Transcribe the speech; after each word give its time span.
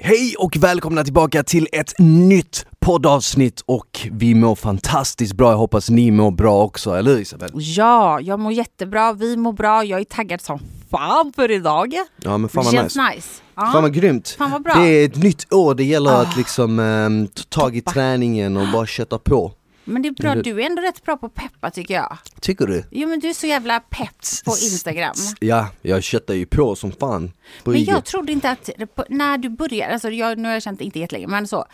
Hej 0.00 0.34
och 0.38 0.56
välkomna 0.56 1.04
tillbaka 1.04 1.42
till 1.42 1.68
ett 1.72 1.94
nytt 1.98 2.66
poddavsnitt 2.80 3.60
och 3.66 4.00
vi 4.12 4.34
mår 4.34 4.54
fantastiskt 4.54 5.32
bra, 5.34 5.50
jag 5.50 5.56
hoppas 5.58 5.90
ni 5.90 6.10
mår 6.10 6.30
bra 6.30 6.62
också, 6.62 6.90
eller 6.94 7.10
hur 7.10 7.18
Isabel? 7.20 7.50
Ja, 7.54 8.20
jag 8.20 8.40
mår 8.40 8.52
jättebra, 8.52 9.12
vi 9.12 9.36
mår 9.36 9.52
bra, 9.52 9.84
jag 9.84 10.00
är 10.00 10.04
taggad 10.04 10.40
som 10.40 10.58
fan 10.90 11.32
för 11.36 11.50
idag. 11.50 11.94
Ja 12.22 12.38
men 12.38 12.48
fan 12.48 12.64
det 12.64 12.70
vad 12.70 12.74
känns 12.74 12.96
nice. 12.96 13.14
nice. 13.14 13.28
Ja. 13.54 13.70
Fan 13.72 13.82
vad 13.82 13.94
grymt. 13.94 14.28
Fan 14.38 14.50
vad 14.50 14.62
bra. 14.62 14.74
Det 14.74 14.88
är 14.88 15.04
ett 15.04 15.16
nytt 15.16 15.52
år, 15.52 15.74
det 15.74 15.84
gäller 15.84 16.10
Ah. 16.10 16.20
att 16.22 16.36
liksom 16.36 16.78
ehm, 16.78 17.26
ta 17.28 17.42
tag 17.60 17.76
i 17.76 17.80
träningen 17.80 18.56
och 18.56 18.66
bara 18.72 18.86
kötta 18.86 19.18
på. 19.18 19.52
Men 19.88 20.02
det 20.02 20.08
är 20.08 20.12
bra, 20.12 20.34
du 20.34 20.62
är 20.62 20.66
ändå 20.66 20.82
rätt 20.82 21.02
bra 21.04 21.16
på 21.16 21.26
att 21.26 21.34
peppa 21.34 21.70
tycker 21.70 21.94
jag. 21.94 22.18
Tycker 22.40 22.66
du? 22.66 22.84
Jo 22.90 23.08
men 23.08 23.20
du 23.20 23.28
är 23.28 23.32
så 23.32 23.46
jävla 23.46 23.80
pepp 23.80 24.44
på 24.44 24.50
Instagram. 24.50 25.14
Ja, 25.40 25.68
jag 25.82 26.02
köttar 26.02 26.34
ju 26.34 26.46
på 26.46 26.76
som 26.76 26.92
fan. 26.92 27.32
På 27.64 27.70
Men 27.70 27.80
IG. 27.80 27.88
jag 27.88 28.04
trodde 28.04 28.32
inte 28.32 28.50
att, 28.50 28.70
när 29.08 29.38
du 29.38 29.48
börjar, 29.48 29.88
alltså 29.88 30.10
jag, 30.10 30.38
nu 30.38 30.48
har 30.48 30.52
jag 30.52 30.62
känt 30.62 30.78
det 30.78 30.84
inte 30.84 30.98
jättelänge, 30.98 31.26
men 31.26 31.48
så. 31.48 31.66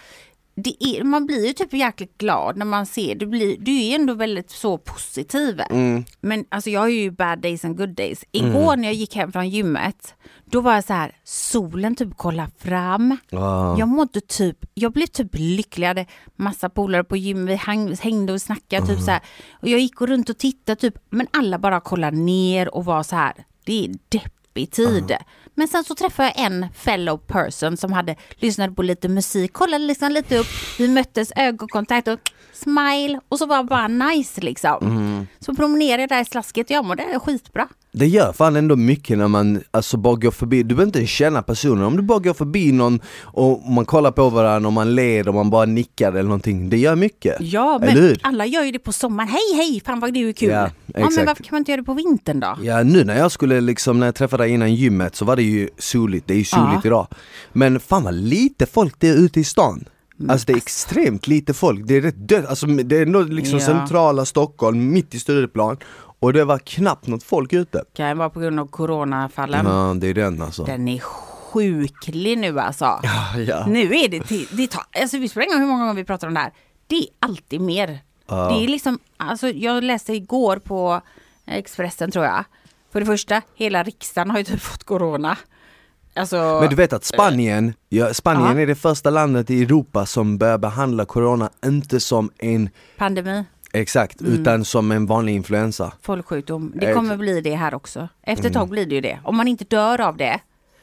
Det 0.64 0.84
är, 0.84 1.04
man 1.04 1.26
blir 1.26 1.46
ju 1.46 1.52
typ 1.52 1.72
jäkligt 1.72 2.18
glad 2.18 2.56
när 2.56 2.66
man 2.66 2.86
ser, 2.86 3.14
du, 3.14 3.26
blir, 3.26 3.56
du 3.58 3.82
är 3.82 3.94
ändå 3.94 4.14
väldigt 4.14 4.50
så 4.50 4.78
positiv. 4.78 5.60
Mm. 5.70 6.04
Men 6.20 6.44
alltså 6.48 6.70
jag 6.70 6.80
har 6.80 6.88
ju 6.88 7.10
bad 7.10 7.38
days 7.38 7.64
and 7.64 7.76
good 7.76 7.94
days. 7.94 8.24
Igår 8.32 8.76
när 8.76 8.84
jag 8.84 8.94
gick 8.94 9.16
hem 9.16 9.32
från 9.32 9.48
gymmet, 9.48 10.14
då 10.44 10.60
var 10.60 10.74
jag 10.74 10.84
så 10.84 10.92
här, 10.92 11.16
solen 11.24 11.96
typ 11.96 12.16
kollar 12.16 12.48
fram. 12.58 13.16
Ah. 13.32 13.78
Jag 13.78 13.88
mådde 13.88 14.20
typ, 14.20 14.58
jag 14.74 14.92
blev 14.92 15.06
typ 15.06 15.30
lycklig. 15.32 15.84
Jag 15.84 15.88
hade 15.88 16.06
massa 16.36 16.68
polare 16.68 17.04
på 17.04 17.16
gym, 17.16 17.46
vi 17.46 17.54
häng, 17.54 17.96
hängde 17.96 18.32
och 18.32 18.42
snackade 18.42 18.86
typ 18.86 19.00
så 19.00 19.10
här. 19.10 19.20
Och 19.62 19.68
jag 19.68 19.80
gick 19.80 20.00
runt 20.00 20.28
och 20.28 20.38
tittade 20.38 20.80
typ, 20.80 20.94
men 21.10 21.26
alla 21.30 21.58
bara 21.58 21.80
kollade 21.80 22.16
ner 22.16 22.74
och 22.74 22.84
var 22.84 23.02
så 23.02 23.16
här, 23.16 23.32
det 23.64 23.84
är 23.84 23.94
deppig 24.08 24.70
tid. 24.70 25.16
Men 25.54 25.68
sen 25.68 25.84
så 25.84 25.94
träffade 25.94 26.32
jag 26.36 26.46
en 26.46 26.66
fellow 26.74 27.16
person 27.18 27.76
som 27.76 27.92
hade 27.92 28.16
lyssnat 28.36 28.76
på 28.76 28.82
lite 28.82 29.08
musik, 29.08 29.52
kollade 29.52 29.84
liksom 29.84 30.12
lite 30.12 30.38
upp, 30.38 30.46
vi 30.78 30.88
möttes 30.88 31.32
ögonkontakt 31.36 32.08
och 32.08 32.18
smile 32.52 33.20
och 33.28 33.38
så 33.38 33.46
var 33.46 33.64
bara 33.64 33.88
nice 33.88 34.40
liksom. 34.40 35.26
Så 35.40 35.54
promenerade 35.54 36.02
jag 36.02 36.08
där 36.08 36.20
i 36.22 36.24
slasket, 36.24 36.70
jag 36.70 36.84
mådde 36.84 37.18
skitbra. 37.24 37.68
Det 37.94 38.06
gör 38.06 38.32
fan 38.32 38.56
ändå 38.56 38.76
mycket 38.76 39.18
när 39.18 39.28
man 39.28 39.62
alltså 39.70 39.96
bara 39.96 40.14
går 40.14 40.30
förbi, 40.30 40.62
du 40.62 40.74
behöver 40.74 40.86
inte 40.98 41.06
känna 41.06 41.42
personen, 41.42 41.84
om 41.84 41.96
du 41.96 42.02
bara 42.02 42.18
går 42.18 42.34
förbi 42.34 42.72
någon 42.72 43.00
och 43.22 43.62
man 43.70 43.84
kollar 43.84 44.10
på 44.10 44.28
varandra 44.30 44.66
och 44.68 44.72
man 44.72 44.94
ler 44.94 45.28
och 45.28 45.34
man 45.34 45.50
bara 45.50 45.64
nickar 45.64 46.12
eller 46.12 46.22
någonting, 46.22 46.70
det 46.70 46.76
gör 46.78 46.96
mycket. 46.96 47.36
Ja, 47.40 47.78
men 47.82 48.16
alla 48.22 48.46
gör 48.46 48.64
ju 48.64 48.70
det 48.72 48.78
på 48.78 48.92
sommaren. 48.92 49.28
Hej, 49.28 49.56
hej, 49.56 49.82
fan 49.86 50.00
vad 50.00 50.14
det 50.14 50.28
är 50.28 50.32
kul. 50.32 50.48
Ja, 50.50 50.70
Ja, 50.94 51.10
men 51.16 51.26
varför 51.26 51.42
kan 51.44 51.48
man 51.54 51.58
inte 51.58 51.70
göra 51.70 51.80
det 51.80 51.86
på 51.86 51.94
vintern 51.94 52.40
då? 52.40 52.58
Ja 52.62 52.82
nu 52.82 53.04
när 53.04 53.18
jag 53.18 53.32
skulle 53.32 53.60
liksom, 53.60 53.98
när 54.00 54.06
jag 54.06 54.14
träffade 54.14 54.42
dig 54.42 54.52
innan 54.52 54.74
gymmet 54.74 55.16
så 55.16 55.24
var 55.24 55.36
det 55.36 55.42
ju 55.42 55.68
soligt, 55.78 56.26
det 56.26 56.34
är 56.34 56.38
ju 56.38 56.44
soligt 56.44 56.72
Ja. 56.72 56.80
idag 56.84 57.06
Men 57.52 57.80
fan 57.80 58.02
vad 58.04 58.14
lite 58.14 58.66
folk 58.66 58.94
det 58.98 59.08
är 59.08 59.14
ute 59.14 59.40
i 59.40 59.44
stan 59.44 59.84
Alltså 60.30 60.46
det 60.46 60.52
är 60.52 60.56
extremt 60.56 61.26
lite 61.26 61.54
folk, 61.54 61.80
det 61.86 61.94
är 61.96 62.00
rätt 62.00 62.28
dött, 62.28 62.46
alltså 62.46 62.66
det 62.66 62.96
är 62.96 63.02
ändå 63.02 63.22
liksom 63.22 63.58
Ja. 63.58 63.64
centrala 63.66 64.24
Stockholm, 64.24 64.92
mitt 64.92 65.14
i 65.14 65.20
Stureplan 65.20 65.76
Och 66.20 66.32
det 66.32 66.44
var 66.44 66.58
knappt 66.58 67.06
något 67.06 67.22
folk 67.22 67.52
ute 67.52 67.84
Kan 67.94 68.08
ju 68.08 68.14
vara 68.14 68.30
på 68.30 68.40
grund 68.40 68.60
av 68.60 68.66
coronafallen. 68.66 69.66
Ja 69.66 69.94
det 70.00 70.06
är 70.06 70.14
den 70.14 70.42
alltså 70.42 70.64
Den 70.64 70.88
är 70.88 70.98
sjuklig 70.98 72.38
nu 72.38 72.60
alltså. 72.60 72.84
Ja, 73.02 73.38
ja. 73.38 73.66
Nu 73.66 73.94
är 73.94 74.08
det 74.08 74.20
till, 74.20 74.46
det 74.52 74.66
tar, 74.66 74.82
alltså 75.00 75.18
vi 75.18 75.28
spelar 75.28 75.46
ingen 75.46 75.58
roll 75.58 75.60
hur 75.60 75.68
många 75.72 75.82
gånger 75.84 75.94
vi 75.94 76.04
pratar 76.04 76.28
om 76.28 76.34
det 76.34 76.40
här. 76.40 76.52
Det 76.86 76.96
är 76.96 77.06
alltid 77.18 77.60
mer. 77.60 77.98
Det 78.26 78.64
är 78.64 78.68
liksom, 78.68 78.98
alltså 79.16 79.48
jag 79.48 79.84
läste 79.84 80.12
igår 80.12 80.56
på 80.56 81.00
Expressen 81.46 82.10
tror 82.10 82.24
jag. 82.24 82.44
För 82.92 83.00
det 83.00 83.06
första, 83.06 83.42
hela 83.54 83.82
riksdagen 83.82 84.30
har 84.30 84.38
ju 84.38 84.44
typ 84.44 84.60
fått 84.60 84.84
corona. 84.84 85.36
Alltså, 86.14 86.58
Men 86.60 86.70
du 86.70 86.76
vet 86.76 86.92
att 86.92 87.04
Spanien, 87.04 87.74
ja, 87.88 88.14
Spanien 88.14 88.56
Ja. 88.56 88.62
är 88.62 88.66
det 88.66 88.74
första 88.74 89.10
landet 89.10 89.50
i 89.50 89.62
Europa 89.62 90.06
som 90.06 90.38
börjar 90.38 90.58
behandla 90.58 91.04
corona 91.04 91.50
inte 91.64 92.00
som 92.00 92.30
en, 92.38 92.70
pandemi, 92.98 93.44
exakt, 93.72 94.20
Mm. 94.20 94.32
utan 94.32 94.64
som 94.64 94.92
en 94.92 95.06
vanlig 95.06 95.34
influensa 95.34 95.92
folksjukdom. 96.02 96.72
Det 96.76 96.94
kommer 96.94 97.16
bli 97.16 97.40
det 97.40 97.54
här 97.54 97.74
också. 97.74 98.08
Efter 98.22 98.46
ett 98.48 98.54
tag 98.54 98.68
blir 98.68 98.86
det 98.86 98.94
ju 98.94 99.00
det. 99.00 99.18
Om 99.24 99.36
man 99.36 99.48
inte 99.48 99.64
dör 99.64 100.00
av 100.00 100.16
det, 100.16 100.40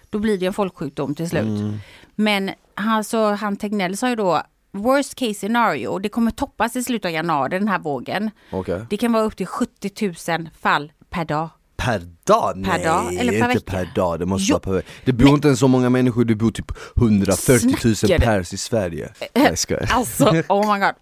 då 0.10 0.20
blir 0.20 0.38
det 0.38 0.46
en 0.46 0.54
folksjukdom 0.54 1.16
till 1.16 1.30
slut. 1.30 1.74
Men 2.16 2.52
alltså, 2.76 3.24
han 3.32 3.58
Tegnell 3.58 3.98
sa 3.98 4.10
ju 4.10 4.16
då, 4.16 4.42
worst 4.72 5.16
case 5.16 5.34
scenario, 5.34 6.00
det 6.00 6.10
kommer 6.10 6.32
toppas 6.32 6.76
i 6.76 6.84
slutet 6.84 7.06
av 7.10 7.12
januari 7.12 7.60
den 7.60 7.68
här 7.68 7.80
vågen. 7.80 8.32
Okej 8.52 8.86
Det 8.90 8.98
kan 8.98 9.12
vara 9.14 9.24
upp 9.24 9.36
till 9.38 9.48
70 9.48 10.06
000 10.38 10.50
fall 10.62 10.92
per 11.10 11.26
dag. 11.26 11.50
Per 11.80 12.02
dag? 12.24 12.58
Nej, 12.58 12.84
dag 12.84 13.14
eller 13.16 13.32
per 13.32 13.38
inte 13.38 13.48
vecka? 13.48 13.60
per 13.72 13.92
dag, 13.96 14.20
det 14.20 14.26
måste 14.26 14.46
Jo. 14.52 14.54
vara 14.54 14.60
per 14.60 14.72
vecka 14.72 14.88
Det 15.06 15.14
bor 15.14 15.30
inte 15.30 15.48
ens 15.48 15.60
så 15.60 15.68
många 15.68 15.90
människor, 15.90 16.26
det 16.26 16.36
bor 16.36 16.52
typ 16.52 16.72
140 16.98 17.76
000 17.86 17.96
Snackar 17.96 18.20
du? 18.20 18.26
pers 18.26 18.54
i 18.54 18.58
Sverige 18.58 19.10
jag 19.34 19.58
skojar. 19.58 19.90
Alltså, 19.94 20.26
oh 20.50 20.74
my 20.74 20.80
god. 20.80 20.94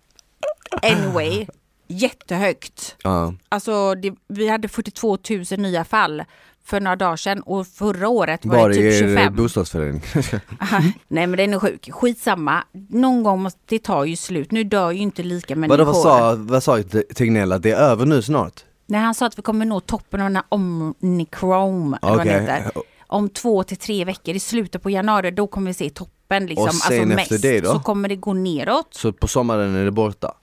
Anyway, 0.83 1.45
jättehögt. 1.88 2.95
Ja, 3.03 3.33
Alltså, 3.49 3.95
det, 3.95 4.13
vi 4.27 4.47
hade 4.49 4.67
42 4.67 5.17
000 5.51 5.59
nya 5.59 5.83
fall 5.85 6.23
för 6.65 6.79
några 6.79 6.95
dagar 6.95 7.15
sedan 7.15 7.41
och 7.41 7.67
förra 7.67 8.07
året 8.09 8.45
var 8.45 8.57
var 8.57 8.69
det 8.69 8.75
i 8.75 8.77
typ 8.77 8.94
er 9.03 9.07
25. 9.15 9.35
bostadsförening 9.35 10.01
Nej 11.07 11.27
men 11.27 11.31
den 11.38 11.53
är 11.53 11.59
sjuk. 11.59 11.89
Skitsamma. 11.91 12.63
Någon 12.89 13.23
gång 13.23 13.41
måste 13.41 13.59
det 13.65 13.79
ta 13.79 14.05
ju 14.05 14.15
slut. 14.15 14.51
Nu 14.51 14.63
dör 14.63 14.91
ju 14.91 14.97
inte 14.99 15.23
lika 15.23 15.55
människor. 15.55 15.77
Vadå 15.77 15.91
vad 15.91 16.01
sa, 16.01 16.35
vad 16.38 16.63
sa 16.63 16.83
Tegnell, 17.15 17.51
att 17.51 17.63
det 17.63 17.71
är 17.71 17.75
över 17.77 18.05
nu 18.05 18.21
snart? 18.21 18.63
Nej 18.87 19.01
han 19.01 19.15
sa 19.15 19.25
att 19.25 19.37
vi 19.37 19.41
kommer 19.41 19.65
nå 19.65 19.79
toppen 19.79 20.21
av 20.21 20.25
den 20.25 20.35
här 20.35 20.45
Omnicrom. 20.49 21.97
heter. 22.23 22.71
Om 23.07 23.29
två 23.29 23.63
till 23.63 23.77
tre 23.77 24.05
veckor 24.05 24.35
i 24.35 24.39
slutet 24.39 24.83
på 24.83 24.89
januari 24.89 25.31
då 25.31 25.47
kommer 25.47 25.67
vi 25.67 25.73
se 25.73 25.89
toppen. 25.89 26.45
Liksom, 26.45 26.63
Och 26.65 26.73
sen 26.73 27.01
alltså 27.01 27.21
efter 27.21 27.33
mest. 27.35 27.41
det 27.41 27.61
då? 27.61 27.73
Så 27.73 27.79
kommer 27.79 28.09
det 28.09 28.15
gå 28.15 28.33
neråt. 28.33 28.87
Så 28.91 29.13
på 29.13 29.27
sommaren 29.27 29.75
är 29.75 29.85
det 29.85 29.91
borta? 29.91 30.33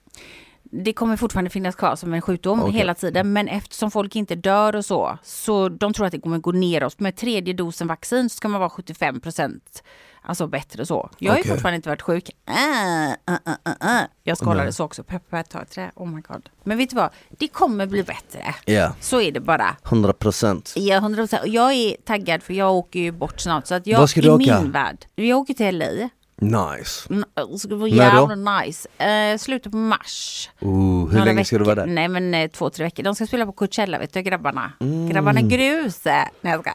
Det 0.76 0.92
kommer 0.92 1.16
fortfarande 1.16 1.50
finnas 1.50 1.74
kvar 1.74 1.96
som 1.96 2.14
en 2.14 2.22
sjukdom 2.22 2.60
Okej. 2.62 2.72
hela 2.74 2.94
tiden. 2.94 3.32
Men 3.32 3.48
eftersom 3.48 3.90
folk 3.90 4.16
inte 4.16 4.34
dör 4.34 4.76
och 4.76 4.84
så. 4.84 5.18
Så 5.22 5.68
de 5.68 5.92
tror 5.92 6.06
att 6.06 6.12
det 6.12 6.20
kommer 6.20 6.38
gå 6.38 6.52
neråt. 6.52 7.00
Med 7.00 7.16
tredje 7.16 7.54
dosen 7.54 7.86
vaccin 7.86 8.30
så 8.30 8.36
ska 8.36 8.48
man 8.48 8.60
vara 8.60 8.70
75 8.70 9.20
procent. 9.20 9.82
Alltså 10.22 10.46
bättre 10.46 10.82
och 10.82 10.88
så. 10.88 11.10
Jag 11.18 11.32
har 11.32 11.38
ju 11.38 11.44
fortfarande 11.44 11.76
inte 11.76 11.88
varit 11.88 12.02
sjuk. 12.02 12.30
Äh, 12.48 13.08
äh, 13.10 13.14
äh, 13.46 13.54
äh, 13.64 13.98
äh. 13.98 14.04
Jag 14.22 14.38
skålade 14.38 14.72
så 14.72 14.84
också. 14.84 15.04
Peppar 15.04 15.42
ta 15.42 15.62
ett 15.62 15.70
trä. 15.70 15.90
Oh 15.94 16.06
my 16.08 16.20
god. 16.20 16.48
Men 16.64 16.78
vet 16.78 16.90
du 16.90 16.96
vad? 16.96 17.10
Det 17.30 17.48
kommer 17.48 17.86
bli 17.86 18.02
bättre. 18.02 18.54
Ja, 18.64 18.94
Så 19.00 19.20
är 19.20 19.32
det 19.32 19.40
bara. 19.40 19.76
100 19.84 20.12
procent 20.12 20.72
Ja, 20.76 20.96
100 20.96 21.22
procent. 21.22 21.42
Jag 21.46 21.72
är 21.72 21.96
taggad 22.04 22.42
för 22.42 22.54
jag 22.54 22.74
åker 22.74 23.00
ju 23.00 23.12
bort 23.12 23.40
snart. 23.40 23.66
Så 23.66 23.74
att 23.74 23.86
jag, 23.86 23.98
Var 23.98 24.06
ska 24.06 24.20
du 24.20 24.26
i 24.26 24.30
åka? 24.30 24.60
min 24.60 24.70
värld. 24.72 25.06
Jag 25.14 25.38
åker 25.38 25.54
till 25.54 25.78
LA. 25.78 26.08
Nice! 26.40 27.06
Mm, 27.10 27.24
Det 27.52 27.58
ska 27.58 27.76
vara 27.76 27.88
jävla 27.88 28.34
nice. 28.60 28.88
Eh, 28.98 29.38
slutet 29.38 29.72
på 29.72 29.78
mars. 29.78 30.50
Oh, 30.60 30.68
hur 30.70 31.12
Några 31.12 31.24
länge 31.24 31.44
ska 31.44 31.58
du 31.58 31.64
vara 31.64 31.74
där? 31.74 31.86
Nej 31.86 32.08
men 32.08 32.34
eh, 32.34 32.50
två, 32.50 32.70
tre 32.70 32.84
veckor. 32.84 33.02
De 33.02 33.14
ska 33.14 33.26
spela 33.26 33.46
på 33.46 33.52
Coachella 33.52 33.98
vet 33.98 34.12
du 34.12 34.22
grabbarna. 34.22 34.72
Mm. 34.80 35.08
Grabbarna 35.08 35.40
Grus. 35.40 36.06
Eh, 36.06 36.12
Nej 36.40 36.52
jag 36.52 36.60
ska. 36.60 36.72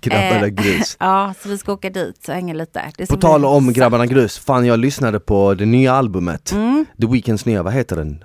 Grabbarna 0.00 0.48
Grus. 0.48 0.96
Ja 1.00 1.34
så 1.42 1.48
vi 1.48 1.58
ska 1.58 1.72
åka 1.72 1.90
dit 1.90 2.28
och 2.28 2.34
hänga 2.34 2.54
lite. 2.54 2.92
På 3.08 3.16
tal 3.16 3.44
om 3.44 3.66
så- 3.66 3.72
Grabbarna 3.72 4.06
Grus, 4.06 4.38
fan 4.38 4.66
jag 4.66 4.78
lyssnade 4.78 5.20
på 5.20 5.54
det 5.54 5.66
nya 5.66 5.92
albumet 5.92 6.52
Mm. 6.52 6.86
The 7.00 7.06
Weeknds 7.06 7.46
nya, 7.46 7.62
vad 7.62 7.72
heter 7.72 7.96
den? 7.96 8.24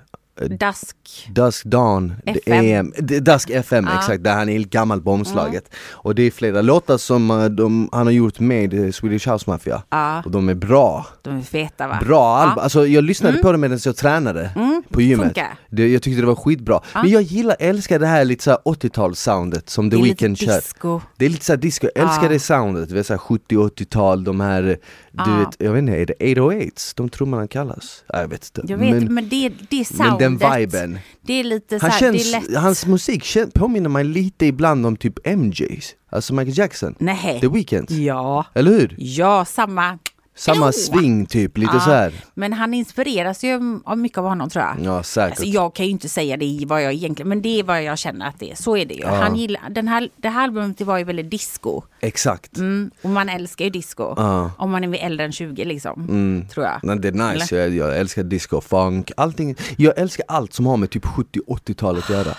Dask. 0.58 0.96
Dusk 1.30 1.64
Dawn, 1.66 2.14
FM. 2.26 2.92
Är, 2.98 3.12
är 3.14 3.20
Dusk 3.20 3.50
FM. 3.50 3.84
Mm. 3.84 3.98
exakt, 3.98 4.24
där 4.24 4.34
han 4.34 4.48
är 4.48 4.58
gammalt 4.58 5.04
på 5.04 5.10
omslaget 5.10 5.74
Och 5.92 6.14
det 6.14 6.22
är 6.22 6.30
flera 6.30 6.62
låtar 6.62 6.98
som 6.98 7.30
eh, 7.30 7.44
de, 7.44 7.88
han 7.92 8.06
har 8.06 8.12
gjort 8.12 8.40
med 8.40 8.74
eh, 8.74 8.90
Swedish 8.90 9.28
House 9.28 9.50
Mafia 9.50 9.82
Ja, 9.90 10.22
Och 10.24 10.30
de 10.30 10.48
är 10.48 10.54
bra, 10.54 11.06
de 11.22 11.36
är 11.38 11.42
feta 11.42 11.88
va? 11.88 11.98
bra 12.06 12.36
album, 12.36 12.54
Ja. 12.56 12.62
alltså 12.62 12.86
jag 12.86 13.04
lyssnade 13.04 13.38
på 13.38 13.52
det 13.52 13.58
medan 13.58 13.78
jag 13.84 13.96
tränade 13.96 14.50
på 14.90 15.00
gymmet 15.00 15.38
det, 15.70 15.88
Jag 15.88 16.02
tyckte 16.02 16.20
det 16.20 16.26
var 16.26 16.34
skitbra, 16.34 16.80
men 16.94 17.10
jag 17.10 17.22
gillar, 17.22 17.56
älskar 17.58 17.98
det 17.98 18.06
här 18.06 18.24
lite 18.24 18.44
såhär 18.44 18.58
80-talssoundet 18.64 19.62
som 19.70 19.90
The 19.90 19.96
är 19.96 20.02
Weeknd 20.02 20.38
kör 20.38 20.56
disco. 20.56 21.00
det 21.16 21.24
är 21.24 21.28
lite 21.28 21.44
såhär 21.44 21.56
disco, 21.58 21.88
jag 21.94 22.04
älskar 22.08 22.28
det 22.28 22.38
soundet, 22.40 22.88
det 22.90 22.98
är 22.98 23.02
såhär 23.02 23.20
70-80-tal, 23.20 24.24
de 24.24 24.40
här, 24.40 24.62
du 25.10 25.38
vet, 25.38 25.56
jag 25.58 25.72
vet 25.72 25.78
inte, 25.78 25.92
är 25.96 26.06
det 26.06 26.14
808s 26.40 26.92
de 26.96 27.08
trummorna 27.08 27.46
kallas? 27.46 28.04
Ja, 28.08 28.20
jag 28.20 28.28
vet 28.28 28.50
inte 28.58 28.72
Jag 28.72 28.78
vet 28.78 28.90
men, 28.90 29.14
men, 29.14 29.28
det, 29.28 29.48
det 29.48 29.76
men 29.76 29.84
soundet. 29.84 30.23
Den 30.24 30.56
viben 30.56 30.98
Det 31.22 31.32
är 31.40 31.44
lite 31.44 31.78
så 31.80 31.84
han 31.86 31.90
här, 31.90 32.00
känns, 32.00 32.32
det 32.32 32.36
är 32.36 32.40
lätt. 32.40 32.56
hans 32.56 32.86
musik 32.86 33.24
kän, 33.24 33.50
påminner 33.50 33.88
mig 33.88 34.04
lite 34.04 34.46
ibland 34.46 34.86
om 34.86 34.96
typ 34.96 35.26
MJs, 35.36 35.94
alltså 36.10 36.34
Michael 36.34 36.58
Jackson, 36.58 36.94
Nej. 36.98 37.38
The 37.40 37.48
Weeknd, 37.48 37.90
Ja. 37.90 38.46
eller 38.54 38.70
hur? 38.70 38.94
Ja, 38.98 39.44
samma. 39.44 39.98
Samma 40.36 40.66
Jo. 40.66 40.72
swing 40.72 41.26
typ, 41.26 41.58
lite 41.58 41.70
Ja, 41.74 41.80
så 41.80 41.90
här. 41.90 42.12
Men 42.34 42.52
han 42.52 42.74
inspireras 42.74 43.44
ju 43.44 43.80
av 43.84 43.98
mycket 43.98 44.18
av 44.18 44.24
honom 44.24 44.50
tror 44.50 44.64
jag. 44.64 44.76
Ja 44.84 45.02
säkert. 45.02 45.30
Alltså, 45.30 45.44
jag 45.44 45.74
kan 45.74 45.86
ju 45.86 45.92
inte 45.92 46.08
säga 46.08 46.36
det 46.36 46.44
i 46.44 46.64
vad 46.64 46.82
jag 46.82 46.92
egentligen, 46.92 47.28
men 47.28 47.42
det 47.42 47.60
är 47.60 47.62
vad 47.62 47.82
jag 47.82 47.98
känner 47.98 48.26
att 48.28 48.38
det 48.38 48.50
är. 48.50 48.54
Så 48.54 48.76
är 48.76 48.86
det 48.86 48.94
ju. 48.94 49.06
Han 49.06 49.36
gillar, 49.36 49.70
den 49.70 49.88
här, 49.88 50.08
det 50.16 50.28
här 50.28 50.44
albumet 50.44 50.80
var 50.80 50.98
ju 50.98 51.04
väldigt 51.04 51.30
disco. 51.30 51.82
Exakt. 52.00 52.56
Mm, 52.56 52.90
och 53.02 53.10
man 53.10 53.28
älskar 53.28 53.64
ju 53.64 53.70
disco. 53.70 54.14
Ja. 54.16 54.50
Om 54.58 54.70
man 54.70 54.84
är 54.94 55.06
äldre 55.06 55.26
än 55.26 55.32
20 55.32 55.64
liksom. 55.64 56.00
Mm. 56.08 56.48
Tror 56.48 56.66
jag. 56.66 56.80
Nej, 56.82 56.98
det 56.98 57.08
är 57.08 57.34
nice, 57.34 57.56
jag, 57.56 57.70
jag 57.70 57.98
älskar 57.98 58.22
disco, 58.22 58.60
funk, 58.60 59.10
allting. 59.16 59.56
Jag 59.76 59.98
älskar 59.98 60.24
allt 60.28 60.52
som 60.52 60.66
har 60.66 60.76
med 60.76 60.90
typ 60.90 61.04
70-80-talet 61.04 62.04
att 62.04 62.10
göra. 62.10 62.34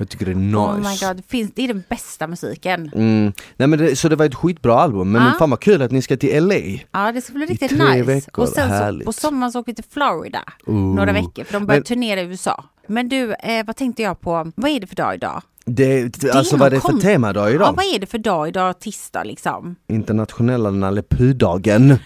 Jag 0.00 0.08
tycker 0.08 0.26
det 0.26 0.30
är 0.32 0.34
nice. 0.34 0.56
Oh 0.58 0.76
my 0.76 0.82
god, 1.08 1.16
det, 1.16 1.22
finns, 1.28 1.50
det 1.54 1.62
är 1.64 1.68
den 1.68 1.82
bästa 1.88 2.26
musiken. 2.26 2.90
Mm. 2.94 3.32
Nej 3.56 3.68
men 3.68 3.78
det, 3.78 3.96
så 3.96 4.08
det 4.08 4.16
var 4.16 4.26
ett 4.26 4.34
skitbra 4.34 4.74
album, 4.80 5.12
men 5.12 5.22
Ja. 5.22 5.34
fan 5.38 5.50
vad 5.50 5.60
kul 5.60 5.82
att 5.82 5.90
ni 5.90 6.02
ska 6.02 6.16
till 6.16 6.46
LA. 6.46 6.54
Ja, 6.92 7.12
det 7.12 7.20
ska 7.20 7.32
bli 7.32 7.46
riktigt 7.46 7.70
nice. 7.70 8.02
veckor, 8.02 8.42
och 8.42 8.48
sen 8.48 8.68
så, 8.68 8.74
härligt. 8.74 9.06
på 9.06 9.12
sommaren 9.12 9.52
så 9.52 9.60
åker 9.60 9.72
vi 9.72 9.76
till 9.76 9.84
Florida 9.92 10.44
Ooh. 10.66 10.94
några 10.94 11.12
veckor 11.12 11.44
för 11.44 11.52
de 11.52 11.66
börjar 11.66 11.78
Men- 11.80 11.84
turnera 11.84 12.20
i 12.20 12.24
USA. 12.24 12.64
Men 12.86 13.08
du, 13.08 13.32
eh, 13.34 13.66
vad 13.66 13.76
tänkte 13.76 14.02
jag 14.02 14.20
på? 14.20 14.52
Vad 14.56 14.70
är 14.70 14.80
det 14.80 14.86
för 14.86 14.96
dag 14.96 15.14
idag? 15.14 15.42
Det, 15.64 15.84
är 16.24 16.36
alltså 16.36 16.56
vad 16.56 16.66
är 16.66 16.70
det 16.70 16.80
för 16.80 17.00
temadag 17.00 17.50
Ja, 17.50 17.54
idag? 17.54 17.74
vad 17.76 17.84
är 17.94 17.98
det 17.98 18.06
för 18.06 18.18
dag 18.18 18.48
idag? 18.48 18.80
Tisdag 18.80 19.24
liksom? 19.24 19.76
Internationella 19.88 20.70
Nalle 20.70 21.02
Puh-dagen. 21.02 21.98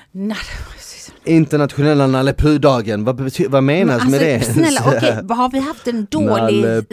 Internationella 1.24 2.06
Nalle 2.06 2.32
Puh-dagen, 2.32 3.04
vad, 3.04 3.30
vad 3.48 3.62
menas 3.62 4.02
men 4.02 4.10
med 4.10 4.20
det? 4.20 4.34
alltså, 4.34 4.52
Snälla, 4.52 4.80
okej, 4.86 5.36
har 5.36 5.50
vi 5.50 5.58
haft 5.58 5.88
en 5.88 6.06
dålig... 6.10 6.28
Nalle 6.28 6.84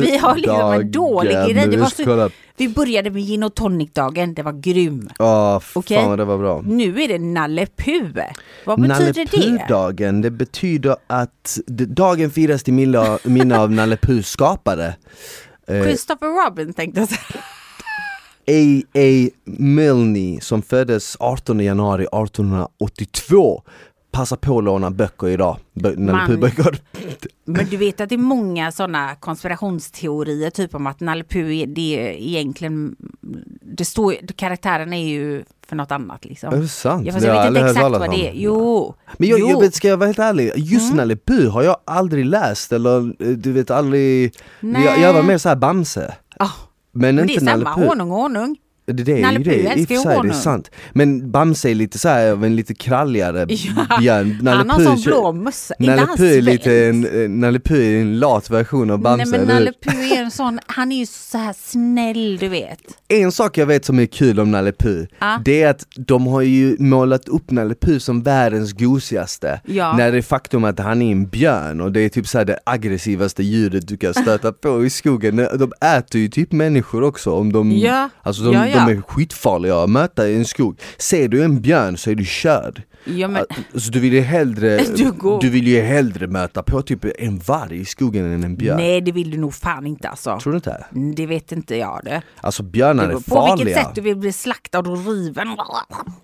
Vi, 0.00 0.18
har 0.18 0.36
liksom 0.36 0.72
en 0.72 0.90
dålig 0.90 1.32
grej. 1.32 1.68
Det 1.68 1.76
var 1.76 1.86
så, 1.86 2.30
vi 2.56 2.68
började 2.68 3.10
med 3.10 3.22
gin 3.22 3.42
och 3.42 3.54
tonic-dagen, 3.54 4.34
det 4.34 4.42
var 4.42 4.52
grym. 4.52 5.08
Ja, 5.18 5.62
Okej. 5.74 5.96
fan 5.96 6.18
det 6.18 6.24
var 6.24 6.38
bra. 6.38 6.62
Nu 6.64 7.02
är 7.02 7.08
det 7.08 7.18
Nalle 7.18 7.66
Puh. 7.76 8.18
Vad 8.64 8.78
Nalle 8.78 9.06
betyder 9.06 9.24
det? 9.30 9.58
Puh-dagen, 9.58 10.22
det 10.22 10.30
betyder 10.30 10.96
att 11.06 11.58
det- 11.66 11.84
dagen 11.84 12.30
firas 12.30 12.62
till 12.62 12.74
minne 12.74 13.18
minne 13.24 13.58
av 13.58 13.70
Nalle 13.70 13.96
Puhs 13.96 14.28
skapare. 14.28 14.94
Eh, 15.66 15.82
Christopher 15.82 16.44
Robin 16.46 16.72
tänkte 16.72 17.00
jag 17.00 17.08
säga. 17.08 17.20
A.A. 18.46 19.28
Milne 19.44 20.40
som 20.40 20.62
föddes 20.62 21.16
18 21.20 21.60
januari 21.60 22.02
1882 22.04 23.62
Passa 24.12 24.36
på 24.36 24.58
att 24.58 24.64
låna 24.64 24.90
böcker 24.90 25.28
idag, 25.28 25.56
Bö- 25.74 25.98
Nalle. 25.98 26.50
Men 27.44 27.66
du 27.66 27.76
vet 27.76 28.00
att 28.00 28.08
det 28.08 28.14
är 28.14 28.18
många 28.18 28.72
sådana 28.72 29.14
konspirationsteorier, 29.14 30.50
typ 30.50 30.74
om 30.74 30.86
att 30.86 31.00
Nalle 31.00 31.24
Puh 31.24 31.56
är, 31.62 31.66
det 31.66 32.08
är 32.08 32.12
egentligen, 32.12 32.96
det 33.62 33.84
står, 33.84 34.14
karaktären 34.36 34.92
är 34.92 35.08
ju 35.08 35.44
för 35.66 35.76
något 35.76 35.90
annat 35.90 36.24
liksom. 36.24 36.54
Är 36.54 36.56
det 36.56 36.68
sant? 36.68 37.06
Ja, 37.06 37.12
fast 37.12 37.26
jag 37.26 37.34
vet 37.34 37.46
inte 37.46 37.60
exakt 37.60 37.82
vad 37.82 38.10
det 38.10 38.28
är. 38.28 38.32
Jo. 38.34 38.94
Men 39.18 39.28
jag, 39.28 39.38
jo. 39.38 39.46
Mm. 39.46 39.56
jag 39.56 39.60
vet, 39.60 39.74
ska 39.74 39.88
jag 39.88 39.96
vara 39.96 40.06
helt 40.06 40.18
ärlig, 40.18 40.52
just 40.56 40.94
Nalle 40.94 41.16
Puh 41.16 41.48
har 41.50 41.62
jag 41.62 41.76
aldrig 41.84 42.24
läst 42.24 42.72
eller 42.72 43.22
eh, 43.22 43.28
du 43.28 43.52
vet 43.52 43.70
aldrig 43.70 44.34
Nej. 44.60 44.84
jag, 44.84 45.00
jag 45.00 45.12
var 45.14 45.22
mer 45.22 45.38
såhär 45.38 45.56
Bamse 45.56 46.14
Ah, 46.38 46.50
Men, 46.92 47.14
men 47.16 47.26
det 47.26 47.32
inte 47.32 47.44
är 47.44 47.46
Nalle 47.46 47.64
samma, 47.64 47.86
honung 47.86 48.10
och 48.10 48.16
honung. 48.16 48.56
Det, 48.92 49.02
det 49.02 49.12
är 49.18 49.22
Nalle 49.22 49.38
ju 49.38 49.44
det, 49.44 49.56
i 49.56 49.84
och 49.84 49.88
för 49.88 49.94
sig, 49.96 50.18
det 50.22 50.28
är 50.28 50.32
sant 50.32 50.70
Men 50.92 51.30
Bamse 51.30 51.70
är 51.70 51.74
lite 51.74 51.98
såhär 51.98 52.32
av 52.32 52.44
en 52.44 52.56
lite 52.56 52.74
kralligare 52.74 53.46
Ja, 53.48 53.98
björn 54.00 54.38
Nalle 54.42 54.56
Han 54.56 54.70
har 54.70 54.80
sån 54.96 55.02
blå 55.02 55.32
mössa. 55.32 55.74
Är 55.78 55.86
Nalle 55.86 56.06
Puh 56.16 56.36
är 56.38 56.40
lite 56.42 56.86
en, 56.86 57.22
eh, 57.22 57.28
Nalle 57.28 57.60
Puh 57.60 57.78
är 57.96 58.00
en 58.00 58.18
lat 58.18 58.50
version 58.50 58.90
av 58.90 58.98
Bamse, 58.98 59.30
Nej 59.30 59.38
men? 59.40 59.48
Nalle 59.48 59.72
Puh 59.84 60.12
är 60.12 60.22
en 60.22 60.30
sån, 60.30 60.58
han 60.66 60.92
är 60.92 60.96
ju 60.96 61.06
så 61.06 61.38
här 61.38 61.54
snäll 61.58 62.36
du 62.40 62.48
vet. 62.48 62.78
En 63.08 63.32
sak 63.32 63.58
jag 63.58 63.66
vet 63.66 63.84
som 63.84 63.98
är 63.98 64.06
kul 64.06 64.40
om 64.40 64.50
Nalle 64.50 64.72
Puh, 64.72 65.04
Ja. 65.20 65.38
det 65.44 65.62
är 65.62 65.70
att 65.70 65.86
de 65.96 66.26
har 66.26 66.40
ju 66.42 66.76
målat 66.78 67.28
upp 67.28 67.50
Nalle 67.50 67.74
Puh 67.74 67.98
som 67.98 68.22
världens 68.22 68.72
gosigaste 68.72 69.60
Ja. 69.64 69.96
När 69.96 70.12
det 70.12 70.18
är 70.18 70.22
faktum 70.22 70.64
att 70.64 70.78
han 70.78 71.02
är 71.02 71.12
en 71.12 71.26
björn 71.28 71.80
och 71.80 71.92
det 71.92 72.00
är 72.00 72.08
typ 72.08 72.26
så 72.26 72.38
här 72.38 72.44
det 72.44 72.58
aggressivaste 72.66 73.42
djuret 73.42 73.88
du 73.88 73.96
kan 73.96 74.14
stöta 74.14 74.52
på 74.52 74.84
i 74.84 74.90
skogen 74.90 75.36
De 75.36 75.72
äter 75.96 76.20
ju 76.20 76.28
typ 76.28 76.52
människor 76.52 77.02
också 77.02 77.30
om 77.32 77.52
de, 77.52 77.72
Ja. 77.72 78.08
alltså 78.22 78.42
de, 78.42 78.54
Ja, 78.54 78.66
ja 78.68 78.79
de 78.86 78.92
är 78.92 79.02
skitfarliga 79.02 79.76
att 79.76 79.90
möta 79.90 80.28
i 80.28 80.36
en 80.36 80.44
skog. 80.44 80.80
Ser 80.98 81.28
du 81.28 81.44
en 81.44 81.60
björn 81.60 81.96
så 81.96 82.10
är 82.10 82.14
du 82.14 82.24
körd. 82.24 82.82
Ja 83.04 83.28
men, 83.28 83.44
Alltså 83.74 83.90
du 83.90 84.00
vill 84.00 84.12
ju 84.12 84.20
hellre, 84.20 84.76
Du 84.96 85.12
går- 85.12 85.40
du 85.40 85.50
vill 85.50 85.66
ju 85.68 85.80
hellre 85.80 86.26
möta 86.26 86.62
på 86.62 86.82
typ 86.82 87.04
en 87.18 87.38
varg 87.38 87.80
i 87.80 87.84
skogen 87.84 88.32
än 88.32 88.44
en 88.44 88.56
björn 88.56 88.76
nej 88.76 89.00
det 89.00 89.12
vill 89.12 89.30
du 89.30 89.38
nog 89.38 89.54
fan 89.54 89.86
inte 89.86 90.08
alltså. 90.08 90.38
Tror 90.42 90.52
du 90.52 90.56
inte? 90.56 90.84
Mm, 90.94 91.14
Det 91.14 91.26
vet 91.26 91.52
inte 91.52 91.76
jag 91.76 92.00
det. 92.04 92.22
Alltså 92.40 92.62
björnar 92.62 93.04
är 93.04 93.08
beror 93.08 93.20
på 93.20 93.46
vilket 93.46 93.58
farliga 93.58 93.76
sätt 93.84 93.94
du 93.94 94.00
vill 94.00 94.16
bli 94.16 94.32
slaktad 94.32 94.78
och 94.78 95.06
riven. 95.06 95.48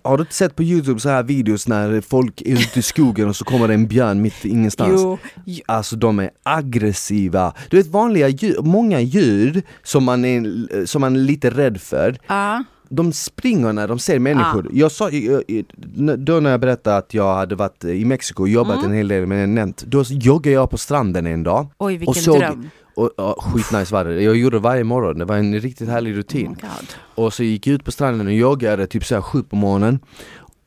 Har 0.03 0.17
du 0.17 0.21
inte 0.21 0.33
sett 0.35 0.55
på 0.55 0.63
youtube 0.63 0.99
så 0.99 1.09
här 1.09 1.23
videos 1.23 1.67
när 1.67 2.01
folk 2.01 2.41
är 2.41 2.53
ute 2.53 2.79
i 2.79 2.81
skogen 2.81 3.29
och 3.29 3.35
så 3.35 3.45
kommer 3.45 3.67
det 3.67 3.73
en 3.73 3.87
björn 3.87 4.21
mitt 4.21 4.45
i 4.45 4.49
ingenstans? 4.49 4.91
Jo, 4.95 5.17
jo. 5.45 5.63
Alltså 5.65 5.95
de 5.95 6.19
är 6.19 6.29
aggressiva. 6.43 7.53
Du 7.69 7.77
vet 7.77 7.87
vanliga 7.87 8.27
djur, 8.27 8.61
många 8.61 8.99
djur 9.01 9.61
som 9.83 10.03
man 10.03 10.25
är, 10.25 10.85
som 10.85 11.01
man 11.01 11.15
är 11.15 11.19
lite 11.19 11.49
rädd 11.49 11.81
för, 11.81 12.17
Ja. 12.27 12.63
De 12.89 13.13
springer 13.13 13.73
när 13.73 13.87
de 13.87 13.99
ser 13.99 14.19
människor. 14.19 14.69
Jag 14.73 14.91
sa, 14.91 15.09
jag- 15.09 15.43
jag- 15.47 16.19
då 16.19 16.39
när 16.39 16.51
jag 16.51 16.59
berättade 16.59 16.97
att 16.97 17.13
jag 17.13 17.35
hade 17.35 17.55
varit 17.55 17.83
i 17.83 18.05
Mexiko 18.05 18.41
och 18.43 18.49
jobbat 18.49 18.77
Mm. 18.77 18.91
en 18.91 18.97
hel 18.97 19.07
del 19.07 19.25
med 19.25 19.43
en 19.43 19.55
nämnt, 19.55 19.83
då 19.87 20.03
joggade 20.07 20.53
jag 20.53 20.69
på 20.69 20.77
stranden 20.77 21.27
en 21.27 21.43
dag. 21.43 21.67
Oj 21.77 21.93
vilken 21.97 22.09
och 22.09 22.15
såg, 22.17 22.39
dröm. 22.39 22.69
Och, 22.95 23.11
ja, 23.17 23.35
skitnice 23.39 23.93
var 23.93 24.05
det. 24.05 24.21
Jag 24.21 24.35
gjorde 24.35 24.55
det 24.55 24.61
varje 24.61 24.83
morgon, 24.83 25.17
det 25.19 25.25
var 25.25 25.35
en 25.37 25.59
riktigt 25.59 25.89
härlig 25.89 26.11
Oh 26.13 26.17
rutin. 26.17 26.47
God. 26.61 27.25
Och 27.25 27.33
så 27.33 27.43
gick 27.43 27.67
jag 27.67 27.73
ut 27.73 27.85
på 27.85 27.91
stranden 27.91 28.27
och 28.27 28.33
joggade 28.33 28.87
typ 28.87 29.05
såhär 29.05 29.21
sju 29.21 29.43
på 29.43 29.55
morgonen 29.55 29.99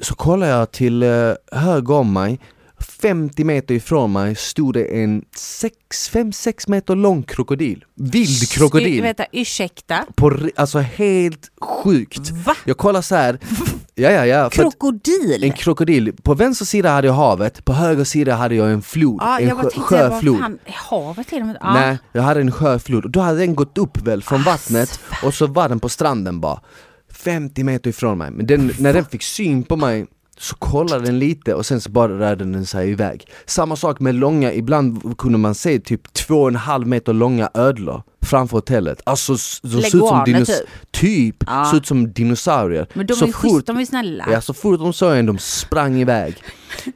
Så 0.02 0.14
kollar 0.14 0.46
jag 0.46 0.70
till 0.70 1.02
uh, 1.02 1.34
höger 1.52 1.94
om 1.94 2.12
mig 2.12 2.40
50 2.81 3.44
meter 3.44 3.75
ifrån 3.75 4.12
mig 4.12 4.35
stod 4.35 4.75
det 4.75 4.85
en 4.85 5.23
5-6 5.32 6.71
meter 6.71 6.97
lång 6.97 7.23
krokodil 7.23 7.85
Vild 7.94 8.49
krokodil! 8.50 9.03
Vänta, 9.03 9.27
ursäkta. 9.32 10.06
På, 10.17 10.38
alltså 10.56 10.79
helt 10.79 11.50
sjukt! 11.61 12.31
Va? 12.31 12.56
Jag 12.65 12.77
kollar 12.77 13.03
så 13.03 13.15
här. 13.15 13.38
ja 13.94 14.11
ja 14.11 14.27
ja, 14.27 14.50
Krokodil? 14.50 15.44
en 15.44 15.53
krokodil, 15.53 16.12
på 16.23 16.35
vänster 16.35 16.65
sida 16.65 16.91
hade 16.91 17.06
jag 17.06 17.15
havet, 17.15 17.65
på 17.65 17.73
höger 17.73 18.05
sida 18.05 18.35
hade 18.35 18.55
jag 18.55 18.71
en 18.73 18.83
flod, 18.83 19.19
Ja, 19.23 19.41
en 19.41 19.49
jag 19.49 19.59
sjö, 19.59 19.71
sjöflod 19.81 20.38
fan, 20.38 20.59
havet 20.67 21.29
till 21.29 21.41
och 21.41 21.47
med? 21.47 21.56
Ja. 21.61 21.73
Nej, 21.73 21.99
jag 22.12 22.23
hade 22.23 22.41
en 22.41 22.53
sjöflod 22.53 23.05
och 23.05 23.11
då 23.11 23.21
hade 23.21 23.38
den 23.38 23.55
gått 23.55 23.79
upp 23.79 24.03
väl 24.03 24.23
från 24.23 24.41
Ah, 24.41 24.44
vattnet 24.44 25.00
och 25.25 25.35
så 25.35 25.47
var 25.47 25.69
den 25.69 25.81
på 25.81 25.88
stranden 25.88 26.41
bara 26.41 26.61
50 27.12 27.65
meter 27.65 27.91
ifrån 27.91 28.19
mig, 28.19 28.31
men 28.31 28.47
den, 28.47 28.73
när 28.79 28.93
den 28.93 29.05
fick 29.05 29.23
syn 29.23 29.62
på 29.62 29.76
mig 29.76 30.06
så 30.40 30.54
kollade 30.56 31.04
den 31.04 31.19
lite 31.19 31.54
och 31.54 31.66
sen 31.66 31.81
så 31.81 31.90
bara 31.90 32.19
rörde 32.19 32.44
den 32.44 32.66
sig 32.66 32.90
iväg 32.90 33.26
Samma 33.46 33.76
sak 33.76 34.00
med 34.00 34.14
långa, 34.14 34.52
ibland 34.52 35.19
kunde 35.19 35.38
man 35.38 35.54
se 35.54 35.78
typ 35.78 36.12
två 36.12 36.34
och 36.42 36.48
en 36.48 36.56
halv 36.56 36.87
meter 36.87 37.12
långa 37.12 37.50
ödlor 37.54 38.02
framför 38.22 38.56
hotellet 38.56 39.00
Alltså 39.04 39.32
s- 39.34 39.60
de 39.62 39.69
såg 39.70 39.84
ut 39.84 39.90
som 39.90 40.25
dinos- 40.25 40.46
typ. 40.46 40.90
typ, 40.90 41.37
Ja. 41.46 41.64
såg 41.64 41.76
ut 41.76 41.87
som 41.87 42.12
dinosaurier 42.12 42.87
Men 42.94 43.06
de 43.06 43.14
så 43.14 43.25
är 43.25 43.26
ju 43.26 43.32
schysst, 43.32 43.66
de 43.66 43.78
är 43.78 43.84
snälla. 43.84 44.25
Ja, 44.32 44.40
så 44.40 44.54
fort 44.54 44.78
de 44.78 44.92
såg 44.92 45.16
en, 45.16 45.26
de 45.26 45.38
sprang 45.38 46.00
iväg 46.00 46.34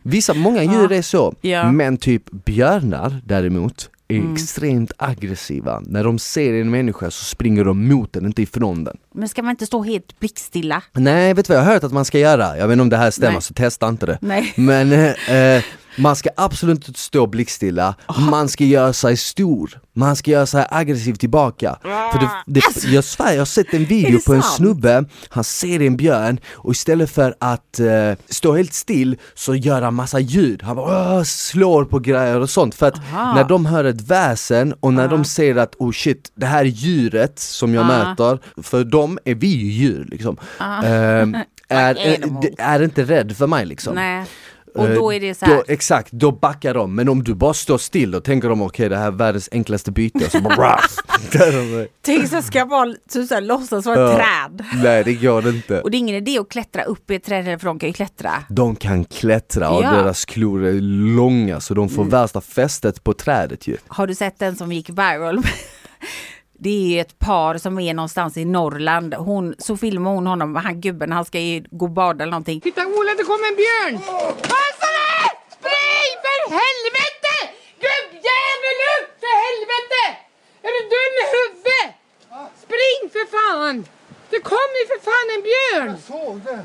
Vissa, 0.03 0.35
många 0.35 0.63
djur 0.63 0.93
är 0.93 1.03
så, 1.03 1.35
Ja. 1.41 1.73
men 1.73 1.97
typ 1.97 2.31
björnar 2.45 3.21
däremot 3.27 3.91
är 4.09 4.17
Mm. 4.17 4.33
extremt 4.35 4.93
aggressiva. 4.97 5.83
När 5.87 6.05
de 6.05 6.19
ser 6.19 6.55
en 6.55 6.71
människa 6.71 7.11
så 7.11 7.25
springer 7.25 7.65
de 7.65 7.89
mot 7.89 8.13
den, 8.13 8.27
inte 8.27 8.43
ifrån 8.43 8.85
den. 8.85 8.97
Men 9.15 9.29
ska 9.29 9.43
man 9.43 9.51
inte 9.51 9.67
stå 9.67 9.83
helt 9.83 10.19
blickstilla? 10.21 10.83
Nej, 10.93 11.35
vet 11.35 11.47
du 11.47 11.53
vad 11.53 11.61
jag 11.61 11.65
har 11.67 11.73
hört 11.73 11.85
att 11.85 11.93
man 11.93 12.05
ska 12.05 12.19
göra? 12.19 12.59
Jag 12.59 12.69
vet 12.69 12.73
inte 12.73 12.83
om 12.83 12.89
det 12.89 12.97
här 12.97 13.11
stämmer, 13.11 13.33
Nej. 13.33 13.43
så 13.43 13.55
testa 13.55 13.89
inte 13.89 14.07
det. 14.07 14.19
Nej. 14.21 14.53
Men 14.57 14.93
eh, 14.93 15.33
eh, 15.37 15.63
man 15.97 16.17
ska 16.17 16.31
absolut 16.37 16.89
inte 16.89 17.01
stå 17.01 17.27
blickstilla, 17.27 17.95
man 18.31 18.49
ska 18.49 18.65
göra 18.65 18.93
sig 18.93 19.17
stor. 19.17 19.81
Man 19.97 20.17
ska 20.17 20.31
göra 20.31 20.47
sig 20.47 20.67
aggressiv 20.71 21.15
tillbaka. 21.15 21.77
För 21.83 22.19
det, 22.21 22.29
det, 22.47 22.85
jag 22.93 23.05
svär, 23.05 23.33
jag 23.33 23.41
har 23.41 23.45
sett 23.45 23.75
en 23.75 23.85
video 23.85 24.15
Alltså, 24.15 24.31
på 24.31 24.35
en 24.35 24.43
snubbe, 24.43 25.05
han 25.29 25.45
ser 25.45 25.83
en 25.83 25.97
björn 25.97 26.41
och 26.53 26.73
istället 26.73 27.11
för 27.11 27.35
att 27.39 27.81
eh, 27.81 28.13
stå 28.29 28.57
helt 28.57 28.73
still 28.75 29.17
så 29.35 29.55
gör 29.55 29.83
han 29.83 29.95
massa 29.95 30.21
ljud. 30.21 30.63
Han 30.63 30.77
bara, 30.77 31.25
slår 31.25 31.85
på 31.85 31.99
grejer 31.99 32.41
och 32.41 32.51
sånt. 32.51 32.75
För 32.75 32.87
att 32.89 32.99
Aha. 33.13 33.35
när 33.35 33.45
de 33.45 33.67
hör 33.67 33.85
ett 33.85 34.01
väsen 34.01 34.75
och 34.81 34.95
när 34.95 35.09
de 35.09 35.25
ser 35.25 35.57
att 35.57 35.75
oh 35.79 35.93
shit, 35.93 36.33
det 36.35 36.47
här 36.47 36.65
djuret 36.65 37.39
som 37.39 37.75
jag 37.75 37.85
Ah. 37.85 37.87
möter, 37.87 38.39
för 38.63 38.85
dem 38.85 39.19
är 39.25 39.35
vi 39.35 39.47
ju 39.47 39.67
djur 39.71 40.07
liksom. 40.11 40.37
Ah. 40.59 40.83
Ehm, 40.83 41.37
är, 41.69 42.15
animals. 42.15 42.47
är 42.59 42.83
inte 42.83 43.03
rädd 43.05 43.37
för 43.37 43.47
mig 43.47 43.67
liksom. 43.67 43.95
Nej. 43.95 44.25
Och 44.75 44.89
då 44.89 45.11
Eh, 45.13 45.17
är 45.17 45.21
det 45.21 45.35
så. 45.35 45.47
Då, 45.47 45.65
exakt, 45.69 46.13
då 46.13 46.33
backar 46.33 46.75
de. 46.75 46.95
Men 46.95 47.09
om 47.09 47.25
du 47.25 47.35
bara 47.35 47.55
står 47.55 47.79
still 47.79 48.15
och 48.15 48.25
tänker 48.25 48.49
de 48.49 48.63
okej 48.63 48.89
det 48.89 48.97
här 48.97 49.07
är 49.07 49.11
världens 49.11 49.49
enklaste 49.53 49.93
byte, 49.93 50.31
så 50.31 50.41
bara. 50.41 50.79
Tänk 52.03 52.29
så 52.29 52.43
ska 52.43 52.59
jag 52.59 52.69
bara 52.69 52.95
typ 53.09 53.29
så 53.29 53.35
här, 53.35 53.41
låtsas 53.41 53.87
vara 53.87 54.11
ett 54.11 54.17
träd. 54.17 54.65
Nej 54.83 55.05
det 55.05 55.15
går 55.15 55.43
det 55.43 55.51
inte. 55.51 55.81
Och 55.81 55.91
det 55.91 55.97
är 55.97 55.99
ingen 55.99 56.17
idé 56.17 56.39
att 56.39 56.49
klättra 56.49 56.83
upp 56.85 57.11
i 57.11 57.15
ett 57.15 57.25
träd 57.25 57.61
för 57.61 57.67
de 57.67 57.79
kan 57.79 57.89
ju 57.89 57.93
klättra. 57.93 58.31
De 58.49 58.77
kan 58.77 59.05
klättra 59.05 59.71
och 59.71 59.83
Ja. 59.83 59.89
Mm. 59.89 60.03
deras 60.05 60.25
klor 60.25 60.65
är 60.65 60.73
långa 61.17 61.61
så 61.61 61.75
de 61.75 61.89
får 61.89 62.05
värsta 62.05 62.41
fästet 62.41 63.05
på 63.05 63.13
trädet 63.13 63.67
ju. 63.67 63.77
Har 63.89 64.07
du 64.07 64.15
sett 64.15 64.39
den 64.39 64.57
som 64.57 64.73
gick 64.73 64.91
viral? 64.91 65.39
Det 66.65 66.99
är 66.99 67.01
ett 67.01 67.19
par 67.19 67.59
som 67.59 67.79
är 67.79 67.95
någonstans 67.95 68.37
i 68.37 68.45
Norrland. 68.45 69.15
Hon, 69.15 69.55
så 69.59 69.77
filmar 69.77 70.11
hon 70.11 70.27
honom, 70.27 70.57
han 70.57 70.81
gubben, 70.81 71.13
han 71.13 71.25
ska 71.25 71.39
gå 71.71 71.85
och 71.85 71.91
bada 71.91 72.23
eller 72.23 72.31
någonting. 72.31 72.61
Titta 72.61 72.87
Ola, 72.87 73.11
det 73.19 73.25
kommer 73.31 73.47
en 73.53 73.59
björn! 73.63 73.95
Passa 74.53 74.89
dig! 74.99 75.27
Spring 75.59 76.13
för 76.25 76.39
helvete! 76.61 77.35
Gubbjävel 77.85 78.79
upp 78.95 79.11
för 79.23 79.35
helvete! 79.47 80.03
Är 80.67 80.71
du 80.77 80.83
dum 80.95 81.13
i 81.23 81.25
huvudet? 81.37 81.91
Spring 82.65 83.01
för 83.15 83.25
fan! 83.37 83.77
Det 84.31 84.41
kommer 84.53 84.77
ju 84.81 84.87
för 84.93 85.01
fan 85.11 85.27
en 85.35 85.43
björn! 85.49 85.89
Jag 85.97 86.05
såg 86.15 86.37
det. 86.49 86.63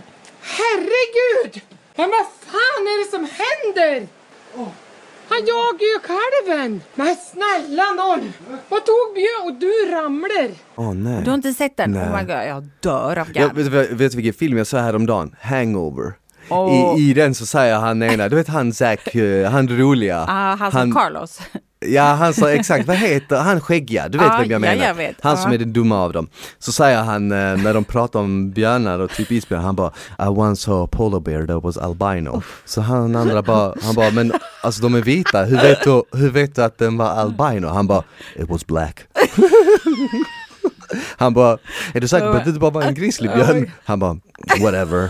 Herregud! 0.57 1.53
Men 1.95 2.09
vad 2.15 2.27
fan 2.49 2.81
är 2.91 2.97
det 3.03 3.09
som 3.15 3.23
händer? 3.41 4.07
Han 4.55 4.88
han 5.29 5.39
jagar 5.39 5.85
ju 5.93 5.99
kalven. 5.99 6.81
Men 6.95 7.15
snälla 7.15 7.83
nån. 7.83 8.33
Vad 8.69 8.85
tog 8.85 9.13
Björn? 9.15 9.45
Och 9.47 9.53
du 9.59 9.91
ramlar. 9.95 10.49
Åh 10.75 10.93
nej. 10.93 11.23
Du 11.23 11.29
har 11.29 11.35
inte 11.35 11.53
sett 11.53 11.77
den? 11.77 11.91
Nej. 11.91 12.03
Oh 12.09 12.17
my 12.17 12.23
god, 12.23 12.47
jag 12.47 12.67
dör 12.79 13.17
av 13.19 13.27
Jag, 13.33 13.33
garv. 13.33 13.55
vet, 13.55 13.89
du- 13.89 13.95
vet 13.95 14.11
du 14.11 14.15
vilken 14.17 14.33
film 14.33 14.57
jag 14.57 14.67
såg 14.67 14.79
häromdagen? 14.79 15.35
Hangover. 15.41 16.13
Åh. 16.49 16.99
I, 16.99 17.09
I 17.09 17.13
den 17.13 17.35
så 17.35 17.45
säger 17.45 17.75
han 17.79 18.03
ena, 18.03 18.29
du 18.29 18.35
vet 18.35 18.47
han 18.47 18.73
Zack, 18.73 19.15
eh, 19.15 19.49
han 19.51 19.67
roliga. 19.67 20.25
Ah, 20.29 20.55
han 20.55 20.71
som 20.71 20.93
Carlos. 20.93 21.39
Ja 21.85 22.03
han 22.03 22.33
sa 22.33 22.49
exakt, 22.51 22.87
vad 22.87 22.95
heter 22.97 23.37
han 23.37 23.61
skäggiga? 23.61 24.09
Du 24.09 24.17
vet 24.17 24.27
Ja, 24.27 24.37
vem 24.39 24.49
jag 24.51 24.55
ja, 24.55 24.59
menar? 24.59 24.85
jag 24.87 24.93
vet. 24.93 25.15
Han 25.21 25.37
som 25.37 25.51
Ja. 25.51 25.55
är 25.55 25.59
den 25.59 25.73
dumma 25.73 25.99
av 26.03 26.13
dem. 26.13 26.27
Så 26.59 26.71
säger 26.71 27.03
han 27.03 27.31
eh, 27.31 27.37
när 27.37 27.73
de 27.73 27.83
pratar 27.83 28.19
om 28.19 28.51
björnar 28.51 28.99
och 28.99 29.09
typ 29.11 29.31
isbjörnar, 29.31 29.65
han 29.65 29.75
bara 29.75 29.91
I 30.19 30.27
once 30.27 30.61
saw 30.63 30.83
a 30.83 30.87
polar 30.91 31.19
bear 31.19 31.47
that 31.47 31.63
was 31.63 31.77
albino. 31.77 32.41
Så 32.65 32.81
han 32.81 33.15
andra 33.15 33.41
bara, 33.41 33.73
han 33.83 33.95
bara 33.95 34.11
men 34.11 34.33
alltså 34.63 34.81
de 34.81 34.95
är 34.95 35.01
vita, 35.01 35.43
hur 35.43 35.57
vet 35.57 35.83
du, 35.83 36.03
hur 36.17 36.29
vet 36.29 36.55
du 36.55 36.63
att 36.63 36.77
den 36.77 36.97
var 36.97 37.07
albino? 37.09 37.67
Han 37.67 37.87
bara 37.87 38.03
It 38.35 38.49
was 38.49 38.67
black. 38.67 38.99
Han 41.17 41.33
bara, 41.33 41.57
är 41.93 41.99
du 42.01 42.07
säker 42.07 42.31
på 42.31 42.37
att 42.37 42.43
det 42.43 42.49
inte 42.49 42.59
bara 42.59 42.71
var 42.71 42.81
en 42.81 42.93
grizzlybjörn? 42.93 43.71
Han 43.85 43.99
bara, 43.99 44.17
whatever. 44.61 45.09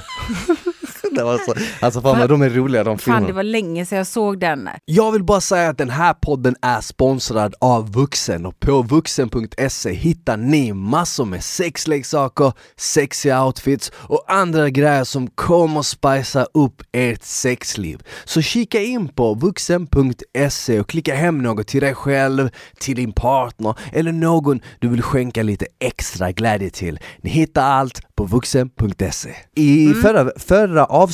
Det 1.19 1.25
var 1.25 1.38
så, 1.38 1.53
alltså 1.85 2.01
fan 2.01 2.19
vad 2.19 2.29
de 2.29 2.41
är 2.41 2.49
roliga 2.49 2.83
de 2.83 2.97
Fan, 2.97 2.99
filmerna. 2.99 3.27
det 3.27 3.33
var 3.33 3.43
länge 3.43 3.85
sedan 3.85 3.97
jag 3.97 4.07
såg 4.07 4.39
den. 4.39 4.69
Jag 4.85 5.11
vill 5.11 5.23
bara 5.23 5.41
säga 5.41 5.69
att 5.69 5.77
den 5.77 5.89
här 5.89 6.13
podden 6.13 6.55
är 6.61 6.81
sponsrad 6.81 7.55
av 7.59 7.91
Vuxen 7.91 8.45
och 8.45 8.59
på 8.59 8.81
vuxen.se 8.81 9.93
hittar 9.93 10.38
ni 10.38 10.73
massor 10.73 11.25
med 11.25 11.43
sexleksaker, 11.43 12.53
sexiga 12.77 13.45
outfits 13.45 13.91
och 13.95 14.23
andra 14.27 14.69
grejer 14.69 15.03
som 15.03 15.27
kommer 15.27 15.81
spicea 15.81 16.45
upp 16.53 16.83
ert 16.91 17.23
sexliv. 17.23 18.01
Så 18.25 18.41
kika 18.41 18.81
in 18.81 19.07
på 19.07 19.33
vuxen.se 19.33 20.79
och 20.79 20.89
klicka 20.89 21.15
hem 21.15 21.38
något 21.43 21.67
till 21.67 21.81
dig 21.81 21.95
själv, 21.95 22.49
till 22.79 22.95
din 22.95 23.11
partner 23.13 23.75
eller 23.93 24.11
någon 24.11 24.59
du 24.79 24.88
vill 24.88 25.01
skänka 25.01 25.43
lite 25.43 25.65
extra 25.79 26.31
glädje 26.31 26.69
till. 26.69 26.99
Ni 27.21 27.29
hittar 27.29 27.63
allt 27.63 28.15
på 28.15 28.25
vuxen.se. 28.25 29.29
I 29.55 29.93
förra, 29.93 30.31
förra 30.38 30.85
avsnittet 30.85 31.08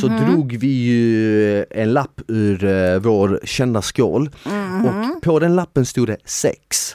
så 0.00 0.08
drog 0.08 0.56
vi 0.56 0.66
ju 0.66 1.64
en 1.70 1.92
lapp 1.92 2.20
ur 2.28 2.64
eh, 2.64 2.98
vår 2.98 3.40
kända 3.44 3.82
skål. 3.82 4.30
Och 4.84 5.22
på 5.22 5.38
den 5.38 5.56
lappen 5.56 5.86
stod 5.86 6.06
det 6.06 6.16
sex. 6.24 6.94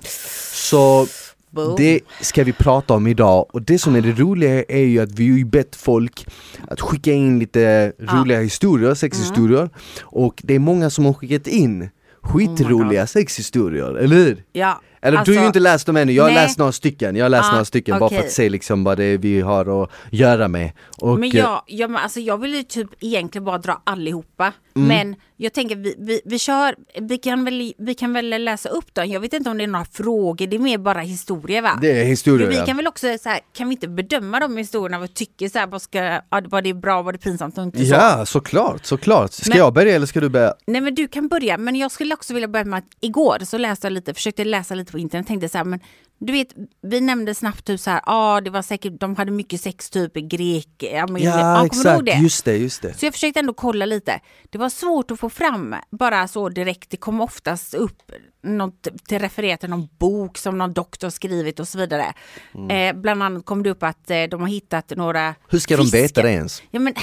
Så 0.53 1.07
Boom. 1.49 1.75
det 1.77 1.99
ska 2.21 2.43
vi 2.43 2.53
prata 2.53 2.93
om 2.93 3.07
idag. 3.07 3.45
Och 3.53 3.61
det 3.61 3.79
som 3.79 3.95
är 3.95 4.01
det 4.01 4.11
roliga 4.11 4.63
är 4.67 4.85
ju 4.85 4.99
att 4.99 5.11
vi 5.11 5.29
har 5.29 5.37
ju 5.37 5.45
bett 5.45 5.75
folk 5.75 6.27
att 6.67 6.81
skicka 6.81 7.13
in 7.13 7.39
lite 7.39 7.93
roliga 7.99 8.39
historier, 8.39 8.93
sexhistorier. 8.93 9.69
Och 10.01 10.41
det 10.43 10.55
är 10.55 10.59
många 10.59 10.89
som 10.89 11.05
har 11.05 11.13
skickat 11.13 11.47
in 11.47 11.89
skitroliga 12.21 13.07
sexhistorier, 13.07 13.95
eller 13.97 14.15
hur? 14.15 14.43
Ja, 14.51 14.81
Eller 15.01 15.11
du 15.11 15.17
har 15.17 15.25
ju 15.25 15.31
alltså- 15.31 15.47
inte 15.47 15.59
läst 15.59 15.85
dem 15.85 15.97
ännu, 15.97 16.11
jag 16.11 16.23
har 16.23 16.29
Nej. 16.31 16.43
läst 16.43 16.57
några 16.57 16.71
stycken, 16.71 17.15
jag 17.15 17.25
har 17.25 17.29
läst 17.29 17.49
Ah, 17.49 17.51
några 17.51 17.65
stycken 17.65 17.99
bara 17.99 18.09
för 18.09 18.19
att 18.19 18.31
se 18.31 18.49
liksom 18.49 18.83
vad 18.83 18.97
det 18.97 19.03
är 19.03 19.17
vi 19.17 19.41
har 19.41 19.83
att 19.83 19.89
göra 20.09 20.47
med. 20.47 20.71
Och, 20.97 21.19
Men 21.19 21.29
jag, 21.29 21.61
jag, 21.65 21.89
men 21.91 22.01
alltså 22.03 22.19
jag 22.19 22.37
vill 22.37 22.53
ju 22.53 22.63
typ 22.63 22.89
egentligen 22.99 23.45
bara 23.45 23.57
dra 23.57 23.81
allihopa. 23.83 24.53
Mm. 24.75 24.87
Men 24.87 25.15
jag 25.37 25.53
tänker 25.53 25.75
vi, 25.75 25.95
vi, 25.99 26.21
vi 26.25 26.39
kör, 26.39 26.75
vi 27.01 27.17
kan, 27.17 27.45
väl, 27.45 27.73
vi 27.77 27.93
kan 27.93 28.13
väl 28.13 28.43
läsa 28.43 28.69
upp 28.69 28.93
dem. 28.93 29.09
Jag 29.09 29.19
vet 29.19 29.33
inte 29.33 29.49
om 29.49 29.57
det 29.57 29.63
är 29.63 29.67
några 29.67 29.85
frågor, 29.85 30.47
det 30.47 30.55
är 30.55 30.59
mer 30.59 30.77
bara 30.77 30.99
historia 30.99 31.61
va? 31.61 31.79
det 31.81 32.01
är 32.01 32.05
historier 32.05 32.47
Men 32.47 32.59
vi 32.59 32.65
kan 32.65 32.77
väl 32.77 32.87
också 32.87 33.17
så 33.17 33.29
här, 33.29 33.39
kan 33.53 33.69
vi 33.69 33.75
inte 33.75 33.87
bedöma 33.87 34.39
de 34.39 34.57
historierna 34.57 34.99
vad 34.99 35.13
tycker 35.13 35.49
så 35.49 35.59
här, 35.59 35.67
vad, 35.67 35.81
ska, 35.81 36.21
vad 36.29 36.63
det 36.63 36.69
är 36.69 36.73
bra, 36.73 37.01
vad 37.01 37.13
det 37.13 37.15
är 37.15 37.19
pinsamt 37.19 37.57
och 37.57 37.63
inte 37.63 37.85
så. 37.85 37.93
Ja, 37.93 38.25
såklart, 38.25 38.85
såklart. 38.85 39.31
Ska 39.31 39.49
Men- 39.49 39.57
jag 39.57 39.73
börja 39.73 39.95
eller 39.95 40.05
ska 40.05 40.19
du 40.19 40.29
börja? 40.29 40.53
Nej 40.67 40.81
men 40.81 40.95
du 40.95 41.07
kan 41.07 41.27
börja, 41.27 41.57
men 41.57 41.75
jag 41.75 41.91
skulle 41.91 42.13
också 42.13 42.33
vilja 42.33 42.47
börja 42.47 42.65
med 42.65 42.77
att 42.77 42.85
igår 43.01 43.37
så 43.45 43.57
läste 43.57 43.87
jag 43.87 43.93
lite, 43.93 44.13
försökte 44.13 44.43
läsa 44.43 44.75
lite 44.75 44.90
på 44.91 44.99
internet, 44.99 45.27
tänkte 45.27 45.49
så 45.49 45.57
här, 45.57 45.65
men 45.65 45.79
du 46.19 46.33
vet, 46.33 46.47
vi 46.81 47.01
nämnde 47.01 47.35
snabbt 47.35 47.65
typ 47.65 47.79
så 47.79 47.89
här, 47.91 48.01
ah, 48.05 48.41
det 48.41 48.49
var 48.49 48.61
säkert, 48.61 48.99
de 48.99 49.15
hade 49.15 49.31
mycket 49.31 49.61
sex 49.61 49.89
typ 49.89 50.17
i 50.17 50.21
grek, 50.21 50.67
ja, 50.79 51.07
men, 51.07 51.21
Ja, 51.21 51.57
ihåg 51.57 51.65
exakt, 51.65 52.05
det? 52.05 52.11
just 52.11 52.45
det, 52.45 52.57
just 52.57 52.81
det. 52.81 52.93
Så 52.93 53.05
jag 53.05 53.13
försökte 53.13 53.39
ändå 53.39 53.53
kolla 53.53 53.85
lite. 53.85 54.19
Det 54.49 54.57
var 54.57 54.69
svårt 54.69 55.11
att 55.11 55.19
få 55.19 55.29
fram 55.29 55.75
bara 55.91 56.27
så 56.27 56.49
direkt. 56.49 56.89
Det 56.89 56.97
kom 56.97 57.21
oftast 57.21 57.73
upp 57.73 58.11
något 58.43 58.87
till 59.07 59.19
referera 59.19 59.57
till 59.57 59.69
någon 59.69 59.87
bok 59.97 60.37
som 60.37 60.57
någon 60.57 60.73
doktor 60.73 61.09
skrivit 61.09 61.59
och 61.59 61.67
så 61.67 61.77
vidare. 61.77 62.13
Mm. 62.55 62.95
Eh, 62.95 63.01
bland 63.01 63.23
annat 63.23 63.45
kom 63.45 63.63
det 63.63 63.69
upp 63.69 63.83
att 63.83 64.09
eh, 64.09 64.23
de 64.23 64.41
har 64.41 64.47
hittat 64.47 64.93
några 64.95 65.35
Hur 65.49 65.59
ska 65.59 65.77
de 65.77 65.83
fiskar. 65.83 66.01
veta 66.01 66.21
det 66.21 66.31
ens? 66.31 66.63
Ja, 66.71 66.79
men, 66.79 66.93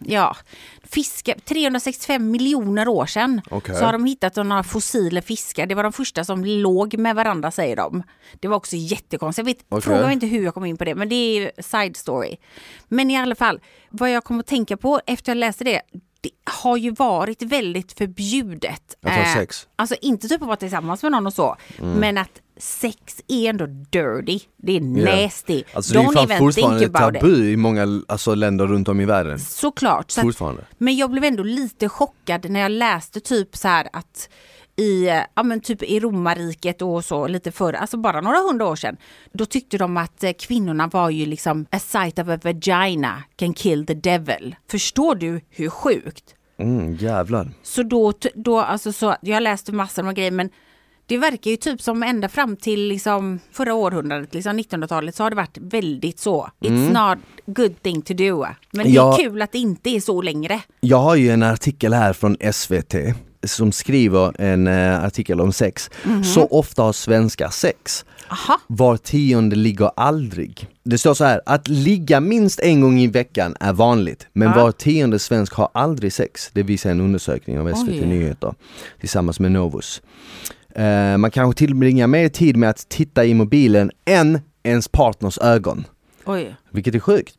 ja. 0.00 0.36
Fiskar, 0.84 1.34
365 1.44 2.30
miljoner 2.30 2.88
år 2.88 3.06
sedan 3.06 3.40
Okej. 3.50 3.74
så 3.74 3.84
har 3.84 3.92
de 3.92 4.04
hittat 4.04 4.36
några 4.36 4.62
fossila 4.62 5.22
fiskar. 5.22 5.66
Det 5.66 5.74
var 5.74 5.82
de 5.82 5.92
första 5.92 6.24
som 6.24 6.44
låg 6.44 6.98
med 6.98 7.14
varandra 7.16 7.50
säger 7.50 7.76
de. 7.76 8.02
Det 8.40 8.48
var 8.48 8.56
också 8.56 8.76
jättekonstigt. 8.76 9.46
Jag 9.48 9.54
vet, 9.54 9.64
Okej. 9.68 9.82
Fråga 9.82 10.02
mig 10.02 10.12
inte 10.12 10.26
hur 10.26 10.44
jag 10.44 10.54
kom 10.54 10.64
in 10.64 10.76
på 10.76 10.84
det, 10.84 10.94
men 10.94 11.08
det 11.08 11.14
är 11.14 11.62
side 11.62 11.96
story. 11.96 12.36
Men 12.88 13.10
i 13.10 13.16
alla 13.16 13.34
fall, 13.34 13.60
vad 13.90 14.10
jag 14.10 14.24
kom 14.24 14.40
att 14.40 14.46
tänka 14.46 14.76
på 14.76 15.00
efter 15.06 15.30
jag 15.32 15.36
läste 15.36 15.64
det, 15.64 15.82
det 16.20 16.30
har 16.44 16.76
ju 16.76 16.90
varit 16.90 17.42
väldigt 17.42 17.92
förbjudet. 17.92 18.96
Att 19.02 19.12
ha 19.12 19.20
Eh, 19.20 19.34
sex? 19.34 19.68
Alltså 19.76 19.94
inte 20.02 20.28
typ 20.28 20.40
att 20.42 20.46
vara 20.46 20.56
tillsammans 20.56 21.02
med 21.02 21.12
någon 21.12 21.26
och 21.26 21.32
så, 21.34 21.56
Mm. 21.78 21.92
men 21.92 22.18
att 22.18 22.40
sex 22.60 23.22
är 23.28 23.50
ändå 23.50 23.66
dirty. 23.66 24.40
Det 24.56 24.76
är 24.76 24.80
nasty. 24.80 25.62
Alltså 25.72 25.92
det 25.92 25.98
är 25.98 26.02
ju 26.02 26.08
Don't 26.08 26.28
fan 26.28 26.38
fortfarande 26.38 26.86
about 26.86 27.14
it. 27.14 27.20
tabu 27.20 27.50
i 27.50 27.56
många 27.56 28.02
alltså, 28.08 28.34
länder 28.34 28.66
runt 28.66 28.88
om 28.88 29.00
i 29.00 29.04
världen. 29.04 29.38
Såklart. 29.38 30.10
Så 30.10 30.28
att, 30.28 30.56
men 30.78 30.96
jag 30.96 31.10
blev 31.10 31.24
ändå 31.24 31.42
lite 31.42 31.88
chockad 31.88 32.50
när 32.50 32.60
jag 32.60 32.72
läste 32.72 33.20
typ 33.20 33.56
så 33.56 33.68
här 33.68 33.88
att 33.92 34.28
i, 34.76 35.22
ja, 35.34 35.42
men 35.42 35.60
typ 35.60 35.82
i 35.82 36.00
romarriket 36.00 36.82
och 36.82 37.04
så 37.04 37.26
lite 37.26 37.52
förr, 37.52 37.72
alltså 37.72 37.96
bara 37.96 38.20
några 38.20 38.38
hundra 38.38 38.66
år 38.66 38.76
sedan, 38.76 38.96
då 39.32 39.46
tyckte 39.46 39.78
de 39.78 39.96
att 39.96 40.24
eh, 40.24 40.32
kvinnorna 40.32 40.86
var 40.86 41.10
ju 41.10 41.26
liksom 41.26 41.66
a 41.70 41.78
sight 41.78 42.18
of 42.18 42.28
a 42.28 42.38
vagina 42.42 43.22
can 43.36 43.54
kill 43.54 43.86
the 43.86 43.94
devil. 43.94 44.56
Förstår 44.70 45.14
du 45.14 45.40
hur 45.48 45.70
sjukt? 45.70 46.34
Mm, 46.58 46.94
jävlar. 46.94 47.50
Så 47.62 47.82
då, 47.82 48.12
då 48.34 48.58
alltså 48.60 48.92
så, 48.92 49.16
jag 49.22 49.42
läste 49.42 49.72
massor 49.72 50.02
med 50.02 50.16
grejer 50.16 50.30
men 50.30 50.50
det 51.10 51.18
verkar 51.18 51.50
ju 51.50 51.56
typ 51.56 51.82
som 51.82 52.02
ända 52.02 52.28
fram 52.28 52.56
till 52.56 52.80
liksom 52.88 53.40
förra 53.52 53.74
århundradet, 53.74 54.34
liksom 54.34 54.58
1900-talet, 54.58 55.14
så 55.14 55.22
har 55.22 55.30
det 55.30 55.36
varit 55.36 55.58
väldigt 55.60 56.18
så. 56.18 56.48
It's 56.60 56.92
not 57.08 57.18
good 57.46 57.82
thing 57.82 58.02
to 58.02 58.14
do. 58.14 58.46
Men 58.46 58.54
det 58.72 58.80
Mm. 58.80 58.92
Ja. 58.92 59.14
är 59.14 59.22
kul 59.24 59.42
att 59.42 59.52
det 59.52 59.58
inte 59.58 59.90
är 59.90 60.00
så 60.00 60.22
längre. 60.22 60.60
Jag 60.80 60.96
har 61.00 61.16
ju 61.16 61.30
en 61.30 61.42
artikel 61.42 61.92
här 61.92 62.12
från 62.12 62.36
SVT 62.52 62.94
som 63.46 63.72
skriver 63.72 64.40
en 64.40 64.66
eh, 64.66 65.04
artikel 65.04 65.40
om 65.40 65.52
sex. 65.52 65.90
Mhm. 66.04 66.24
Så 66.24 66.44
ofta 66.46 66.82
har 66.82 66.92
svenskar 66.92 67.48
sex. 67.48 68.04
Aha. 68.28 68.60
Var 68.66 68.96
tionde 68.96 69.56
ligger 69.56 69.90
aldrig. 69.96 70.66
Det 70.82 70.98
står 70.98 71.14
så 71.14 71.24
här, 71.24 71.40
att 71.46 71.68
ligga 71.68 72.20
minst 72.20 72.60
en 72.60 72.80
gång 72.80 73.00
i 73.00 73.06
veckan 73.06 73.56
är 73.60 73.72
vanligt, 73.72 74.26
men 74.32 74.48
Ja. 74.48 74.62
var 74.64 74.72
tionde 74.72 75.18
svensk 75.18 75.52
har 75.54 75.68
aldrig 75.74 76.12
sex. 76.12 76.50
Det 76.52 76.62
visar 76.62 76.90
en 76.90 77.00
undersökning 77.00 77.58
av 77.60 77.68
SVT 77.74 77.88
Oj. 77.90 78.06
Nyheter 78.06 78.54
tillsammans 79.00 79.40
med 79.40 79.52
Novus. 79.52 80.02
Eh, 80.80 81.16
man 81.18 81.30
kanske 81.30 81.58
tillbringar 81.58 82.06
mer 82.06 82.28
tid 82.28 82.56
med 82.56 82.70
att 82.70 82.88
titta 82.88 83.24
i 83.24 83.34
mobilen 83.34 83.90
än 84.04 84.38
ens 84.62 84.88
partners 84.88 85.38
ögon. 85.38 85.84
Oj. 86.24 86.56
Vilket 86.70 86.94
är 86.94 86.98
sjukt. 86.98 87.34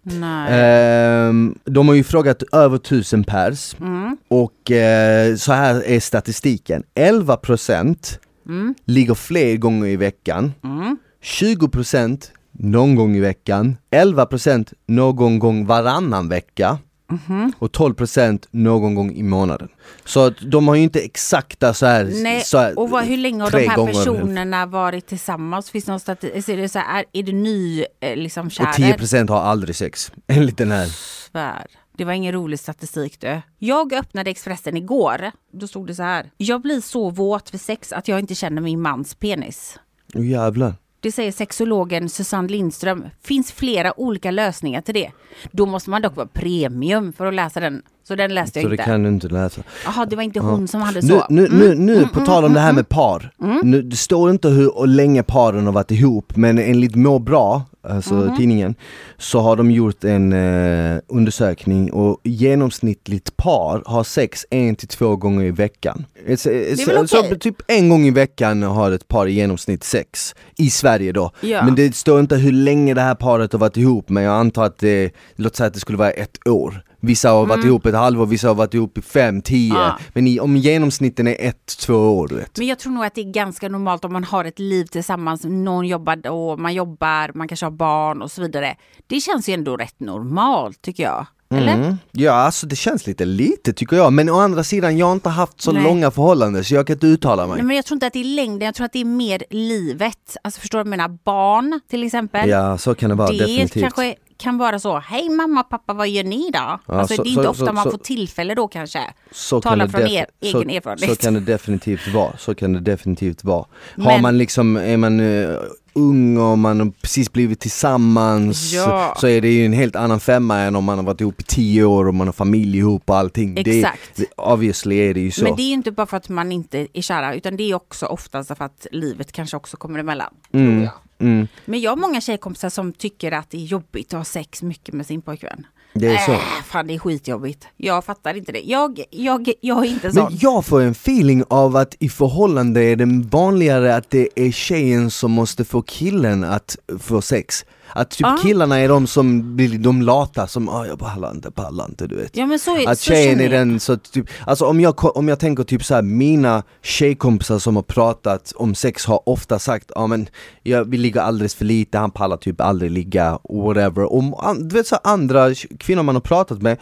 Ehm, 0.50 1.56
de 1.66 1.88
har 1.88 1.96
ju 1.96 2.04
frågat 2.04 2.44
över 2.52 2.78
tusen 2.78 3.24
pers 3.24 3.76
Mm. 3.80 4.18
och 4.28 4.72
eh, 4.72 5.36
så 5.36 5.54
här 5.54 5.84
är 5.88 6.00
statistiken. 6.00 6.84
11% 6.96 8.20
Mm. 8.48 8.76
ligger 8.86 9.14
fler 9.14 9.58
gånger 9.58 9.88
i 9.88 9.96
veckan. 9.96 10.54
Mm. 10.64 10.98
20% 11.24 12.32
någon 12.52 12.96
gång 12.96 13.16
i 13.16 13.20
veckan. 13.20 13.78
11% 13.92 14.74
någon 14.88 15.40
gång 15.40 15.66
varannan 15.66 16.30
vecka. 16.30 16.78
Mhm. 17.12 17.54
Och 17.60 17.72
12% 17.72 18.48
någon 18.52 18.96
gång 18.96 19.12
i 19.12 19.24
månaden. 19.24 19.70
Så 20.06 20.26
att 20.26 20.34
de 20.42 20.68
har 20.68 20.76
ju 20.76 20.82
inte 20.82 21.00
exakta 21.00 21.74
så 21.74 21.86
här, 21.86 22.12
Nej, 22.14 22.42
så 22.42 22.58
här 22.58 22.80
och 22.80 22.90
vad, 22.90 23.04
hur 23.04 23.18
länge 23.18 23.44
har 23.44 23.52
de 23.52 23.68
här 23.68 23.86
personerna 23.86 24.66
varit 24.66 25.08
tillsammans? 25.08 25.70
Finns 25.70 25.86
det 25.86 25.92
någon 25.92 26.00
statistik? 26.00 26.50
Är 26.50 26.58
det, 26.58 26.70
så 26.70 26.80
här, 26.80 27.06
är, 27.14 27.24
det 27.24 27.32
ny 27.32 27.86
eh, 28.00 28.16
liksom, 28.16 28.46
Och 28.46 28.52
kärer? 28.52 28.74
10% 28.74 29.30
har 29.30 29.42
aldrig 29.42 29.76
sex. 29.76 30.12
Enligt 30.28 30.58
den 30.58 30.72
här. 30.72 30.88
Svär. 31.32 31.66
Det 31.98 32.06
var 32.06 32.14
ingen 32.14 32.34
rolig 32.34 32.60
statistik 32.60 33.22
du. 33.22 33.42
Jag 33.58 33.94
öppnade 33.94 34.30
Expressen 34.30 34.78
igår. 34.78 35.32
Då 35.54 35.68
stod 35.68 35.88
det 35.88 35.96
så 35.96 36.04
här. 36.04 36.32
Jag 36.38 36.62
blir 36.62 36.82
så 36.82 37.10
våt 37.10 37.50
för 37.50 37.58
sex 37.58 37.94
att 37.94 38.08
jag 38.08 38.20
inte 38.20 38.36
känner 38.36 38.62
min 38.62 38.82
mans 38.82 39.16
penis. 39.16 39.80
Åh 40.14 40.28
jävlar. 40.28 40.74
Det 41.04 41.12
säger 41.12 41.32
sexologen 41.32 42.10
Susanne 42.10 42.48
Lindström. 42.48 43.06
Finns 43.24 43.52
flera 43.52 44.00
olika 44.00 44.32
lösningar 44.32 44.82
till 44.82 44.94
det. 44.94 45.12
Då 45.52 45.66
måste 45.66 45.90
man 45.90 46.02
dock 46.02 46.16
vara 46.16 46.28
premium 46.28 47.14
för 47.14 47.26
att 47.26 47.34
läsa 47.34 47.60
den. 47.60 47.82
Så 48.04 48.16
den 48.16 48.34
läste 48.34 48.60
Så 48.60 48.64
jag 48.64 48.70
det 48.72 48.74
inte. 48.74 48.84
kan 48.84 49.04
du 49.04 49.10
inte 49.10 49.28
läsa. 49.28 49.62
Jaha, 49.86 50.06
det 50.06 50.16
var 50.16 50.24
inte 50.24 50.40
hon 50.40 50.68
som 50.68 50.82
hade 50.82 51.02
Nu, 51.02 51.08
så. 51.08 51.26
nu, 51.30 51.46
Mm. 51.46 51.60
nu, 51.60 51.76
nu 51.76 52.08
på 52.08 52.26
tal 52.26 52.46
om 52.46 52.54
det 52.54 52.60
här 52.60 52.74
med 52.74 52.90
par. 52.90 53.32
Nu, 53.64 53.82
det 53.82 53.96
står 53.96 54.32
inte 54.32 54.50
hur 54.50 54.78
och 54.78 54.88
länge 54.88 55.24
paren 55.24 55.66
har 55.66 55.74
varit 55.74 55.92
ihop 55.92 56.36
men 56.36 56.60
enligt 56.60 56.96
Må 56.96 57.20
bra 57.20 57.62
alltså 57.84 58.14
Mhm. 58.14 58.38
tidningen, 58.38 58.76
så 59.18 59.40
har 59.40 59.56
de 59.56 59.72
gjort 59.72 60.04
en 60.04 60.34
eh, 60.34 61.00
undersökning 61.08 61.92
och 61.94 62.20
genomsnittligt 62.24 63.38
par 63.38 63.84
har 63.86 64.04
sex 64.04 64.46
en 64.50 64.76
till 64.76 64.88
två 64.88 65.16
gånger 65.16 65.46
i 65.46 65.52
veckan. 65.52 66.06
It's, 66.28 66.48
it's, 66.50 66.88
väl 66.88 67.08
så 67.08 67.20
okej? 67.20 67.40
typ 67.40 67.56
en 67.68 67.90
gång 67.90 68.06
i 68.06 68.12
veckan 68.12 68.64
har 68.64 68.92
ett 68.92 69.08
par 69.08 69.28
i 69.28 69.32
genomsnitt 69.34 69.84
sex, 69.84 70.36
i 70.58 70.70
Sverige 70.70 71.12
då. 71.12 71.32
Ja. 71.42 71.66
Men 71.66 71.76
det 71.76 71.96
står 71.96 72.20
inte 72.20 72.36
hur 72.36 72.52
länge 72.52 72.94
det 72.94 73.02
här 73.02 73.16
paret 73.16 73.52
har 73.52 73.60
varit 73.60 73.78
ihop, 73.78 74.10
men 74.10 74.24
jag 74.24 74.34
antar 74.34 74.64
att 74.66 74.78
det, 74.80 75.12
låt 75.36 75.56
säga 75.56 75.68
att 75.68 75.74
det 75.74 75.80
skulle 75.80 75.98
vara 75.98 76.12
ett 76.12 76.48
år. 76.48 76.84
Vissa 77.02 77.30
har 77.30 77.46
varit 77.46 77.66
ihop 77.66 77.86
ett 77.86 77.96
halvår, 77.96 78.26
vissa 78.26 78.48
har 78.48 78.56
varit 78.56 78.74
ihop 78.74 78.98
i 78.98 79.02
fem, 79.02 79.42
tio. 79.42 79.72
Mm. 79.72 79.84
Ja. 79.84 79.98
Men 80.14 80.28
i, 80.28 80.40
om 80.40 80.58
genomsnitten 80.58 81.28
är 81.28 81.36
ett, 81.40 81.78
två 81.80 81.94
år 81.94 82.28
du 82.28 82.36
vet. 82.36 82.58
Men 82.58 82.68
jag 82.68 82.80
tror 82.80 82.94
nog 82.94 83.06
att 83.06 83.16
det 83.16 83.22
är 83.22 83.32
ganska 83.32 83.70
normalt 83.70 84.06
om 84.06 84.14
man 84.14 84.24
har 84.24 84.46
ett 84.46 84.60
liv 84.60 84.86
tillsammans, 84.86 85.44
någon 85.44 85.88
jobbar 85.88 86.28
och 86.28 86.60
man 86.60 86.74
jobbar, 86.74 87.32
man 87.38 87.48
kanske 87.48 87.66
har 87.66 87.72
barn 87.72 88.22
och 88.22 88.32
så 88.32 88.42
vidare. 88.42 88.76
Det 89.08 89.20
känns 89.20 89.50
ju 89.50 89.54
ändå 89.54 89.78
rätt 89.78 90.00
normalt 90.00 90.82
tycker 90.82 91.04
jag. 91.04 91.26
Mm. 91.52 91.98
Ja, 92.12 92.32
alltså 92.32 92.68
det 92.68 92.76
känns 92.76 93.08
lite 93.08 93.26
lite 93.26 93.74
tycker 93.74 93.96
jag, 93.96 94.14
men 94.14 94.30
å 94.30 94.40
andra 94.40 94.64
sidan 94.64 94.98
jag 94.98 95.06
har 95.06 95.14
inte 95.14 95.30
haft 95.30 95.62
så 95.62 95.72
Nej. 95.72 95.84
långa 95.84 96.12
förhållanden 96.12 96.64
så 96.64 96.74
jag 96.74 96.88
kan 96.88 96.94
inte 96.94 97.08
uttala 97.08 97.48
mig. 97.48 97.56
Nej, 97.56 97.66
men 97.66 97.76
jag 97.76 97.86
tror 97.86 97.96
inte 97.96 98.08
att 98.08 98.14
det 98.14 98.20
är 98.20 98.36
längden, 98.36 98.66
jag 98.66 98.76
tror 98.76 98.86
att 98.86 98.94
det 98.94 99.02
är 99.02 99.06
mer 99.06 99.44
livet. 99.50 100.38
Alltså 100.44 100.62
förstår 100.62 100.84
du 100.84 100.90
menar? 100.90 101.18
Barn 101.24 101.82
till 101.90 102.04
exempel. 102.04 102.50
Ja, 102.50 102.78
så 102.78 102.96
kan 102.96 103.10
det 103.10 103.16
vara 103.16 103.32
det 103.32 103.38
definitivt. 103.38 103.82
kanske 103.82 104.16
kan 104.42 104.58
vara 104.58 104.80
så, 104.80 105.00
hej 105.00 105.30
mamma, 105.30 105.64
pappa, 105.64 105.94
vad 105.94 106.10
gör 106.10 106.24
ni 106.24 106.50
då? 106.54 106.60
Ja, 106.60 106.80
alltså, 106.88 107.16
så- 107.16 107.24
det 107.24 107.30
är 107.30 107.32
inte 107.32 107.44
så- 107.44 107.50
ofta 107.50 107.66
så- 107.66 107.74
man 107.74 107.84
får 107.92 107.98
tillfälle 107.98 108.56
då 108.56 108.68
kanske. 108.68 109.00
Så 109.32 109.62
Tala 109.62 109.88
från 109.90 110.02
er 110.02 110.26
egen 110.42 110.70
erfarenhet. 110.70 111.10
Så 111.10 111.16
kan 111.16 111.34
det 111.34 111.40
definitivt 111.40 112.08
vara, 112.14 112.38
så 112.38 112.56
kan 112.56 112.74
det 112.74 112.80
definitivt 112.80 113.44
vara. 113.44 113.66
Har 113.98 114.04
Men- 114.04 114.22
man 114.22 114.38
liksom, 114.38 114.76
är 114.78 114.98
man 114.98 115.20
eh, 115.20 115.50
ung 115.94 116.38
och 116.38 116.58
man 116.58 116.80
har 116.80 116.92
precis 117.02 117.32
blivit 117.32 117.60
tillsammans 117.60 118.74
Ja. 118.74 119.16
så 119.20 119.28
är 119.28 119.42
det 119.42 119.48
ju 119.50 119.66
en 119.66 119.74
helt 119.74 119.96
annan 119.96 120.20
femma 120.20 120.58
än 120.60 120.76
om 120.76 120.84
man 120.84 120.98
har 120.98 121.06
varit 121.06 121.22
ihop 121.22 121.40
i 121.40 121.44
tio 121.44 121.84
år 121.84 122.08
och 122.08 122.14
man 122.16 122.28
har 122.28 122.32
familj 122.34 122.78
ihop 122.78 123.10
och 123.10 123.18
allting. 123.18 123.58
Exakt. 123.58 124.16
Det, 124.16 124.26
obviously 124.38 124.96
är 124.98 125.14
det 125.14 125.20
ju 125.20 125.32
så. 125.32 125.44
Men 125.44 125.56
det 125.56 125.62
är 125.62 125.68
ju 125.68 125.74
inte 125.74 125.92
bara 125.92 126.08
för 126.08 126.18
att 126.18 126.30
man 126.30 126.52
inte 126.52 126.88
är 126.94 127.02
kära, 127.02 127.36
utan 127.36 127.58
det 127.58 127.64
är 127.72 127.76
också 127.76 128.06
oftast 128.06 128.58
för 128.58 128.66
att 128.66 128.88
livet 128.92 129.32
kanske 129.32 129.58
också 129.58 129.78
kommer 129.78 130.00
emellan. 130.00 130.34
Mm 130.54 130.88
mm, 131.22 131.48
Men 131.66 131.82
jag 131.82 131.92
har 131.92 131.98
många 131.98 132.22
tjejkompisar 132.22 132.70
som 132.70 132.94
tycker 132.94 133.32
att 133.32 133.50
det 133.50 133.58
är 133.58 133.66
jobbigt 133.66 134.14
att 134.14 134.18
ha 134.18 134.26
sex 134.26 134.64
mycket 134.64 134.94
med 134.94 135.06
sin 135.06 135.22
pojkvän 135.22 135.68
det 135.94 136.08
är 136.08 136.18
så. 136.18 136.32
Äh, 136.32 136.40
fan 136.66 136.88
det 136.88 136.94
är 136.94 137.00
skitjobbigt. 137.00 137.68
Jag 137.78 138.06
fattar 138.06 138.38
inte 138.38 138.52
det. 138.52 138.60
Jag, 138.60 139.04
jag, 139.10 139.52
jag 139.62 139.86
är 139.86 139.90
inte 139.90 140.12
sån. 140.12 140.24
Men 140.24 140.38
jag 140.42 140.66
får 140.66 140.82
en 140.82 140.92
feeling 140.92 141.44
av 141.48 141.76
att 141.76 141.96
i 142.00 142.10
förhållande 142.10 142.84
är 142.84 142.96
det 142.96 143.28
vanligare 143.30 143.96
att 143.96 144.10
det 144.10 144.30
är 144.36 144.52
tjejen 144.52 145.12
som 145.12 145.32
måste 145.32 145.66
få 145.66 145.82
killen 145.82 146.44
att 146.44 146.78
få 147.00 147.22
sex. 147.22 147.66
Att 147.94 148.10
typ 148.10 148.28
Ah. 148.28 148.38
killarna 148.42 148.78
är 148.80 148.88
de 148.88 149.08
som 149.08 149.56
blir 149.56 149.80
de 149.80 150.02
lata 150.02 150.48
som 150.48 150.70
ah, 150.70 150.86
jag 150.86 151.00
pallar 151.00 151.32
inte, 151.32 151.52
pallar 151.52 151.86
inte 151.86 152.08
du 152.08 152.16
vet. 152.16 152.38
Ja 152.38 152.46
men 152.46 152.60
så 152.60 152.78
är 152.78 152.90
Att 152.90 153.00
så 153.00 153.06
tjejen 153.06 153.40
är 153.40 153.50
den 153.50 153.80
så 153.80 153.98
typ, 153.98 154.30
alltså 154.46 154.66
om 154.66 154.80
jag, 154.80 155.18
om 155.18 155.28
jag 155.28 155.40
tänker 155.40 155.64
typ 155.64 155.84
så 155.84 155.96
här, 155.96 156.02
mina 156.02 156.64
tjejkompisar 156.82 157.60
som 157.60 157.76
har 157.76 157.84
pratat 157.84 158.54
om 158.56 158.76
sex 158.76 159.06
har 159.06 159.30
ofta 159.30 159.60
sagt 159.60 159.92
ja 159.96 160.08
men 160.08 160.28
jag, 160.64 160.90
vi 160.90 160.98
ligger 160.98 161.22
alldeles 161.22 161.56
för 161.56 161.66
lite, 161.66 161.98
han 161.98 162.12
pallar 162.12 162.38
typ 162.38 162.62
aldrig 162.62 162.92
ligga, 162.92 163.40
whatever. 163.50 164.14
Och 164.14 164.24
du 164.60 164.76
vet 164.76 164.88
så 164.88 164.96
andra 165.04 165.50
kvinnor 165.82 166.04
man 166.04 166.16
har 166.16 166.22
pratat 166.22 166.62
med 166.62 166.78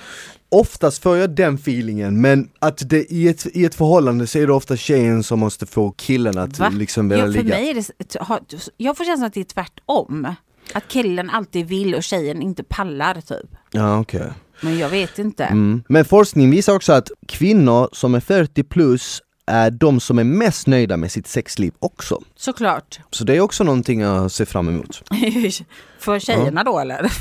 Oftast 0.52 1.04
får 1.04 1.18
jag 1.18 1.30
den 1.30 1.56
feelingen 1.56 2.22
men 2.22 2.50
att 2.60 2.90
det 2.90 3.12
i 3.12 3.28
ett, 3.28 3.46
i 3.54 3.66
ett 3.66 3.76
förhållande 3.76 4.28
så 4.28 4.40
är 4.40 4.48
det 4.48 4.54
ofta 4.54 4.78
tjejen 4.78 5.24
som 5.24 5.40
måste 5.40 5.66
få 5.66 5.92
killen 5.92 6.38
att 6.38 6.60
Va? 6.60 6.70
liksom 6.70 7.10
vilja 7.10 7.26
ja, 7.26 7.32
för 7.32 7.44
ligga. 7.44 7.56
mig 7.56 7.70
är 7.70 7.74
det, 7.74 8.70
jag 8.78 8.98
får 8.98 9.06
känslan 9.06 9.28
att 9.28 9.34
det 9.34 9.40
är 9.40 9.44
tvärtom. 9.44 10.36
Att 10.74 10.88
killen 10.88 11.30
alltid 11.30 11.68
vill 11.68 11.96
och 11.96 12.04
tjejen 12.04 12.42
inte 12.42 12.64
pallar 12.64 13.22
typ. 13.22 13.50
Ja 13.72 14.00
okej. 14.00 14.32
Men 14.62 14.78
jag 14.78 14.90
vet 14.90 15.20
inte. 15.20 15.44
Mm. 15.44 15.84
Men 15.88 16.06
forskning 16.06 16.52
visar 16.52 16.76
också 16.76 16.94
att 16.94 17.12
kvinnor 17.28 17.90
som 17.92 18.16
är 18.16 18.20
40 18.20 18.64
plus 18.64 19.22
är 19.50 19.72
de 19.72 20.00
som 20.00 20.20
är 20.20 20.24
mest 20.24 20.68
nöjda 20.68 20.98
med 20.98 21.12
sitt 21.12 21.28
sexliv 21.28 21.74
också. 21.80 22.22
Såklart. 22.36 23.00
Så 23.12 23.24
det 23.24 23.36
är 23.36 23.40
också 23.42 23.64
någonting 23.64 24.00
jag 24.02 24.32
ser 24.32 24.46
fram 24.46 24.68
emot. 24.70 25.02
för 26.00 26.20
tjejerna 26.20 26.64
då 26.64 26.80
eller? 26.80 27.12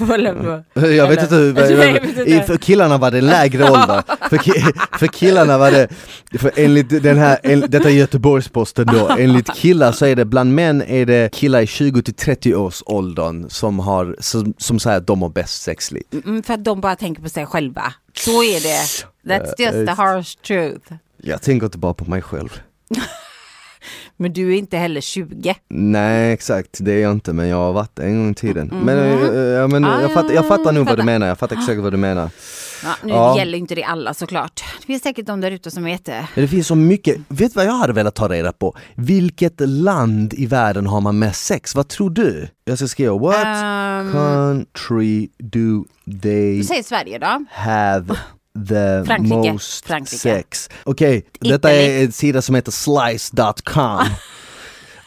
Jag 0.96 1.08
vet 1.08 1.22
inte 1.22 1.34
hur, 1.34 1.52
Nej, 1.54 1.70
jag 1.72 1.76
vet 1.92 2.04
inte. 2.04 2.22
i- 2.22 2.40
för 2.46 2.56
killarna 2.56 2.98
var 2.98 3.10
det 3.10 3.20
lägre 3.20 3.70
ålder. 3.70 4.02
För, 4.28 4.36
ki- 4.36 4.98
för 4.98 5.06
killarna 5.06 5.58
var 5.58 5.70
det, 5.70 5.88
för 6.38 6.52
enligt 6.56 7.02
den 7.02 7.18
här, 7.18 7.38
en, 7.42 7.60
detta 7.60 7.88
är 7.90 7.92
Göteborgs-Posten 7.94 8.86
då, 8.86 9.08
enligt 9.18 9.54
killar 9.54 9.92
så 9.92 10.06
är 10.06 10.16
det 10.16 10.24
bland 10.24 10.54
män 10.54 10.82
är 10.82 11.06
det 11.06 11.32
killar 11.34 11.60
i 11.60 11.66
20 11.66 12.02
till 12.02 12.14
30 12.14 12.54
års 12.54 12.82
åldern 12.86 13.50
som 13.50 13.78
har, 13.78 14.16
som, 14.20 14.54
som 14.58 14.78
säger 14.78 14.96
att 14.98 15.06
de 15.06 15.22
har 15.22 15.28
bäst 15.28 15.62
sexliv. 15.62 16.02
Mm, 16.24 16.42
för 16.42 16.54
att 16.54 16.64
de 16.64 16.80
bara 16.80 16.96
tänker 16.96 17.22
på 17.22 17.28
sig 17.28 17.46
själva. 17.46 17.92
Så 18.14 18.42
är 18.44 18.60
det. 18.60 18.80
That's 19.34 19.54
just 19.58 19.86
the 19.86 20.02
harsh 20.02 20.36
truth. 20.46 20.92
Jag 21.22 21.42
tänker 21.42 21.66
inte 21.66 21.78
bara 21.78 21.94
på 21.94 22.04
mig 22.10 22.22
själv. 22.22 22.60
Men 24.20 24.32
du 24.32 24.54
är 24.54 24.58
inte 24.58 24.76
heller 24.76 25.00
20. 25.00 25.54
Nej 25.68 26.32
exakt, 26.32 26.76
det 26.80 26.92
är 26.92 26.98
jag 26.98 27.12
inte 27.12 27.32
men 27.32 27.48
jag 27.48 27.56
har 27.56 27.72
varit 27.72 27.96
det 27.96 28.02
en 28.02 28.16
gång 28.18 28.30
i 28.30 28.34
tiden. 28.34 28.68
Men, 28.84 28.96
Mhm. 29.16 29.34
eh, 29.34 29.40
ja, 29.40 29.66
men 29.66 29.84
Ah, 29.84 30.00
jag, 30.02 30.12
fattar, 30.12 30.34
jag 30.34 30.44
ja, 30.44 30.48
fattar 30.48 30.72
nog 30.72 30.86
vad 30.86 30.86
du 30.86 30.90
fattar. 30.90 31.04
menar, 31.04 31.26
jag 31.26 31.38
fattar 31.38 31.56
exakt 31.56 31.80
vad 31.80 31.92
du 31.92 31.96
menar. 31.96 32.30
Ja, 32.84 32.94
nu 33.04 33.12
Ja. 33.12 33.38
gäller 33.38 33.58
inte 33.58 33.74
det 33.74 33.84
alla 33.84 34.14
såklart. 34.14 34.62
Det 34.80 34.86
finns 34.86 35.02
säkert 35.02 35.26
de 35.26 35.40
där 35.40 35.50
ute 35.50 35.70
som 35.70 35.84
vet 35.84 36.04
det. 36.04 36.28
Men 36.34 36.42
det 36.44 36.48
finns 36.48 36.66
så 36.66 36.74
mycket, 36.74 37.16
vet 37.28 37.52
du 37.52 37.56
vad 37.56 37.64
jag 37.66 37.72
hade 37.72 37.92
velat 37.92 38.14
ta 38.14 38.28
reda 38.28 38.52
på? 38.52 38.76
Vilket 38.94 39.60
land 39.60 40.34
i 40.34 40.46
världen 40.46 40.86
har 40.86 41.00
man 41.00 41.18
mest 41.18 41.44
sex? 41.46 41.74
Vad 41.74 41.88
tror 41.88 42.10
du? 42.10 42.48
Jag 42.64 42.78
ska 42.78 42.88
skriva, 42.88 43.18
what 43.18 43.46
Ehm, 43.46 44.12
country 44.12 45.28
do 45.38 45.84
they 46.22 46.62
Säg 46.64 46.82
Sverige 46.82 47.18
då. 47.18 47.44
have 47.50 48.14
the 48.66 49.04
Frankrike. 49.06 49.52
most 49.52 49.86
Frankrike. 49.86 50.18
sex? 50.18 50.70
Okej, 50.84 51.26
detta 51.40 51.72
är 51.72 52.04
en 52.04 52.12
sida 52.12 52.42
som 52.42 52.54
heter 52.54 52.72
slice.com. 52.72 54.04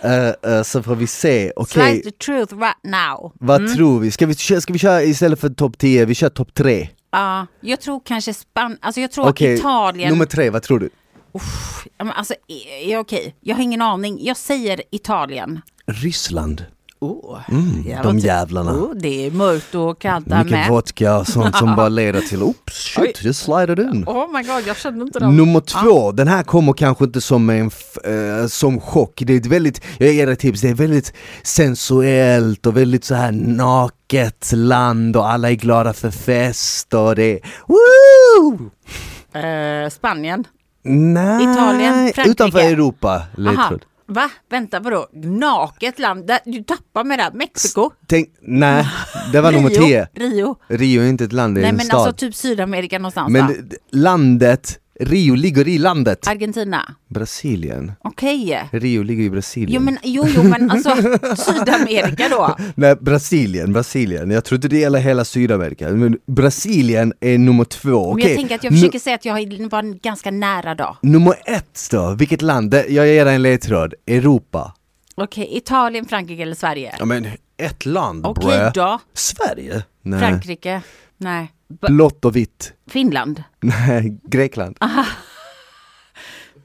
Eh, 0.03 0.27
eh, 0.53 0.63
så 0.63 0.83
får 0.83 0.95
vi 0.95 1.07
se, 1.07 1.51
okej. 1.55 1.91
Slice 2.01 2.11
the 2.11 2.17
truth 2.25 2.53
right 2.53 2.83
now. 2.83 3.31
Vad 3.39 3.75
tror 3.75 3.99
vi? 3.99 4.11
Ska 4.11 4.25
vi, 4.25 4.35
ska 4.35 4.73
vi 4.73 4.79
köra 4.79 5.03
istället 5.03 5.39
för 5.39 5.49
topp 5.49 5.77
10, 5.77 6.05
vi 6.05 6.15
kör 6.15 6.29
topp 6.29 6.53
3? 6.53 6.89
Ja, 7.11 7.47
jag 7.61 7.81
tror 7.81 8.01
kanske 8.05 8.33
Spanien, 8.33 8.77
alltså 8.81 9.01
jag 9.01 9.11
tror 9.11 9.29
Okej, 9.29 9.53
Italien. 9.55 10.09
nummer 10.09 10.25
3, 10.25 10.49
vad 10.49 10.63
tror 10.63 10.79
du? 10.79 10.89
Men 11.97 12.11
Alltså, 12.11 12.33
är 12.85 12.97
okej, 12.97 13.35
jag 13.41 13.55
har 13.55 13.63
ingen 13.63 13.81
aning. 13.81 14.17
Jag 14.25 14.37
säger 14.37 14.81
Italien. 14.91 15.61
Ryssland. 15.85 16.65
Oh, 17.01 17.39
Mm, 17.49 17.83
de 18.03 18.19
jävlarna. 18.19 18.71
Oh, 18.71 18.93
det 18.95 19.25
är 19.27 19.31
mörkt 19.31 19.75
och 19.75 19.99
kallt 19.99 20.29
där 20.29 20.37
Mycket 20.37 20.51
med. 20.51 20.69
vodka 20.69 21.17
och 21.17 21.27
sånt 21.27 21.55
som 21.55 21.75
bara 21.75 21.89
leder 21.99 22.21
till 22.21 22.43
oops, 22.43 22.97
Oj. 22.97 23.05
shit, 23.07 23.19
det 23.23 23.33
slided 23.33 23.79
in. 23.79 24.03
Oh 24.07 24.31
my 24.37 24.43
god, 24.43 24.63
jag 24.67 24.77
känner 24.77 25.01
inte 25.05 25.19
dem. 25.19 25.37
Nummer 25.37 25.59
två, 25.59 26.11
den 26.11 26.27
här 26.27 26.43
kommer 26.43 26.73
kanske 26.73 27.03
inte 27.05 27.21
som 27.21 27.49
en 27.49 27.71
eh, 28.03 28.47
som 28.47 28.79
chock, 28.81 29.13
det 29.25 29.33
är 29.33 29.37
ett 29.37 29.45
väldigt, 29.45 29.81
jag 29.97 30.13
ger 30.13 30.27
dig 30.27 30.35
tips, 30.35 30.61
det 30.61 30.69
är 30.69 30.73
väldigt 30.73 31.13
sensuellt 31.43 32.65
och 32.65 32.77
väldigt 32.77 33.03
så 33.03 33.15
här 33.15 33.31
naket 33.31 34.51
land 34.53 35.15
och 35.17 35.29
alla 35.29 35.49
är 35.51 35.55
glada 35.55 35.93
för 35.93 36.11
fest 36.11 36.93
och 36.93 37.15
det 37.15 37.23
är 37.33 37.39
woo! 37.67 38.69
Eh, 39.41 39.89
Spanien. 39.89 40.43
Nej, 40.83 41.43
Italien, 41.43 41.93
Frankrike. 41.93 42.29
utanför 42.29 42.59
Europa, 42.59 43.21
Aha. 43.47 43.71
Va? 44.13 44.29
Vänta, 44.49 44.79
vadå? 44.79 45.07
Naket 45.13 45.99
land? 45.99 46.31
Du 46.45 46.63
tappar 46.63 47.03
mig 47.03 47.17
där. 47.17 47.31
Mexiko? 47.33 47.91
Tänk, 48.07 48.29
nej, 48.41 48.87
det 49.31 49.41
var 49.41 49.51
nummer? 49.51 49.69
10. 49.69 50.07
Rio? 50.13 50.55
Rio 50.67 51.01
är 51.01 51.07
inte 51.07 51.23
ett 51.23 51.33
land, 51.33 51.55
det 51.55 51.59
är 51.59 51.61
Nej 51.61 51.69
en 51.69 51.75
men 51.75 51.85
stad. 51.85 51.99
alltså 51.99 52.13
typ 52.25 52.35
Sydamerika 52.35 52.97
någonstans 52.99 53.31
Men 53.31 53.47
va? 53.47 53.53
landet, 53.91 54.79
Rio 55.01 55.35
ligger 55.35 55.67
i 55.67 55.77
landet. 55.77 56.27
Argentina? 56.27 56.95
Brasilien. 57.09 57.91
Okej. 58.03 58.69
Rio 58.71 59.03
ligger 59.03 59.23
i 59.23 59.29
Brasilien. 59.29 59.71
Jo 59.73 59.85
men, 59.85 59.97
jo, 60.03 60.25
jo 60.35 60.43
men 60.43 60.71
alltså 60.71 60.95
Sydamerika 61.37 62.29
då? 62.29 62.55
Nej, 62.75 62.95
Brasilien, 62.95 63.73
Brasilien. 63.73 64.31
Jag 64.31 64.45
tror 64.45 64.55
inte 64.57 64.67
det 64.67 64.77
gäller 64.77 64.99
hela 64.99 65.25
Sydamerika. 65.25 65.89
Men 65.89 66.17
Brasilien 66.27 67.13
är 67.19 67.37
nummer 67.37 67.63
två. 67.65 68.03
Men 68.07 68.13
Okej, 68.13 68.27
jag 68.29 68.37
tänker 68.37 68.55
att 68.55 68.63
jag 68.63 68.73
försöker 68.73 68.99
säga 68.99 69.15
att 69.15 69.25
jag 69.25 69.33
var 69.71 69.99
ganska 70.01 70.31
nära 70.31 70.75
då. 70.75 70.97
Nummer 71.01 71.33
ett 71.45 71.87
då, 71.91 72.15
vilket 72.19 72.41
land? 72.41 72.71
Det- 72.71 72.85
Jag 72.89 73.07
ger 73.07 73.25
dig 73.25 73.35
en 73.35 73.41
ledtråd. 73.41 73.93
Europa. 74.07 74.73
Okej, 75.15 75.49
Italien, 75.57 76.05
Frankrike 76.05 76.41
eller 76.41 76.55
Sverige? 76.55 76.95
Ja 76.99 77.05
men 77.05 77.27
ett 77.57 77.85
land 77.85 78.25
Okej 78.25 78.45
brö. 78.45 78.71
då. 78.73 78.99
Sverige? 79.13 79.83
Nej. 80.01 80.19
Frankrike? 80.19 80.81
Nej. 81.17 81.51
Blått 81.81 82.25
och 82.25 82.35
vitt? 82.35 82.73
Finland? 82.89 83.43
Nej, 83.61 84.17
Grekland. 84.29 84.77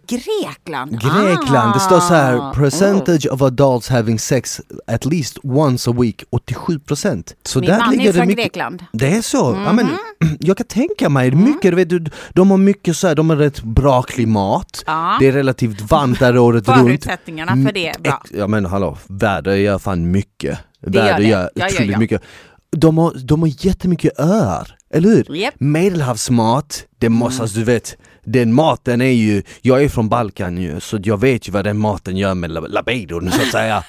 Grekland? 0.08 0.90
Grekland, 1.00 1.74
det 1.74 1.80
står 1.80 2.00
så 2.00 2.14
här 2.14 2.36
Ah. 2.36 2.52
percentage 2.54 3.26
of 3.30 3.42
adults 3.42 3.88
having 3.88 4.18
sex 4.18 4.60
at 4.86 5.04
least 5.04 5.38
once 5.42 5.90
a 5.90 5.94
week, 5.98 6.22
87%. 6.30 7.34
Så 7.42 7.60
Min 7.60 7.70
där 7.70 7.78
man 7.78 7.90
ligger 7.90 8.04
är 8.04 8.12
det 8.12 8.18
från 8.18 8.26
mycket. 8.26 8.44
Grekland. 8.44 8.84
Det 8.92 9.16
är 9.16 9.22
så? 9.22 9.62
Ja, 9.66 9.72
men, 9.72 9.86
Mhm. 9.86 10.36
jag 10.40 10.56
kan 10.56 10.66
tänka 10.66 11.08
mig, 11.08 11.28
Mm. 11.28 11.44
mycket, 11.44 11.74
vet, 11.74 11.88
du, 11.88 12.04
de 12.32 12.50
har 12.50 12.58
mycket 12.58 12.96
så 12.96 13.08
här, 13.08 13.14
de 13.14 13.30
har 13.30 13.36
rätt 13.36 13.62
bra 13.62 14.02
klimat, 14.02 14.82
Ja. 14.86 15.16
det 15.20 15.26
är 15.26 15.32
relativt 15.32 15.80
varmt 15.90 16.18
där 16.18 16.38
året 16.38 16.68
runt. 16.68 16.78
Förutsättningarna 16.80 17.52
för 17.66 17.72
det 17.72 17.88
är 17.88 17.98
bra. 17.98 18.20
Ex- 18.24 18.32
Ja 18.38 18.46
men 18.46 18.66
hallå, 18.66 18.98
väder 19.08 19.54
gör 19.54 19.78
fan 19.78 20.10
mycket. 20.10 20.58
det 20.80 20.98
gör 20.98 21.16
det. 21.18 21.22
gör 21.24 21.40
Ja, 21.42 21.48
ja, 21.54 21.66
otroligt 21.66 21.92
ja. 21.92 21.98
mycket. 21.98 22.22
De 22.70 22.98
har, 22.98 23.12
de 23.24 23.40
har 23.40 23.66
jättemycket 23.66 24.20
öar, 24.20 24.75
eller 24.94 25.08
hur? 25.08 25.34
Japp. 25.36 25.54
Medelhavsmat, 25.58 26.84
det 26.98 27.06
Mm. 27.06 27.18
måste, 27.18 27.42
alltså, 27.42 27.58
du 27.58 27.64
vet, 27.64 27.96
den 28.24 28.52
maten 28.52 29.00
är 29.00 29.10
ju, 29.12 29.42
jag 29.62 29.82
är 29.82 29.88
från 29.88 30.08
Balkan 30.08 30.58
ju, 30.58 30.80
så 30.80 30.98
jag 31.04 31.20
vet 31.20 31.48
ju 31.48 31.52
vad 31.52 31.64
den 31.64 31.78
maten 31.78 32.16
gör 32.16 32.34
med 32.34 32.50
lab- 32.50 32.68
labidon 32.68 33.30
så 33.32 33.42
att 33.42 33.50
säga. 33.50 33.84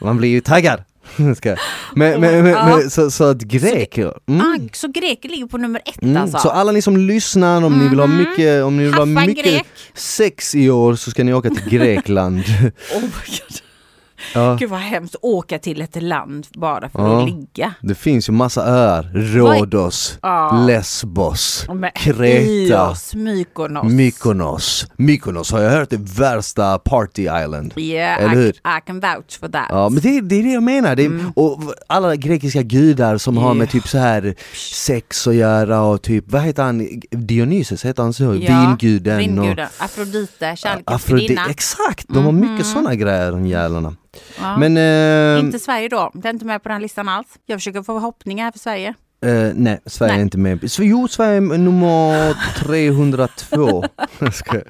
Man 0.00 0.16
blir 0.16 0.28
ju 0.28 0.40
taggad. 0.40 0.82
Jag. 1.42 1.58
men, 1.94 2.20
men, 2.20 2.42
men, 2.44 2.68
men, 2.68 2.90
så, 2.90 3.10
så 3.10 3.24
att 3.24 3.38
greker, 3.40 4.12
mm. 4.28 4.40
Ah, 4.40 4.68
så 4.72 4.88
greker 4.88 5.28
ligger 5.28 5.46
på 5.46 5.58
nummer 5.58 5.80
ett 5.86 6.02
Mm, 6.02 6.16
alltså? 6.22 6.38
Så 6.38 6.48
alla 6.50 6.72
ni 6.72 6.82
som 6.82 6.96
lyssnar, 6.96 7.62
om 7.64 7.78
ni 7.78 7.88
vill 7.88 7.98
ha 8.00 8.06
mycket, 8.06 8.64
om 8.64 8.76
ni 8.76 8.84
vill 8.84 8.94
ha 8.94 9.04
mycket 9.04 9.44
grek. 9.44 9.66
sex 9.94 10.54
i 10.54 10.70
år 10.70 10.94
så 10.94 11.10
ska 11.10 11.24
ni 11.24 11.34
åka 11.34 11.50
till 11.50 11.68
Grekland. 11.78 12.38
Oh 12.94 13.00
my 13.00 13.08
God. 13.08 13.58
Ja. 14.34 14.54
Gud 14.60 14.70
vad 14.70 14.80
hemskt, 14.80 15.16
åka 15.22 15.58
till 15.58 15.80
ett 15.82 16.02
land 16.02 16.46
bara 16.54 16.88
för 16.88 16.98
Ja. 16.98 17.22
att 17.22 17.28
ligga. 17.28 17.74
Det 17.80 17.94
finns 17.94 18.28
ju 18.28 18.32
massa 18.32 18.66
öar, 18.66 19.02
Rhodos, 19.14 20.18
Ja. 20.22 20.64
Lesbos, 20.66 21.66
Men 21.74 21.90
Kreta, 21.94 22.88
Ios, 22.88 23.14
Mykonos. 23.14 23.92
Mykonos. 23.92 24.86
Mykonos 24.96 25.52
har 25.52 25.60
jag 25.60 25.70
hört 25.70 25.92
är 25.92 26.18
värsta 26.18 26.78
party 26.78 27.22
island. 27.22 27.72
Yeah, 27.76 28.18
Eller 28.22 28.34
hur? 28.34 28.48
I, 28.48 28.50
I 28.50 28.80
can 28.86 29.00
vouch 29.00 29.38
for 29.40 29.48
that. 29.48 29.66
Ja 29.68 29.88
men 29.88 30.02
det, 30.02 30.20
det 30.20 30.34
är 30.36 30.42
det 30.42 30.52
jag 30.52 30.62
menar, 30.62 30.96
det 30.96 31.02
är, 31.04 31.06
Mm. 31.12 31.32
och 31.36 31.60
alla 31.86 32.16
grekiska 32.16 32.62
gudar 32.62 33.18
som 33.18 33.36
har 33.36 33.54
med 33.54 33.70
typ 33.70 33.88
så 33.88 33.98
här 33.98 34.34
sex 34.56 35.26
att 35.26 35.34
göra 35.34 35.80
och 35.82 36.02
typ, 36.02 36.24
vad 36.32 36.42
heter 36.42 36.62
han, 36.62 36.88
Dionysus 37.10 37.84
heter 37.84 38.02
han 38.02 38.12
så? 38.12 38.30
Vinguden 38.30 39.14
och 39.16 39.20
Vinguden. 39.20 39.68
Afrodite, 39.78 40.54
kärlekens 40.56 40.84
Afrodite, 40.96 41.42
exakt! 41.50 42.06
De 42.08 42.24
har 42.24 42.32
mycket 42.32 42.66
sådana 42.66 42.94
grejer 42.94 43.30
de 43.30 43.46
jävlarna. 43.46 43.94
Ja. 44.40 44.56
Men, 44.56 44.76
eh, 44.76 45.40
Inte 45.46 45.58
Sverige 45.58 45.88
då, 45.88 46.10
det 46.14 46.28
är 46.28 46.32
inte 46.32 46.44
med 46.44 46.62
på 46.62 46.68
den 46.68 46.82
listan 46.82 47.08
alls. 47.08 47.26
Jag 47.46 47.58
försöker 47.58 47.82
få 47.82 47.84
förhoppningar 48.00 48.44
här 48.44 48.52
för 48.52 48.58
Sverige. 48.58 48.94
eh, 49.24 49.52
nej, 49.54 49.80
Sverige 49.86 50.12
Nej. 50.12 50.20
är 50.20 50.22
inte 50.24 50.38
med. 50.38 50.70
Så, 50.72 50.82
jo, 50.84 51.08
Sverige 51.08 51.36
är 51.36 51.40
nummer 51.58 52.34
302. 52.58 53.84
Jag 54.18 54.34
skojar. 54.34 54.64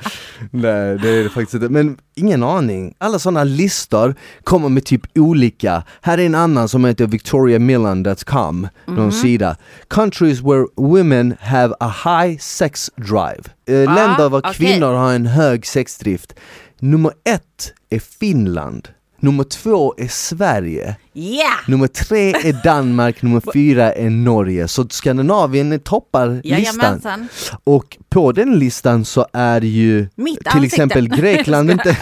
nej, 0.50 0.98
det 0.98 1.08
är 1.08 1.22
det 1.24 1.28
faktiskt 1.30 1.54
inte. 1.54 1.68
Men 1.68 1.98
ingen 2.14 2.42
aning. 2.42 2.94
Alla 2.98 3.18
sådana 3.18 3.44
listor 3.44 4.14
kommer 4.44 4.68
med 4.68 4.84
typ 4.84 5.02
olika. 5.18 5.82
Här 6.00 6.18
är 6.18 6.26
en 6.26 6.34
annan 6.34 6.68
som 6.68 6.84
heter 6.84 7.06
victoriamillan.com, 7.06 8.68
någon 8.86 9.12
sida. 9.12 9.56
Countries 9.88 10.40
where 10.40 10.66
women 10.76 11.34
have 11.40 11.74
a 11.80 11.94
high 12.04 12.38
sex 12.38 12.90
drive. 12.96 13.42
Eh, 13.68 13.92
Ah, 13.92 13.94
länder 13.94 14.28
var 14.28 14.38
okej. 14.38 14.54
kvinnor 14.54 14.92
har 14.94 15.12
en 15.12 15.26
hög 15.26 15.66
sexdrift. 15.66 16.34
Nummer 16.78 17.12
ett 17.24 17.72
är 17.90 17.98
Finland. 17.98 18.88
Nummer 19.22 19.44
två 19.44 19.94
är 19.96 20.08
Sverige. 20.08 20.96
Yeah! 21.14 21.50
Nummer 21.68 21.86
tre 21.86 22.30
är 22.30 22.64
Danmark, 22.64 23.22
nummer 23.22 23.42
fyra 23.52 23.92
är 23.92 24.10
Norge. 24.10 24.68
Så 24.68 24.88
Skandinavien 24.88 25.80
toppar 25.80 26.28
listan. 26.28 26.50
Jajamensan. 26.58 27.28
Och 27.64 27.98
på 28.08 28.32
den 28.32 28.58
listan 28.58 29.04
så 29.04 29.26
är 29.32 29.60
ju 29.60 30.08
Mitt 30.14 30.38
till 30.38 30.48
ansikte. 30.48 30.66
exempel 30.76 31.08
Grekland 31.08 31.70
inte, 31.70 31.96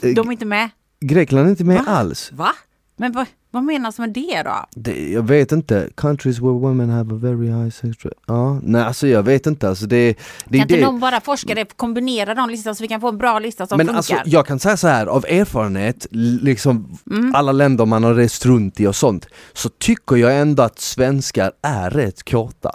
De 0.00 0.28
är 0.28 0.32
inte 0.32 0.44
med. 0.44 0.70
Grekland 1.00 1.46
är 1.46 1.50
inte 1.50 1.64
med 1.64 1.76
Va? 1.84 1.84
alls. 1.92 2.32
Va? 2.32 2.52
Men 2.96 3.12
vad, 3.12 3.26
vad 3.52 3.64
menas 3.64 3.98
med 3.98 4.10
det 4.12 4.42
då? 4.44 4.66
Det, 4.74 5.10
jag 5.12 5.22
vet 5.28 5.52
inte, 5.52 5.88
countries 5.96 6.38
where 6.38 6.52
women 6.52 6.90
have 6.90 7.14
a 7.14 7.18
very 7.22 7.46
high 7.46 7.70
sex 7.70 7.96
drive. 7.98 8.14
Ja, 8.26 8.60
nej 8.62 8.82
alltså 8.82 9.06
jag 9.06 9.22
vet 9.22 9.46
inte 9.46 9.68
alltså 9.68 9.86
det, 9.86 10.14
det 10.44 10.58
Kan 10.58 10.60
inte 10.60 10.74
det. 10.74 10.80
någon 10.80 11.00
bara 11.00 11.20
forskare 11.20 11.64
kombinera 11.76 12.34
de 12.34 12.50
listorna 12.50 12.74
så 12.74 12.82
vi 12.82 12.88
kan 12.88 13.00
få 13.00 13.08
en 13.08 13.18
bra 13.18 13.38
lista 13.38 13.66
som 13.66 13.76
Men 13.76 13.86
funkar? 13.86 13.96
alltså 13.96 14.16
jag 14.24 14.46
kan 14.46 14.58
säga 14.58 14.76
så 14.76 14.88
här 14.88 15.06
av 15.06 15.24
erfarenhet, 15.28 16.06
liksom 16.10 16.98
Mm. 17.10 17.34
alla 17.34 17.52
länder 17.52 17.86
man 17.86 18.04
har 18.04 18.14
rest 18.14 18.46
runt 18.46 18.80
i 18.80 18.86
och 18.86 18.96
sånt, 18.96 19.26
så 19.52 19.68
tycker 19.68 20.16
jag 20.16 20.38
ändå 20.40 20.62
att 20.62 20.78
svenskar 20.78 21.52
är 21.62 21.90
rätt 21.90 22.30
kåta. 22.30 22.70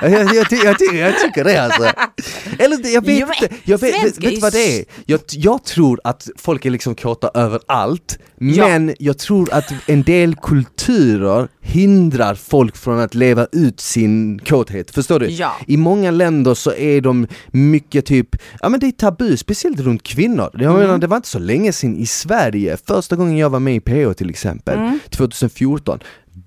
jag, 0.00 0.10
jag, 0.10 0.34
jag, 0.34 0.48
ty- 0.50 0.56
jag, 0.64 0.78
ty- 0.78 0.96
jag 0.98 1.18
tycker 1.18 1.44
det 1.44 1.58
alltså. 1.64 1.82
Eller 2.58 2.94
jag 2.94 3.04
vet 3.06 3.18
Jo, 3.20 3.26
inte, 3.42 3.54
jag 3.64 3.78
vet, 3.78 4.04
vet, 4.04 4.18
vet 4.24 4.42
vad 4.42 4.52
det 4.52 4.78
är? 4.80 4.84
Jag, 5.06 5.20
jag 5.30 5.64
tror 5.64 6.00
att 6.04 6.28
folk 6.36 6.64
är 6.66 6.70
liksom 6.70 6.94
kåta 6.94 7.30
överallt, 7.34 8.18
Ja. 8.38 8.68
men 8.68 8.94
jag 8.98 9.18
tror 9.18 9.52
att 9.52 9.72
en 9.92 10.02
del 10.02 10.34
kulturer 10.36 11.48
hindrar 11.60 12.34
folk 12.34 12.76
från 12.76 13.00
att 13.00 13.14
leva 13.14 13.46
ut 13.52 13.80
sin 13.80 14.38
kåthet, 14.38 14.90
förstår 14.90 15.20
du? 15.20 15.26
Ja. 15.28 15.52
I 15.66 15.76
många 15.76 16.10
länder 16.10 16.54
så 16.54 16.72
är 16.72 17.00
de 17.00 17.26
mycket 17.50 18.06
typ, 18.06 18.28
ja 18.60 18.68
men 18.68 18.80
det 18.80 18.86
är 18.86 18.90
tabu, 18.92 19.36
speciellt 19.36 19.80
runt 19.80 20.02
kvinnor. 20.02 20.50
Jag 20.52 20.62
Mm. 20.62 20.76
menar, 20.78 20.98
det 20.98 21.06
var 21.06 21.16
inte 21.16 21.28
så 21.28 21.38
länge 21.38 21.72
sedan 21.72 21.96
i 21.96 22.06
Sverige, 22.06 22.76
första 22.86 23.16
gången 23.16 23.36
jag 23.36 23.50
var 23.50 23.60
med 23.60 23.74
i 23.76 23.80
PH 23.80 24.12
till 24.16 24.30
exempel, 24.30 24.78
Mm. 24.78 24.98
2014 25.10 25.98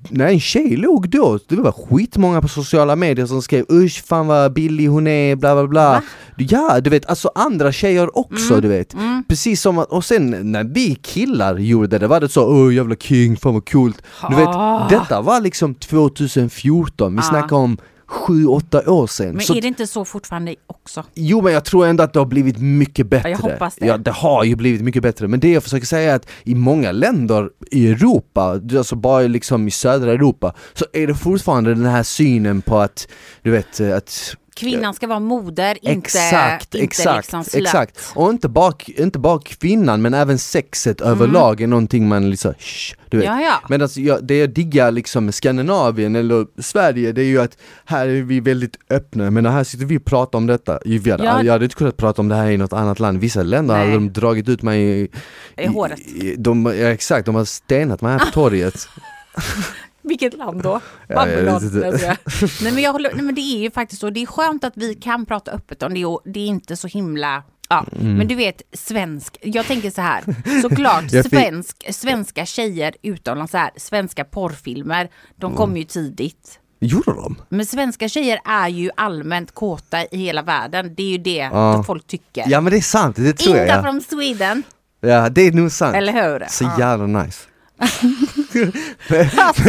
när 0.09 0.27
en 0.27 0.39
tjej 0.39 0.75
låg 0.75 1.09
då, 1.09 1.39
det 1.49 1.55
var 1.55 1.71
skitmånga 1.71 2.41
på 2.41 2.47
sociala 2.47 2.95
medier 2.95 3.25
som 3.25 3.41
skrev 3.41 3.65
usch 3.71 4.03
fan 4.05 4.27
vad 4.27 4.53
billig 4.53 4.87
hon 4.87 5.07
är, 5.07 5.35
bla 5.35 5.53
bla 5.55 5.67
bla. 5.67 6.01
Ja, 6.37 6.79
du 6.81 6.89
vet, 6.89 7.05
alltså 7.05 7.31
andra 7.35 7.71
tjejer 7.71 8.17
också 8.17 8.53
Mm. 8.53 8.61
du 8.61 8.67
vet. 8.67 8.95
Precis 9.27 9.61
som 9.61 9.77
att, 9.77 9.87
och 9.91 10.05
sen 10.05 10.51
när 10.51 10.63
vi 10.63 10.95
killar 10.95 11.57
gjorde 11.57 11.87
det, 11.87 11.97
det 11.97 12.07
var 12.07 12.19
det 12.19 12.29
så 12.29 12.47
åh 12.47 12.73
jävla 12.75 12.95
king, 12.95 13.37
fan 13.37 13.53
vad 13.53 13.69
coolt. 13.69 14.01
Du 14.29 14.35
vet, 14.35 14.47
Ah. 14.47 14.87
detta 14.89 15.21
var 15.21 15.41
liksom 15.41 15.75
2014, 15.75 17.13
vi 17.13 17.19
Ah. 17.19 17.21
snackar 17.21 17.55
om 17.55 17.77
7-8 18.13 18.87
år 18.87 19.07
sedan. 19.07 19.35
Men 19.35 19.41
Så 19.41 19.55
är 19.55 19.61
det 19.61 19.67
inte 19.67 19.87
så 19.87 20.05
fortfarande 20.05 20.55
också? 20.67 21.03
Jo 21.13 21.41
men 21.41 21.53
jag 21.53 21.65
tror 21.65 21.85
ändå 21.85 22.03
att 22.03 22.13
det 22.13 22.19
har 22.19 22.25
blivit 22.25 22.57
mycket 22.57 23.07
bättre. 23.07 23.29
jag 23.29 23.37
hoppas 23.37 23.75
det. 23.75 23.85
Ja 23.85 23.97
det 23.97 24.11
har 24.11 24.43
ju 24.43 24.55
blivit 24.55 24.81
mycket 24.81 25.03
bättre, 25.03 25.27
men 25.27 25.39
det 25.39 25.51
jag 25.51 25.63
försöker 25.63 25.85
säga 25.85 26.11
är 26.11 26.15
att 26.15 26.29
i 26.43 26.55
många 26.55 26.91
länder 26.91 27.49
i 27.71 27.91
Europa, 27.91 28.59
alltså 28.77 28.95
bara 28.95 29.21
liksom 29.21 29.67
i 29.67 29.71
södra 29.71 30.11
Europa, 30.11 30.53
så 30.73 30.85
är 30.93 31.07
det 31.07 31.15
fortfarande 31.15 31.73
den 31.73 31.85
här 31.85 32.03
synen 32.03 32.61
på 32.61 32.77
att, 32.77 33.07
du 33.41 33.51
vet, 33.51 33.79
att 33.79 34.35
Kvinnan 34.55 34.93
ska 34.93 35.07
vara 35.07 35.19
moder, 35.19 35.77
inte, 35.81 35.91
Exakt, 35.91 36.75
inte 36.75 36.83
exakt, 36.85 37.17
liksom 37.17 37.43
slut. 37.43 37.63
exakt. 37.63 38.11
Och 38.15 38.29
inte 38.29 38.49
bara, 38.49 38.73
inte 38.97 39.19
bara 39.19 39.39
kvinnan 39.45 40.01
men 40.01 40.13
även 40.13 40.37
sexet 40.39 41.01
överlag 41.01 41.61
är 41.61 41.67
någonting 41.67 42.07
man 42.07 42.29
liksom, 42.29 42.53
shh, 42.59 42.95
du 43.09 43.17
vet. 43.17 43.27
Mm. 43.27 43.39
Ja, 43.41 43.45
ja. 43.45 43.67
Men 43.69 43.81
alltså, 43.81 43.99
jag, 43.99 44.23
det 44.27 44.37
jag 44.37 44.49
diggar 44.49 44.91
liksom 44.91 45.25
med 45.25 45.35
Skandinavien 45.35 46.15
eller 46.15 46.61
Sverige 46.61 47.11
det 47.11 47.21
är 47.21 47.25
ju 47.25 47.41
att 47.41 47.57
här 47.85 48.07
är 48.07 48.21
vi 48.21 48.39
väldigt 48.39 48.77
öppna, 48.89 49.31
men 49.31 49.45
här 49.45 49.63
sitter 49.63 49.85
vi 49.85 49.97
och 49.97 50.05
pratar 50.05 50.37
om 50.37 50.47
detta. 50.47 50.79
Vi 50.85 51.11
hade, 51.11 51.23
Ja. 51.23 51.43
Jag 51.43 51.51
hade 51.53 51.65
inte 51.65 51.75
kunnat 51.75 51.97
prata 51.97 52.21
om 52.21 52.29
det 52.29 52.35
här 52.35 52.49
i 52.51 52.57
något 52.57 52.73
annat 52.73 52.99
land, 52.99 53.17
vissa 53.19 53.43
länder 53.43 53.73
Nej. 53.75 53.83
hade 53.83 53.93
de 53.93 54.13
dragit 54.13 54.49
ut 54.49 54.61
mig 54.61 54.81
i, 55.01 55.07
I 55.57 55.67
håret. 55.67 55.99
i- 55.99 56.35
de, 56.37 56.65
ja, 56.65 56.71
exakt, 56.73 57.25
de 57.25 57.35
har 57.35 57.45
stenat 57.45 58.01
mig 58.01 58.11
här 58.11 58.19
på 58.19 58.25
torget. 58.33 58.87
Vilket 60.03 60.33
land 60.33 60.61
då? 60.63 60.79
Ja, 61.07 61.27
jag 61.29 61.61
skojar. 61.61 62.17
nej, 62.63 62.73
men 62.73 62.83
jag 62.83 62.91
håller, 62.91 63.11
nej 63.13 63.23
men 63.25 63.35
det 63.35 63.41
är 63.41 63.57
ju 63.61 63.71
faktiskt 63.71 64.01
så, 64.01 64.09
det 64.09 64.21
är 64.21 64.25
skönt 64.25 64.63
att 64.63 64.73
vi 64.77 64.95
kan 64.95 65.25
prata 65.25 65.51
öppet 65.51 65.83
om 65.83 65.93
det 65.93 66.05
och 66.05 66.21
det 66.25 66.39
är 66.39 66.45
inte 66.47 66.75
så 66.75 66.87
himla 66.87 67.43
Ja, 67.69 67.85
Mm. 67.99 68.13
men 68.17 68.27
du 68.27 68.35
vet 68.35 68.61
svensk, 68.73 69.37
jag 69.41 69.65
tänker 69.65 69.89
så 69.91 70.01
här, 70.01 70.21
såklart 70.61 71.03
svensk, 71.29 71.85
svenska 71.93 72.45
tjejer 72.45 72.95
utomlands, 73.01 73.51
så 73.51 73.57
här, 73.57 73.71
svenska 73.77 74.23
porrfilmer, 74.23 75.09
de 75.35 75.45
Mm. 75.45 75.57
kommer 75.57 75.77
ju 75.77 75.83
tidigt. 75.83 76.59
Gjorde 76.79 77.11
de? 77.13 77.35
Men 77.49 77.65
svenska 77.65 78.09
tjejer 78.09 78.39
är 78.45 78.67
ju 78.67 78.89
allmänt 78.95 79.51
kåta 79.51 80.03
i 80.05 80.17
hela 80.17 80.41
världen, 80.41 80.95
det 80.95 81.03
är 81.03 81.09
ju 81.11 81.17
det 81.17 81.49
Ja. 81.51 81.83
folk 81.87 82.07
tycker. 82.07 82.43
Ja 82.47 82.61
men 82.61 82.71
det 82.71 82.77
är 82.77 82.81
sant, 82.81 83.15
det 83.15 83.33
tror 83.33 83.55
jag. 83.57 83.65
Inte 83.65 83.75
Ja, 83.75 83.81
från 83.83 84.01
Sweden, 84.01 84.63
ja 85.01 85.29
det 85.29 85.41
är 85.41 85.51
nog 85.51 85.71
sant. 85.71 85.95
eller 85.95 86.13
hur? 86.13 86.45
Så 86.49 86.63
Ja. 86.63 86.79
jävla 86.79 87.05
nice. 87.23 87.39
Alltså, 89.37 89.63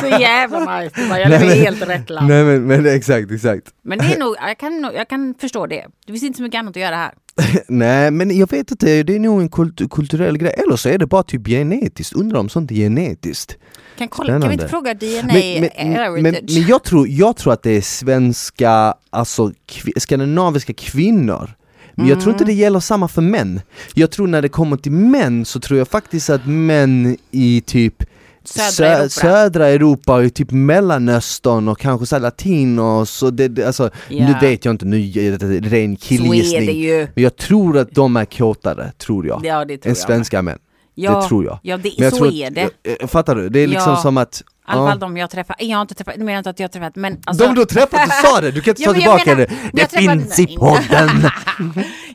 så 0.00 0.06
jävla 0.06 0.80
nice, 0.80 1.00
jag 1.00 1.30
lever 1.30 1.56
i 1.56 1.58
helt 1.58 1.88
rätt 1.88 2.10
land. 2.10 2.28
Nej 2.28 2.44
men, 2.44 2.66
men 2.66 2.86
exakt, 2.86 3.30
exakt. 3.30 3.66
Men 3.82 3.98
det 3.98 4.04
är 4.04 4.18
nog, 4.18 4.36
jag 4.40 4.58
kan, 4.58 4.90
jag 4.94 5.08
kan 5.08 5.34
förstå 5.40 5.66
det. 5.66 5.86
Det 6.06 6.12
finns 6.12 6.22
inte 6.22 6.36
så 6.36 6.42
mycket 6.42 6.58
annat 6.58 6.76
att 6.76 6.82
göra 6.82 6.96
här. 6.96 7.12
Nej 7.68 8.10
men 8.10 8.38
jag 8.38 8.50
vet 8.50 8.70
inte, 8.70 9.02
det 9.02 9.14
är 9.14 9.18
nog 9.20 9.40
en 9.40 9.48
kult 9.48 9.90
kulturell 9.90 10.38
grej, 10.38 10.54
eller 10.56 10.76
så 10.76 10.88
är 10.88 10.98
det 10.98 11.06
bara 11.06 11.22
typ 11.22 11.46
genetiskt, 11.46 12.12
undrar 12.12 12.40
om 12.40 12.48
sånt 12.48 12.70
är 12.70 12.74
genetiskt. 12.74 13.56
Kan, 13.98 14.08
kolla, 14.08 14.40
kan 14.40 14.48
vi 14.48 14.52
inte 14.52 14.68
fråga 14.68 14.94
DNA 14.94 15.32
Men, 15.32 15.60
men, 15.92 16.12
men, 16.12 16.22
men 16.22 16.66
jag, 16.68 16.84
tror, 16.84 17.08
jag 17.08 17.36
tror 17.36 17.52
att 17.52 17.62
det 17.62 17.70
är 17.70 17.80
svenska, 17.80 18.94
alltså 19.10 19.52
kvi, 19.66 19.92
skandinaviska 19.96 20.72
kvinnor 20.72 21.50
men 21.98 22.06
jag 22.08 22.20
tror 22.20 22.32
inte 22.32 22.44
Mm. 22.44 22.56
det 22.56 22.60
gäller 22.62 22.80
samma 22.80 23.08
för 23.08 23.22
män. 23.22 23.60
Jag 23.94 24.10
tror 24.10 24.26
när 24.26 24.42
det 24.42 24.48
kommer 24.48 24.76
till 24.76 24.92
män 24.92 25.44
så 25.44 25.60
tror 25.60 25.78
jag 25.78 25.88
faktiskt 25.88 26.30
att 26.30 26.46
män 26.46 27.16
i 27.30 27.60
typ 27.60 28.04
Södra 28.44 28.70
sö- 28.70 28.84
Europa. 28.96 29.08
södra 29.08 29.68
Europa 29.68 30.14
och 30.24 30.34
typ 30.34 30.50
mellanöstern 30.50 31.68
och 31.68 31.78
kanske 31.78 32.06
så 32.06 32.18
latinos 32.18 33.22
och 33.22 33.32
det, 33.34 33.48
det, 33.48 33.64
alltså, 33.66 33.90
Ja. 34.08 34.26
nu 34.26 34.34
vet 34.48 34.64
jag 34.64 34.74
inte, 34.74 34.84
nu 34.86 34.98
är 35.00 35.38
det 35.38 35.68
ren 35.68 35.96
killgissning. 35.96 36.88
Men 37.14 37.24
jag 37.24 37.36
tror 37.36 37.78
att 37.78 37.92
de 37.94 38.16
är 38.16 38.24
kåtare, 38.24 38.92
tror 38.98 39.26
jag, 39.26 39.40
Ja, 39.44 39.64
det 39.64 39.78
tror 39.78 39.90
än 39.90 39.96
jag. 39.98 40.06
svenska 40.06 40.42
män. 40.42 40.58
Ja, 40.94 41.20
det 41.20 41.28
tror 41.28 41.44
jag. 41.44 41.58
Ja, 41.62 41.76
det, 41.76 41.82
Men 41.98 42.04
jag 42.04 42.12
så 42.12 42.18
tror 42.18 42.32
är 42.32 42.48
att- 42.48 42.54
det. 42.54 43.02
eh, 43.02 43.06
Fattar 43.08 43.34
du? 43.34 43.48
Det 43.48 43.60
är 43.60 43.66
liksom 43.66 43.92
Ja. 43.92 43.96
som 44.02 44.16
att... 44.16 44.42
Alla 44.68 44.90
fall 44.90 44.98
de 44.98 45.16
jag 45.16 45.30
träffar. 45.30 45.56
Jag 45.58 45.76
har 45.76 45.82
inte 45.82 45.94
träffat, 45.94 46.16
menar 46.16 46.38
inte 46.38 46.50
att 46.50 46.60
jag 46.60 46.64
har 46.64 46.68
träffat, 46.72 46.96
men 46.96 47.18
alltså, 47.24 47.46
De 47.46 47.54
du 47.54 47.60
har 47.60 47.66
träffat, 47.66 48.00
du 48.04 48.10
sa 48.28 48.40
det! 48.40 48.50
Du 48.50 48.60
kan 48.60 48.70
inte 48.70 48.84
ta 48.84 48.92
tillbaka 48.94 49.34
menar- 49.34 49.46
det. 49.46 49.50
Det 49.72 49.90
finns 49.98 50.38
i 50.38 50.56
podden! 50.56 51.08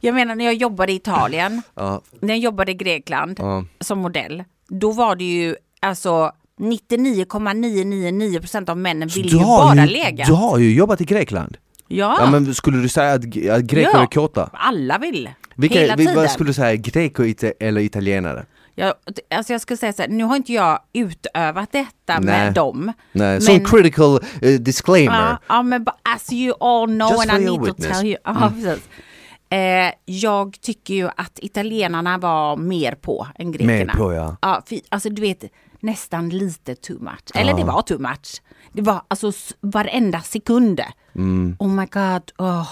jag 0.01 0.15
menar 0.15 0.35
när 0.35 0.45
jag 0.45 0.53
jobbade 0.53 0.91
i 0.91 0.95
Italien, 0.95 1.61
när 2.21 2.29
jag 2.29 2.37
jobbade 2.37 2.71
i 2.71 2.75
Grekland 2.75 3.39
som 3.79 3.99
modell, 3.99 4.43
då 4.69 4.91
var 4.91 5.15
det 5.15 5.23
ju 5.23 5.55
alltså 5.81 6.31
99,999% 6.59 8.69
av 8.69 8.77
männen 8.77 9.07
vill 9.07 9.33
ju 9.33 9.39
bara 9.39 9.85
lägga. 9.85 10.25
Du 10.25 10.33
har 10.33 10.57
ju 10.57 10.73
jobbat 10.73 11.01
i 11.01 11.05
Grekland. 11.05 11.57
Ja, 11.87 12.17
Ja 12.19 12.31
men 12.31 12.55
skulle 12.55 12.77
du 12.77 12.89
säga 12.89 13.11
att, 13.13 13.23
att 13.25 13.61
greker 13.61 13.89
Ja. 13.93 14.01
är 14.01 14.05
kåta? 14.05 14.49
alla 14.53 14.97
vill. 14.97 15.29
Vilka, 15.55 15.79
Hela 15.79 15.97
tiden. 15.97 16.15
vad 16.15 16.31
skulle 16.31 16.49
du 16.49 16.53
säga, 16.53 16.75
greker 16.75 17.53
eller 17.59 17.81
italienare? 17.81 18.45
Jag, 18.75 18.93
alltså 19.29 19.53
jag 19.53 19.61
skulle 19.61 19.77
säga 19.77 19.93
så 19.93 20.01
här, 20.01 20.09
nu 20.09 20.23
har 20.23 20.35
inte 20.35 20.53
jag 20.53 20.79
utövat 20.93 21.71
detta 21.71 22.19
Nej. 22.19 22.19
med 22.19 22.53
dem. 22.53 22.93
Nej, 23.11 23.41
som 23.41 23.55
Men- 23.55 23.65
critical 23.65 24.19
eh, 24.41 24.51
disclaimer. 24.59 25.29
Ja, 25.29 25.37
ja 25.49 25.63
men 25.63 25.83
but 25.83 25.93
as 26.15 26.33
you 26.33 26.55
all 26.59 26.87
know 26.87 27.11
Just 27.11 27.29
and 27.29 27.41
I 27.41 27.45
need 27.45 27.59
to 27.59 27.65
witness. 27.65 27.85
Mm. 27.85 27.97
tell 27.97 28.07
you. 28.07 28.17
Ja, 28.23 28.51
precis. 28.55 28.89
Eh, 29.49 29.93
jag 30.05 30.57
tycker 30.61 30.93
ju 30.93 31.09
att 31.17 31.39
italienarna 31.41 32.17
var 32.17 32.55
mer 32.57 32.95
på 32.95 33.27
än 33.35 33.51
grekerna. 33.51 33.73
Mer 33.73 33.85
på, 33.85 34.13
ja. 34.13 34.37
ja 34.41 34.61
fy, 34.69 34.81
alltså 34.89 35.09
du 35.09 35.21
vet, 35.21 35.43
nästan 35.79 36.29
lite 36.29 36.75
too 36.75 36.99
much. 36.99 37.31
Eller 37.35 37.53
det 37.53 37.63
var 37.63 37.81
too 37.81 37.99
much. 37.99 38.41
Det 38.71 38.81
var 38.81 39.01
alltså 39.07 39.31
varenda 39.61 40.21
sekund. 40.21 40.81
Mm. 41.15 41.55
Oh 41.59 41.67
my 41.69 41.85
god, 41.85 42.31
oh. 42.37 42.67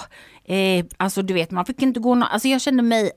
eh, 0.56 0.86
alltså 0.98 1.22
du 1.22 1.34
vet 1.34 1.52
man 1.52 1.66
fick 1.66 1.82
inte 1.82 2.00
gå 2.00 2.16
nå- 2.16 2.26
alltså 2.26 2.48
jag 2.48 2.62
kände 2.62 2.84
mig 2.84 3.04
uh, 3.04 3.10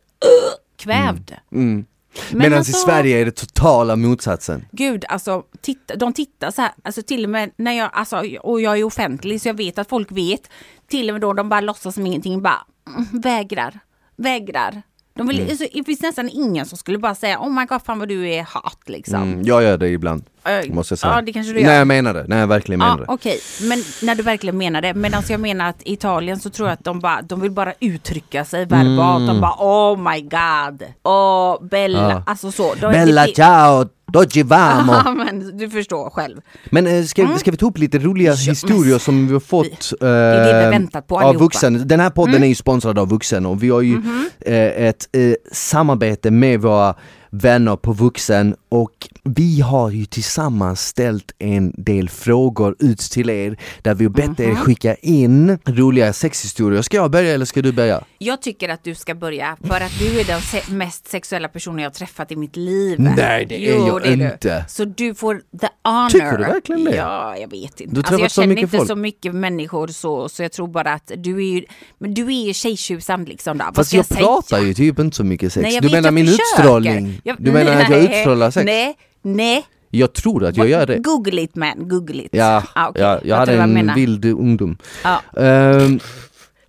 kvävd. 0.77 1.33
Mm. 1.53 1.85
Men 2.31 2.39
Medan 2.39 2.59
alltså- 2.59 2.71
i 2.71 2.75
Sverige 2.75 3.21
är 3.21 3.25
det 3.25 3.31
totala 3.31 3.97
motsatsen. 3.97 4.65
Gud, 4.73 5.05
alltså 5.09 5.43
titta, 5.61 5.97
de 5.97 6.13
tittar 6.13 6.51
så 6.51 6.63
här, 6.63 6.73
alltså 6.83 7.03
till 7.03 7.25
och 7.25 7.31
med 7.31 7.51
när 7.57 7.73
jag, 7.73 7.91
alltså, 7.93 8.23
och 8.43 8.61
jag 8.61 8.79
är 8.79 8.85
offentlig 8.85 9.41
så 9.41 9.49
jag 9.49 9.55
vet 9.55 9.79
att 9.79 9.89
folk 9.89 10.13
vet, 10.13 10.51
till 10.89 11.11
och 11.11 11.15
med 11.15 11.21
då 11.21 11.33
de 11.33 11.49
bara 11.49 11.61
låtsas 11.61 11.95
som 11.95 12.07
ingenting, 12.07 12.43
bara 12.43 12.67
mm, 12.89 13.21
vägrar, 13.21 13.81
vägrar. 14.17 14.83
De 15.17 15.27
vill, 15.29 15.51
alltså, 15.51 15.65
det 15.73 15.85
finns 15.85 16.01
nästan 16.03 16.29
ingen 16.29 16.67
som 16.67 16.79
skulle 16.79 16.99
bara 16.99 17.15
säga, 17.15 17.39
oh 17.39 17.51
my 17.51 17.65
god, 17.65 17.83
fan 17.85 17.99
vad 17.99 18.09
du 18.09 18.29
är 18.31 18.43
hat 18.43 18.79
liksom. 18.87 19.23
Mm, 19.23 19.43
jag 19.45 19.63
gör 19.63 19.79
det 19.79 19.89
ibland, 19.89 20.25
Äh, 20.45 20.73
måste 20.75 20.93
jag 20.93 20.99
säga. 20.99 21.13
Ja, 21.15 21.23
det 21.23 21.33
kanske 21.33 21.53
du 21.53 21.61
gör. 21.61 21.67
Nej 21.67 21.77
jag 21.79 21.87
menar 21.87 22.15
det, 22.15 22.25
nej 22.29 22.39
jag 22.39 22.47
verkligen 22.47 22.79
menar 22.79 22.93
Ja, 22.99 23.05
det. 23.05 23.13
okej, 23.13 23.39
men 23.63 23.83
när 24.03 24.15
du 24.15 24.23
verkligen 24.23 24.59
menar 24.59 24.83
det. 24.83 24.95
Medan 24.95 25.23
jag 25.29 25.41
menar 25.41 25.69
att 25.69 25.83
i 25.83 25.93
Italien 25.93 26.41
så 26.41 26.51
tror 26.51 26.69
jag 26.69 26.73
att 26.75 26.85
de, 26.85 27.01
bara, 27.01 27.23
de 27.23 27.41
vill 27.41 27.51
bara 27.51 27.73
uttrycka 27.81 28.45
sig 28.45 28.65
verbalt. 28.65 29.27
De 29.27 29.41
bara 29.41 29.55
oh 29.59 30.13
my 30.13 30.21
god, 30.21 30.83
åh 31.03 31.65
Bella, 31.69 31.99
Mm. 32.05 32.11
Ja. 32.11 32.23
alltså 32.27 32.53
så. 32.53 32.75
De, 32.75 32.93
Bella 32.93 33.27
det- 33.27 33.35
ciao, 33.35 33.89
doggi 34.15 34.43
vamo. 34.43 34.93
Ja, 35.05 35.15
men 35.15 35.57
du 35.59 35.71
förstår 35.71 36.11
själv. 36.11 36.41
Men 36.71 36.87
eh, 36.87 37.05
ska, 37.05 37.39
ska 37.39 37.51
vi 37.51 37.57
ta 37.57 37.67
upp 37.67 37.79
lite 37.79 37.99
roliga 37.99 38.33
Mm. 38.33 38.45
Ja, 38.47 38.51
historier 38.51 38.99
som 38.99 39.27
vi 39.27 39.33
har 39.33 39.41
fått 39.41 39.93
det 40.01 40.07
är 40.09 40.73
det 40.73 40.79
vi 40.79 40.85
eh, 40.95 41.01
på 41.01 41.15
av 41.17 41.21
allihopa. 41.21 41.29
Mm. 41.29 41.39
Vuxen? 41.45 41.89
Den 41.89 42.01
här 42.01 42.11
podden 42.11 42.43
är 42.43 42.47
ju 42.47 42.55
sponsrad 42.55 42.99
av 42.99 43.09
Vuxen 43.09 43.47
och 43.47 43.63
vi 43.63 43.69
har 43.71 43.81
ju 43.81 43.97
Mhm. 43.97 44.29
eh, 44.41 44.55
ett 44.89 45.09
eh, 45.13 45.35
samarbete 45.53 46.31
med 46.31 46.61
våra 46.61 46.95
vänner 47.31 47.77
på 47.77 47.93
Vuxen 47.93 48.55
och 48.69 49.09
vi 49.25 49.61
har 49.61 49.91
ju 49.91 50.05
tillsammans 50.05 50.81
ställt 50.87 51.33
en 51.39 51.73
del 51.77 52.09
frågor 52.09 52.77
ut 52.79 52.99
till 52.99 53.31
er 53.31 53.57
där 53.83 53.95
vi 53.95 54.05
har 54.05 54.11
bett 54.13 54.39
Mhm. 54.39 54.51
er 54.51 54.55
skicka 54.55 54.95
in 54.95 55.59
roliga 55.67 56.13
sexhistorier. 56.13 56.83
Ska 56.83 56.97
jag 56.97 57.11
börja 57.11 57.35
eller 57.35 57.45
ska 57.45 57.63
du 57.63 57.73
börja? 57.73 58.01
Jag 58.25 58.43
tycker 58.43 58.69
att 58.69 58.85
du 58.85 58.95
ska 58.95 59.15
börja 59.15 59.57
för 59.65 59.75
att 59.81 59.99
du 59.99 60.21
är 60.21 60.25
den 60.25 60.41
se- 60.41 60.73
mest 60.73 61.09
sexuella 61.09 61.49
personen 61.49 61.79
jag 61.79 61.91
har 61.91 61.95
träffat 61.95 62.33
i 62.33 62.37
mitt 62.37 62.57
liv. 62.57 63.01
Nej, 63.01 63.47
det 63.47 63.69
är 63.71 63.87
jag 63.87 64.03
det 64.03 64.09
är 64.09 64.33
inte. 64.33 64.65
Så 64.69 64.85
du 64.85 65.15
får 65.15 65.35
the 65.61 65.69
honor. 65.85 66.09
Tycker 66.11 66.39
du 66.39 66.45
verkligen 66.45 66.85
det? 66.85 66.97
Ja, 66.97 67.37
jag 67.37 67.51
vet 67.51 67.81
inte. 67.81 67.95
Du 67.95 68.01
Alltså, 68.01 68.19
jag 68.19 68.31
känner 68.31 68.57
inte 68.59 68.77
folk. 68.79 68.89
så 68.89 68.97
mycket 68.97 69.35
människor 69.35 69.89
så, 69.89 70.29
så 70.29 70.43
jag 70.43 70.53
tror 70.53 70.69
bara 70.69 70.93
att 70.93 71.13
du 71.17 71.37
är 71.37 71.55
ju, 71.55 71.65
men 71.99 72.15
du 72.15 72.27
är 72.27 72.47
ju 72.47 72.53
tjejtjusaren 72.53 73.25
liksom. 73.25 73.59
Då. 73.59 73.65
Fast 73.75 73.93
jag, 73.93 74.07
jag, 74.09 74.19
pratar 74.19 74.59
ju 74.61 74.75
typ 74.75 74.99
inte 74.99 75.17
så 75.17 75.25
mycket 75.25 75.53
sex. 75.53 75.63
Nej, 75.63 75.75
jag 75.75 75.83
du 75.83 75.89
menar 75.91 76.07
jag 76.07 76.15
min 76.15 76.29
utstrålning? 76.29 77.21
Jag- 77.25 77.37
du 77.39 77.53
menar 77.53 77.73
att 77.73 77.91
jag 77.91 78.03
nej, 78.03 78.19
utstrålar 78.19 78.51
sex? 78.51 78.65
Nej, 78.67 78.97
nej. 79.23 79.67
Jag 79.91 80.13
tror 80.13 80.45
att 80.45 80.57
jag 80.57 80.69
gör 80.69 80.87
det. 80.87 80.99
Google 80.99 81.43
it 81.43 81.55
man, 81.57 81.89
google 81.89 82.23
it. 82.23 82.29
Ja, 82.33 82.63
Ah, 82.75 82.89
okej. 82.89 83.03
ja 83.03 83.21
jag 83.25 83.37
hade 83.37 83.53
tror 83.53 83.59
vad 83.59 83.69
en 83.69 83.75
menar. 83.75 83.95
vild 83.95 84.25
ungdom. 84.25 84.79
Ja, 85.05 85.23
Ehm, 85.43 86.01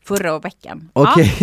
förra 0.05 0.39
veckan. 0.39 0.89
Okej, 0.93 1.33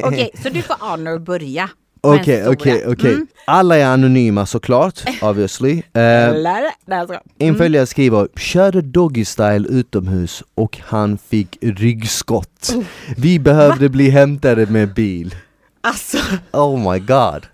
Okej, 0.08 0.30
så 0.42 0.48
du 0.48 0.62
får 0.62 0.76
honor 0.80 1.18
börja. 1.18 1.70
okej, 2.00 2.48
okej, 2.48 2.84
okej. 2.86 3.12
Mm. 3.14 3.26
Alla 3.46 3.76
är 3.76 3.84
anonyma 3.86 4.46
såklart, 4.46 5.02
obviously. 5.22 5.82
Skojar. 5.92 7.20
en 7.38 7.54
följare 7.54 7.86
skriver, 7.86 8.28
körde 8.36 8.80
doggy 8.80 9.24
style 9.24 9.68
utomhus 9.68 10.42
och 10.54 10.78
han 10.84 11.18
fick 11.18 11.58
ryggskott. 11.62 12.74
Vi 13.16 13.38
behövde 13.38 13.88
bli 13.88 14.10
hämtade 14.10 14.66
med 14.66 14.94
bil. 14.94 15.34
Alltså, 15.80 16.18
Oh 16.52 16.92
my 16.92 16.98
god. 16.98 17.46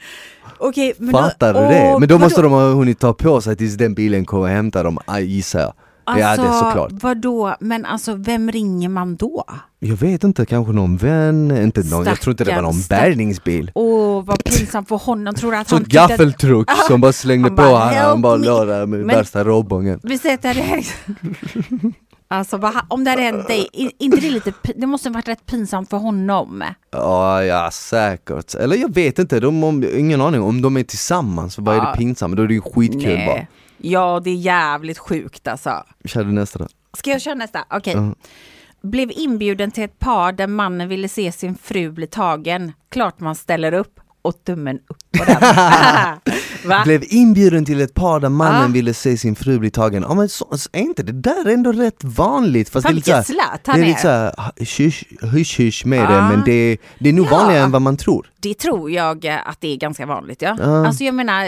okej. 0.58 0.94
Fattar 1.12 1.54
du 1.54 1.60
det? 1.60 1.96
Men 2.00 2.08
då 2.08 2.18
måste 2.18 2.42
de 2.42 2.52
ha 2.52 2.70
hunnit 2.72 2.98
ta 3.00 3.12
på 3.14 3.40
sig 3.40 3.56
tills 3.56 3.74
den 3.74 3.94
bilen 3.94 4.24
kommer 4.24 4.42
och 4.42 4.48
hämtar 4.48 4.84
dem, 4.84 4.98
ah, 5.04 5.18
gissar 5.18 5.60
jag. 5.60 5.72
Ja, 6.08 6.14
det 6.36 6.42
är 6.42 6.48
Alltså, 6.48 6.64
såklart. 6.66 6.90
Vadå, 6.92 7.56
men 7.60 7.84
alltså 7.84 8.14
vem 8.14 8.50
ringer 8.52 8.88
man 8.88 9.16
då? 9.16 9.44
Jag 9.78 9.96
vet 9.96 10.24
inte, 10.24 10.46
kanske 10.46 10.72
någon 10.72 10.96
vän, 10.96 11.50
inte 11.62 11.82
någon, 11.82 12.06
jag 12.06 12.20
tror 12.20 12.32
inte 12.32 12.44
det 12.44 12.54
var 12.54 12.62
någon 12.62 12.72
stack- 12.74 13.00
bärgningsbil. 13.00 13.70
Åh, 13.74 14.24
vad 14.24 14.44
pinsamt 14.44 14.88
för 14.88 14.96
honom. 14.96 15.34
Tror 15.34 15.54
att 15.54 15.68
Så 15.68 15.74
han 15.74 15.84
tyckte 15.84 16.02
att- 16.02 16.10
gaffeltruck 16.10 16.70
som 16.88 17.00
bara 17.00 17.12
slängde 17.12 17.48
Han 17.48 17.56
på 17.56 17.62
bara, 17.62 17.78
han, 17.78 17.94
han 17.96 18.06
"Help 18.06 18.22
bara 18.22 18.36
me." 18.38 18.46
låg 18.46 18.66
där 18.66 18.86
med 18.86 18.98
Men- 19.00 19.16
värsta 19.16 19.44
robongen. 19.44 20.00
Vi 20.02 20.18
säger 20.18 20.34
att 20.34 20.42
det 20.42 20.48
här 20.48 20.84
Alltså 22.30 22.72
om 22.88 23.04
det 23.04 23.10
hade 23.10 23.22
hänt 23.22 23.46
dig, 23.48 23.68
inte 23.98 24.16
det 24.20 24.30
lite, 24.30 24.52
det 24.76 24.86
måste 24.86 25.10
varit 25.10 25.28
rätt 25.28 25.46
pinsamt 25.46 25.90
för 25.90 25.96
honom. 25.96 26.64
Ja, 26.92 27.44
ja 27.44 27.70
säkert. 27.72 28.54
Eller 28.54 28.76
jag 28.76 28.94
vet 28.94 29.18
inte, 29.18 29.40
de, 29.40 29.64
om, 29.64 29.84
ingen 29.96 30.20
aning. 30.20 30.42
Om 30.42 30.62
de 30.62 30.76
är 30.76 30.82
tillsammans, 30.82 31.58
vad 31.58 31.74
är 31.74 31.78
Ja. 31.78 31.90
det 31.92 31.98
pinsamt? 31.98 32.36
Då 32.36 32.42
är 32.42 32.46
det 32.46 32.54
ju 32.54 32.60
skitkul 32.60 33.18
bara. 33.26 33.46
Ja, 33.78 34.20
det 34.24 34.30
är 34.30 34.34
jävligt 34.34 34.98
sjukt 34.98 35.48
alltså. 35.48 35.84
Kör 36.04 36.24
du 36.24 36.32
nästa 36.32 36.58
då? 36.58 36.66
Ska 36.96 37.10
jag 37.10 37.20
köra 37.20 37.34
nästa? 37.34 37.64
Okej. 37.70 37.94
Ja. 37.94 38.14
Blev 38.82 39.10
inbjuden 39.10 39.70
till 39.70 39.84
ett 39.84 39.98
par 39.98 40.32
där 40.32 40.46
mannen 40.46 40.88
ville 40.88 41.08
se 41.08 41.32
sin 41.32 41.54
fru 41.54 41.90
bli 41.90 42.06
tagen. 42.06 42.72
Klart 42.88 43.20
man 43.20 43.34
ställer 43.34 43.72
upp 43.72 44.00
och 44.28 44.44
tummen 44.44 44.78
upp? 44.88 44.96
Blev 46.84 47.04
inbjuden 47.08 47.64
till 47.64 47.80
ett 47.80 47.94
par 47.94 48.20
där 48.20 48.28
mannen 48.28 48.62
Ja. 48.62 48.66
ville 48.68 48.94
se 48.94 49.16
sin 49.16 49.34
fru 49.36 49.58
bli 49.58 49.70
tagen. 49.70 50.04
Ja 50.08 50.14
men 50.14 50.28
så, 50.28 50.58
så 50.58 50.68
är 50.72 50.80
inte 50.80 51.02
det 51.02 51.12
där 51.12 51.48
ändå 51.48 51.72
rätt 51.72 52.04
vanligt? 52.04 52.68
Fast 52.68 52.86
Fan, 52.86 52.92
det 52.92 52.94
är 52.94 52.96
lite 52.96 53.10
såhär, 53.10 53.22
slatt 53.22 53.60
han 53.66 53.76
det 53.76 53.82
är 53.82 53.84
är. 53.84 53.88
lite 53.88 54.00
såhär 54.00 54.34
hysch 54.56 55.04
hysch 55.34 55.60
hysch 55.60 55.86
med 55.86 56.08
det 56.08 56.14
Ja. 56.14 56.28
men 56.28 56.42
det, 56.44 56.76
det 56.98 57.08
är 57.08 57.12
nog 57.12 57.26
Ja. 57.26 57.30
vanligare 57.30 57.64
än 57.64 57.70
vad 57.70 57.82
man 57.82 57.96
tror. 57.96 58.30
Det 58.40 58.54
tror 58.54 58.90
jag 58.90 59.24
eh, 59.24 59.48
att 59.48 59.60
det 59.60 59.68
är 59.72 59.76
ganska 59.76 60.06
vanligt. 60.06 60.42
Ja. 60.42 60.56
Ja. 60.60 60.86
Alltså 60.86 61.04
jag 61.04 61.14
menar, 61.14 61.44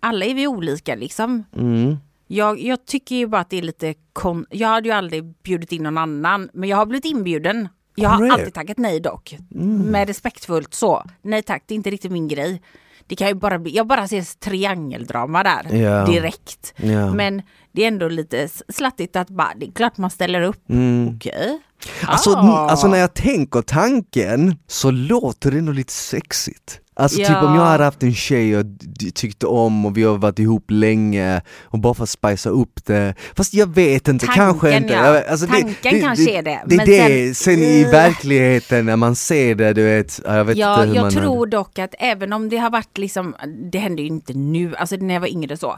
alla 0.00 0.24
är 0.24 0.34
vi 0.34 0.46
olika 0.46 0.94
liksom. 0.94 1.44
Mm. 1.56 1.96
Jag, 2.26 2.60
jag 2.60 2.86
tycker 2.86 3.16
ju 3.16 3.26
bara 3.26 3.40
att 3.40 3.50
det 3.50 3.58
är 3.58 3.62
lite 3.62 3.94
kon... 4.12 4.46
Jag 4.50 4.68
hade 4.68 4.88
ju 4.88 4.94
aldrig 4.94 5.24
bjudit 5.44 5.72
in 5.72 5.82
någon 5.82 5.98
annan, 5.98 6.48
men 6.52 6.68
jag 6.68 6.76
har 6.76 6.86
blivit 6.86 7.04
inbjuden. 7.04 7.68
Jag 8.02 8.08
har 8.10 8.28
alltid 8.28 8.54
tackat 8.54 8.78
nej 8.78 9.00
dock. 9.00 9.36
Med 9.50 10.08
respektfullt 10.08 10.74
så. 10.74 11.04
Nej 11.22 11.42
tack, 11.42 11.62
det 11.66 11.74
är 11.74 11.76
inte 11.76 11.90
riktigt 11.90 12.12
min 12.12 12.28
grej. 12.28 12.62
Det 13.06 13.16
kan 13.16 13.28
ju 13.28 13.34
bara 13.34 13.58
bli, 13.58 13.76
jag 13.76 13.86
bara 13.86 14.08
ser 14.08 14.38
triangeldrama 14.40 15.42
där 15.42 15.76
Ja. 15.76 16.06
direkt. 16.06 16.72
Ja. 16.76 17.14
Men 17.14 17.42
det 17.72 17.82
är 17.84 17.88
ändå 17.88 18.08
lite 18.08 18.48
slattigt 18.68 19.16
att 19.16 19.28
bara, 19.28 19.52
det 19.56 19.66
är 19.66 19.72
klart 19.72 19.96
man 19.98 20.10
ställer 20.10 20.40
upp. 20.42 20.70
Mm. 20.70 21.14
Okej. 21.16 21.58
Alltså, 22.06 22.30
Ah. 22.30 22.70
alltså 22.70 22.88
när 22.88 22.98
jag 22.98 23.14
tänker 23.14 23.62
tanken 23.62 24.56
så 24.66 24.90
låter 24.90 25.50
det 25.50 25.58
ändå 25.58 25.72
lite 25.72 25.92
sexigt. 25.92 26.80
Alltså 27.00 27.18
typ 27.18 27.28
Ja. 27.28 27.46
om 27.48 27.54
jag 27.54 27.62
hade 27.64 27.84
haft 27.84 28.02
en 28.02 28.14
tjej 28.14 28.50
jag 28.50 28.66
tyckte 29.14 29.46
om 29.46 29.86
och 29.86 29.96
vi 29.96 30.02
har 30.02 30.18
varit 30.18 30.38
ihop 30.38 30.64
länge 30.70 31.42
och 31.62 31.78
bara 31.78 31.94
för 31.94 32.02
att 32.02 32.08
spicea 32.10 32.52
upp 32.52 32.84
det. 32.84 33.14
Fast 33.36 33.54
jag 33.54 33.66
vet 33.74 34.08
inte, 34.08 34.26
Tanken, 34.26 34.44
kanske 34.44 34.76
inte. 34.76 34.92
ja. 34.92 35.22
Alltså, 35.30 35.46
Tanken 35.46 36.00
kanske 36.00 36.30
är 36.38 36.42
det, 36.42 36.60
Det 36.66 36.74
är 36.74 36.86
det, 36.86 37.34
sen, 37.34 37.54
sen- 37.56 37.62
i 37.64 37.84
verkligheten 37.84 38.86
när 38.86 38.96
man 38.96 39.16
ser 39.16 39.54
det, 39.54 39.72
du 39.72 39.82
vet, 39.84 40.20
ja, 40.24 40.36
jag 40.36 40.44
vet 40.44 40.56
Ja, 40.56 40.74
inte 40.74 40.88
hur 40.88 40.94
jag 40.96 41.02
man... 41.02 41.12
tror 41.12 41.46
dock 41.46 41.78
att 41.78 41.94
även 41.98 42.32
om 42.32 42.48
det 42.48 42.56
har 42.56 42.70
varit 42.70 42.98
liksom, 42.98 43.34
det 43.72 43.78
hände 43.78 44.02
ju 44.02 44.08
inte 44.08 44.32
nu, 44.34 44.76
alltså 44.76 44.96
när 44.96 45.14
jag 45.14 45.20
var 45.20 45.28
yngre 45.28 45.56
så. 45.56 45.76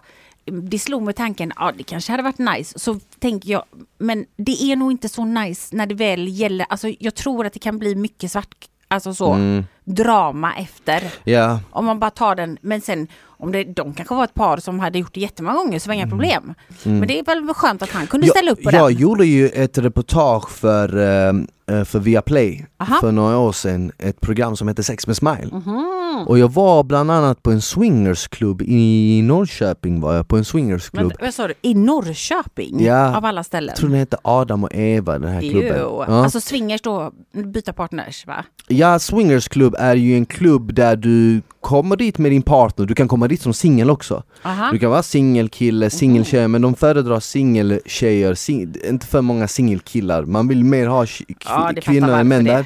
Det 0.63 0.79
slog 0.79 1.03
mig 1.03 1.15
tanken, 1.15 1.53
ja 1.57 1.73
det 1.79 1.83
kanske 1.83 2.13
hade 2.13 2.23
varit 2.23 2.39
nice, 2.39 2.79
så 2.79 3.01
tänker 3.19 3.51
jag, 3.51 3.63
men 3.99 4.25
det 4.37 4.63
är 4.63 4.77
nog 4.77 4.93
inte 4.93 5.09
så 5.09 5.25
nice 5.25 5.77
när 5.77 5.87
det 5.87 5.95
väl 5.95 6.29
gäller, 6.29 6.67
alltså 6.69 6.89
jag 6.99 7.15
tror 7.15 7.47
att 7.47 7.53
det 7.53 7.59
kan 7.59 7.79
bli 7.79 7.95
mycket 7.95 8.33
svart, 8.33 8.55
alltså 8.93 9.15
så, 9.15 9.33
Mm. 9.33 9.65
drama 9.85 10.55
efter. 10.57 11.03
Ja, 11.25 11.61
Om 11.71 11.85
man 11.85 11.99
bara 11.99 12.11
tar 12.11 12.35
den, 12.35 12.59
men 12.61 12.81
sen 12.81 13.09
om 13.43 13.53
det, 13.53 13.65
de 13.65 13.95
kanske 13.95 14.15
var 14.15 14.25
ett 14.25 14.35
par 14.35 14.57
som 14.57 14.81
hade 14.81 14.99
gjort 14.99 15.15
det 15.15 15.21
jättemånga 15.21 15.57
gånger 15.57 15.79
så 15.79 15.89
var 15.89 15.95
inga 15.95 16.09
problem. 16.09 16.55
Men 16.83 17.09
det 17.09 17.19
är 17.19 17.25
väl 17.25 17.55
skönt 17.55 17.83
att 17.83 17.91
han 17.91 18.07
kunde 18.07 18.27
ställa 18.27 18.51
upp 18.51 18.63
på 18.63 18.69
Mm. 18.69 18.81
jag, 18.81 18.91
den. 18.91 18.99
gjorde 18.99 19.27
ju 19.27 19.49
ett 19.49 19.79
reportage 19.79 20.51
för, 20.51 20.97
eh, 20.99 21.77
eh, 21.79 21.85
för 21.85 21.99
Viaplay 21.99 22.67
Aha. 22.79 22.97
för 23.01 23.13
några 23.13 23.39
år 23.39 23.53
sedan, 23.53 23.93
ett 23.99 24.21
program 24.21 24.57
som 24.57 24.69
heter 24.69 24.83
Sex 24.83 25.07
med 25.07 25.17
Smile. 25.17 25.49
Mhm. 25.53 25.89
Och 26.27 26.39
jag 26.39 26.53
var 26.53 26.83
bland 26.85 27.11
annat 27.11 27.43
på 27.43 27.51
en 27.51 27.61
swingersklubb 27.63 28.63
i 28.63 29.23
Norrköping 29.25 30.01
var 30.01 30.15
jag 30.15 30.29
på 30.29 30.37
en 30.37 30.45
swingersklubb. 30.45 31.13
vad 31.21 31.35
sa 31.35 31.49
du, 31.49 31.55
i 31.63 31.75
Norrköping? 31.75 32.85
Ja. 32.85 33.17
Av 33.17 33.25
alla 33.25 33.45
ställen? 33.45 33.69
Jag 33.69 33.77
tror 33.77 33.89
den 33.91 33.99
hette 33.99 34.17
Adam 34.23 34.65
och 34.65 34.75
Eva 34.75 35.19
den 35.19 35.33
här 35.33 35.41
klubben. 35.41 35.77
Jo. 35.81 36.05
Ja. 36.09 36.23
Alltså 36.25 36.41
swingers 36.41 36.83
då, 36.83 37.13
byta 37.33 37.73
partners 37.73 38.27
va? 38.27 38.45
ja, 38.69 38.99
swingersklubb 38.99 39.75
är 39.79 39.95
ju 39.95 40.15
en 40.15 40.27
klubb 40.27 40.75
där 40.75 40.97
du 40.97 41.43
kommer 41.61 41.97
dit 41.97 42.19
med 42.19 42.31
din 42.33 42.43
partner, 42.43 42.87
du 42.87 42.95
kan 42.95 43.09
komma 43.09 43.29
dit 43.33 43.43
som 43.43 43.55
singel 43.55 43.91
också. 43.91 44.23
Aha. 44.43 44.69
Du 44.73 44.79
kan 44.79 44.91
vara 44.91 45.03
singelkille, 45.03 45.91
singeltjej, 45.91 46.49
men 46.49 46.63
de 46.63 46.75
föredrar 46.75 47.21
singeltjejer, 47.21 48.35
sing, 48.35 48.75
inte 48.89 49.07
för 49.07 49.21
många 49.21 49.49
singelkillar. 49.49 50.25
Man 50.25 50.49
vill 50.49 50.65
mer 50.65 50.87
ha 50.87 51.07
Ja, 51.45 51.73
kvinnor 51.83 52.11
än 52.11 52.29
män 52.29 52.45
där. 52.45 52.65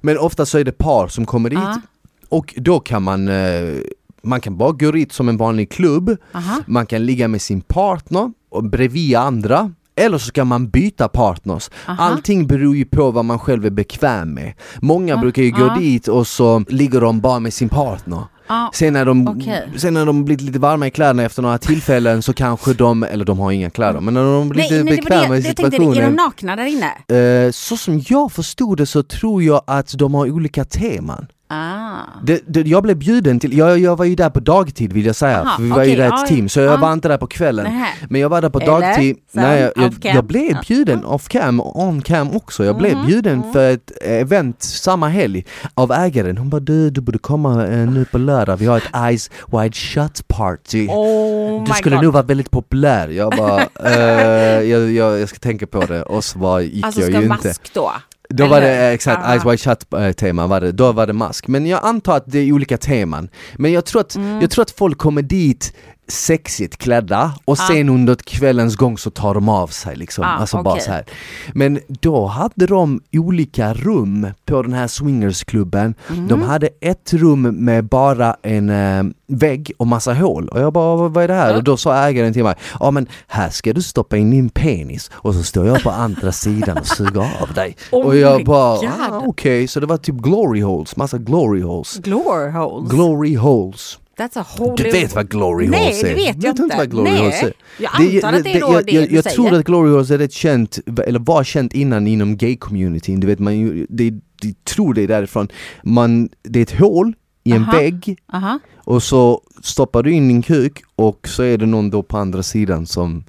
Men 0.00 0.18
ofta 0.18 0.46
så 0.46 0.58
är 0.58 0.64
det 0.64 0.72
par 0.78 1.08
som 1.08 1.26
kommer 1.26 1.50
dit 1.50 1.58
Ja. 1.62 1.80
och 2.28 2.54
då 2.56 2.80
kan 2.80 3.02
man 3.02 3.28
eh, 3.28 3.74
man 4.22 4.40
kan 4.40 4.56
bara 4.56 4.72
gå 4.72 4.90
dit 4.92 5.12
som 5.12 5.28
en 5.28 5.36
vanlig 5.36 5.70
klubb, 5.70 6.16
Aha. 6.34 6.58
man 6.66 6.86
kan 6.86 7.06
ligga 7.06 7.28
med 7.28 7.42
sin 7.42 7.60
partner 7.60 8.32
och 8.50 8.64
bredvid 8.64 9.16
andra 9.16 9.72
eller 9.96 10.18
så 10.18 10.32
kan 10.32 10.46
man 10.46 10.68
byta 10.68 11.08
partners. 11.08 11.70
Aha. 11.88 12.02
Allting 12.04 12.46
beror 12.46 12.76
ju 12.76 12.84
på 12.84 13.10
vad 13.10 13.24
man 13.24 13.38
själv 13.38 13.66
är 13.66 13.70
bekväm 13.70 14.34
med. 14.34 14.52
Många 14.80 15.16
brukar 15.16 15.42
ju 15.42 15.50
gå 15.50 15.74
dit 15.78 16.08
och 16.08 16.26
så 16.26 16.64
ligger 16.68 17.00
de 17.00 17.20
bara 17.20 17.40
med 17.40 17.52
sin 17.52 17.68
partner. 17.68 18.22
Ja, 18.48 18.70
Sen 18.74 18.92
när, 18.92 19.04
de, 19.04 19.28
Okej. 19.28 19.68
sen 19.76 19.94
när 19.94 20.06
de 20.06 20.24
blivit 20.24 20.40
lite 20.42 20.58
varma 20.58 20.86
i 20.86 20.90
kläderna 20.90 21.22
efter 21.22 21.42
några 21.42 21.58
tillfällen 21.58 22.22
så 22.22 22.32
kanske 22.32 22.72
de, 22.74 23.02
eller 23.02 23.24
de 23.24 23.38
har 23.38 23.52
inga 23.52 23.70
kläder, 23.70 24.00
men 24.00 24.14
när 24.14 24.24
de 24.24 24.48
blir 24.48 24.62
Nej, 24.62 24.70
lite 24.70 24.84
nej, 24.84 24.96
bekväma 24.96 25.36
i 25.36 25.40
jag 25.40 25.56
tänkte, 25.56 25.62
är 25.62 25.70
de 25.70 25.76
situationen. 25.86 26.12
nakna 26.12 26.56
där 26.56 26.64
inne? 26.66 27.44
Eh, 27.46 27.50
så 27.50 27.76
som 27.76 28.02
jag 28.08 28.32
förstod 28.32 28.78
det 28.78 28.86
så 28.86 29.02
tror 29.02 29.42
jag 29.42 29.62
att 29.66 29.98
de 29.98 30.14
har 30.14 30.30
olika 30.30 30.64
teman. 30.64 31.26
Ah. 31.54 32.20
Det, 32.22 32.40
det, 32.46 32.60
jag 32.60 32.82
blev 32.82 32.96
bjuden 32.96 33.40
till, 33.40 33.58
jag, 33.58 33.78
jag 33.78 33.96
var 33.96 34.04
ju 34.04 34.14
där 34.14 34.30
på 34.30 34.40
dagtid 34.40 34.92
vill 34.92 35.06
jag 35.06 35.16
säga, 35.16 35.40
Aha, 35.40 35.56
för 35.56 35.62
vi 35.62 35.70
var 35.70 35.84
ju 35.84 35.96
där 35.96 36.04
ja, 36.04 36.22
ett 36.22 36.28
team, 36.28 36.48
så 36.48 36.60
jag 36.60 36.72
ja. 36.72 36.76
var 36.76 36.92
inte 36.92 37.08
där 37.08 37.18
på 37.18 37.26
kvällen. 37.26 37.64
Nähä. 37.64 37.86
Men 38.08 38.20
jag 38.20 38.28
var 38.28 38.42
där 38.42 38.48
på 38.50 38.60
Eller? 38.60 38.72
dagtid, 38.80 39.16
nej, 39.32 39.60
jag, 39.60 39.72
jag, 39.84 40.14
jag 40.14 40.24
blev 40.24 40.50
Ja. 40.50 40.60
bjuden 40.68 41.04
off 41.04 41.28
cam, 41.28 41.60
on 41.60 42.02
cam 42.02 42.36
också. 42.36 42.64
Jag 42.64 42.76
blev 42.78 42.96
Mhm, 42.96 43.06
bjuden 43.06 43.40
mm. 43.40 43.52
för 43.52 43.70
ett 43.72 43.90
event 44.02 44.62
samma 44.62 45.08
helg 45.08 45.44
av 45.74 45.92
ägaren. 45.92 46.38
Hon 46.38 46.50
bara 46.50 46.60
du, 46.60 46.90
du 46.90 47.00
borde 47.00 47.18
komma 47.18 47.66
eh, 47.66 47.90
nu 47.90 48.04
på 48.04 48.18
lördag, 48.18 48.56
vi 48.56 48.66
har 48.66 48.76
ett 48.76 48.96
eyes 48.96 49.30
wide 49.52 49.72
shut 49.74 50.28
party. 50.28 50.86
Oh 50.88 51.64
Du 51.64 51.72
skulle 51.72 51.96
God. 51.96 52.04
nog 52.04 52.12
vara 52.12 52.22
väldigt 52.22 52.50
populär. 52.50 53.08
Jag 53.08 53.32
bara, 53.32 53.60
eh, 53.84 54.60
jag, 54.70 54.92
jag, 54.92 55.28
ska 55.28 55.38
tänka 55.38 55.66
på 55.66 55.80
det 55.84 56.02
och 56.02 56.24
så 56.24 56.38
bara 56.38 56.60
gick 56.62 56.84
Alltså 56.84 57.00
jag 57.00 57.10
ska 57.10 57.20
ju 57.22 57.28
mask 57.28 57.44
inte. 57.44 57.58
då? 57.72 57.92
Då 58.28 58.46
var 58.46 58.60
det 58.60 58.76
eh, 58.76 58.92
exakt, 58.92 59.22
Ah. 59.24 59.32
Eyes 59.32 59.44
Wide 59.46 59.56
Shut 59.58 59.92
eh, 59.92 60.12
tema 60.12 60.46
var 60.46 60.60
det, 60.60 60.72
då 60.72 60.92
var 60.92 61.06
det 61.06 61.12
mask. 61.12 61.48
Men 61.48 61.66
jag 61.66 61.80
antar 61.84 62.16
att 62.16 62.24
det 62.26 62.38
är 62.38 62.52
olika 62.52 62.76
teman. 62.78 63.28
Men 63.56 63.72
jag 63.72 63.84
tror 63.84 64.00
att, 64.00 64.14
Mm. 64.16 64.40
jag 64.40 64.50
tror 64.50 64.62
att 64.62 64.70
folk 64.70 64.98
kommer 64.98 65.22
dit 65.22 65.72
sexigt 66.08 66.76
klädda 66.76 67.32
och 67.44 67.52
Ah. 67.60 67.66
sen 67.68 67.88
under 67.88 68.14
kvällens 68.14 68.76
gång 68.76 68.98
så 68.98 69.10
tar 69.10 69.34
de 69.34 69.48
av 69.48 69.66
sig 69.66 69.96
liksom. 69.96 70.24
Ah, 70.24 70.28
alltså 70.28 70.62
bara 70.62 70.74
okej. 70.74 70.84
så 70.84 70.90
här. 70.90 71.04
Men 71.52 71.80
då 71.88 72.26
hade 72.26 72.66
de 72.66 73.00
olika 73.12 73.74
rum 73.74 74.26
på 74.46 74.62
den 74.62 74.72
här 74.72 74.86
swingersklubben. 74.86 75.94
Mm. 76.10 76.28
De 76.28 76.42
hade 76.42 76.68
ett 76.80 77.12
rum 77.12 77.42
med 77.42 77.84
bara 77.84 78.36
en 78.42 78.70
eh, 78.70 79.04
vägg 79.26 79.72
och 79.76 79.86
massa 79.86 80.14
hål. 80.14 80.48
Och 80.48 80.60
jag 80.60 80.72
bara, 80.72 81.08
vad 81.08 81.24
är 81.24 81.28
det 81.28 81.34
här? 81.34 81.50
Ja. 81.50 81.56
Och 81.56 81.64
då 81.64 81.76
sa 81.76 81.94
ägaren 82.08 82.32
till 82.32 82.44
mig, 82.44 82.54
ja 82.80 82.90
men 82.90 83.06
här 83.26 83.50
ska 83.50 83.72
du 83.72 83.82
stoppa 83.82 84.16
in 84.16 84.30
din 84.30 84.48
penis 84.48 85.10
och 85.14 85.34
så 85.34 85.42
står 85.42 85.66
jag 85.66 85.82
på 85.82 85.90
andra 85.90 86.32
sidan 86.32 86.78
och 86.78 86.86
suger 86.86 87.42
av 87.42 87.54
dig. 87.54 87.76
Oh 87.92 88.06
och 88.06 88.16
jag 88.16 88.44
bara, 88.44 88.78
ah, 88.88 89.22
okej, 89.26 89.68
så 89.68 89.80
det 89.80 89.86
var 89.86 89.96
typ 89.96 90.14
glory 90.16 90.60
holes, 90.60 90.96
massa 90.96 91.18
glory 91.18 91.62
holes. 91.62 91.96
Glory 91.96 92.50
holes? 92.50 92.90
Glory 92.90 93.34
holes. 93.36 93.98
That's 94.16 94.38
a 94.40 94.46
whole 94.58 94.74
Du 94.76 94.90
vet 94.90 95.14
vad 95.14 95.28
glory 95.28 95.68
Nej, 95.68 95.80
holes 95.84 96.02
är? 96.04 96.08
det 96.08 96.14
vet 96.14 96.42
jag 96.44 96.56
du 96.56 96.62
inte. 96.62 96.76
vad 96.76 96.90
glory 96.90 97.10
Nej. 97.10 97.18
holes 97.20 97.42
är? 97.42 97.52
Jag 97.78 97.90
antar 97.94 98.32
att 98.32 98.44
det 98.44 98.52
är 98.54 98.58
jag, 98.60 98.86
det 98.86 98.92
jag, 98.92 99.12
jag 99.12 99.24
säger. 99.24 99.36
tror 99.36 99.54
att 99.54 99.64
glory 99.64 99.90
holes 99.90 100.10
är 100.10 100.18
rätt 100.18 100.32
känt, 100.32 100.78
eller 101.06 101.18
var 101.18 101.44
känt 101.44 101.72
innan 101.74 102.06
inom 102.06 102.36
gay-communityn, 102.36 103.20
du 103.20 103.26
vet 103.26 103.38
man 103.38 103.86
det, 103.88 104.10
de 104.42 104.54
tror 104.64 104.94
det 104.94 105.02
är 105.02 105.08
därifrån. 105.08 105.48
Man, 105.82 106.28
det 106.42 106.58
är 106.58 106.62
ett 106.62 106.78
hål 106.80 107.14
i 107.44 107.52
en 107.52 107.62
Aha. 107.62 107.72
vägg 107.72 108.18
Aha. 108.32 108.58
och 108.76 109.02
så 109.02 109.40
stoppar 109.62 110.02
du 110.02 110.12
in 110.12 110.28
din 110.28 110.42
kuk 110.42 110.82
och 110.96 111.28
så 111.28 111.42
är 111.42 111.58
det 111.58 111.66
någon 111.66 111.90
då 111.90 112.02
på 112.02 112.18
andra 112.18 112.42
sidan 112.42 112.86
som 112.86 113.24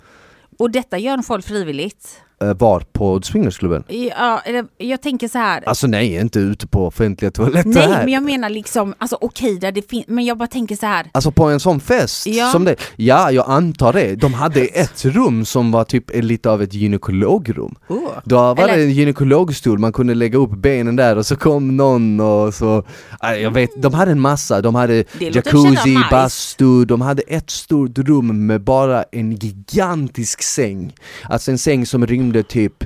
Och 0.59 0.71
detta 0.71 0.97
gör 0.97 1.21
folk 1.21 1.45
frivilligt? 1.45 2.21
Eh, 2.41 2.53
var 2.53 2.79
på 2.93 3.21
swingersklubben. 3.21 3.83
Ja, 3.87 4.41
jag 4.77 5.01
tänker 5.01 5.27
så 5.27 5.37
här. 5.37 5.63
Alltså 5.65 5.87
nej, 5.87 6.15
inte 6.15 6.39
ute 6.39 6.67
på 6.67 6.87
offentliga 6.87 7.31
toaletter 7.31 7.69
Nej, 7.69 7.87
här. 7.87 8.03
men 8.03 8.13
jag 8.13 8.23
menar 8.23 8.49
liksom, 8.49 8.93
alltså 8.97 9.17
okej 9.21 9.59
där 9.59 9.71
det 9.71 9.89
finns, 9.89 10.05
men 10.07 10.25
jag 10.25 10.37
bara 10.37 10.47
tänker 10.47 10.75
så 10.75 10.85
här. 10.85 11.05
Alltså 11.11 11.31
på 11.31 11.43
en 11.45 11.59
sån 11.59 11.79
fest 11.79 12.27
Ja. 12.27 12.49
som 12.51 12.63
det, 12.65 12.75
ja 12.95 13.31
jag 13.31 13.49
antar 13.49 13.93
det. 13.93 14.15
De 14.15 14.33
hade 14.33 14.61
ett 14.65 15.05
rum 15.05 15.45
som 15.45 15.71
var 15.71 15.83
typ 15.83 16.11
lite 16.23 16.49
av 16.49 16.61
ett 16.61 16.73
gynekologrum. 16.73 17.75
Oh. 17.87 17.97
Då 18.23 18.35
var 18.37 18.57
Eller- 18.63 18.77
det 18.77 18.83
en 18.83 18.91
gynekologstol, 18.91 19.79
man 19.79 19.93
kunde 19.93 20.13
lägga 20.13 20.37
upp 20.37 20.51
benen 20.51 20.95
där 20.95 21.17
och 21.17 21.25
så 21.25 21.35
kom 21.35 21.77
någon 21.77 22.19
och 22.19 22.53
så, 22.53 22.83
jag 23.21 23.51
vet, 23.51 23.69
de 23.81 23.93
hade 23.93 24.11
en 24.11 24.19
massa, 24.19 24.61
de 24.61 24.75
hade 24.75 25.03
jacuzzi, 25.19 25.89
nice. 25.89 26.07
bastu, 26.11 26.85
de 26.85 27.01
hade 27.01 27.21
ett 27.27 27.49
stort 27.49 27.97
rum 27.97 28.45
med 28.47 28.61
bara 28.61 29.03
en 29.11 29.31
gigantisk 29.35 30.43
säng. 30.43 30.93
Alltså 31.29 31.51
en 31.51 31.57
säng 31.57 31.85
som 31.85 32.07
rymde 32.07 32.24
typ 32.33 32.83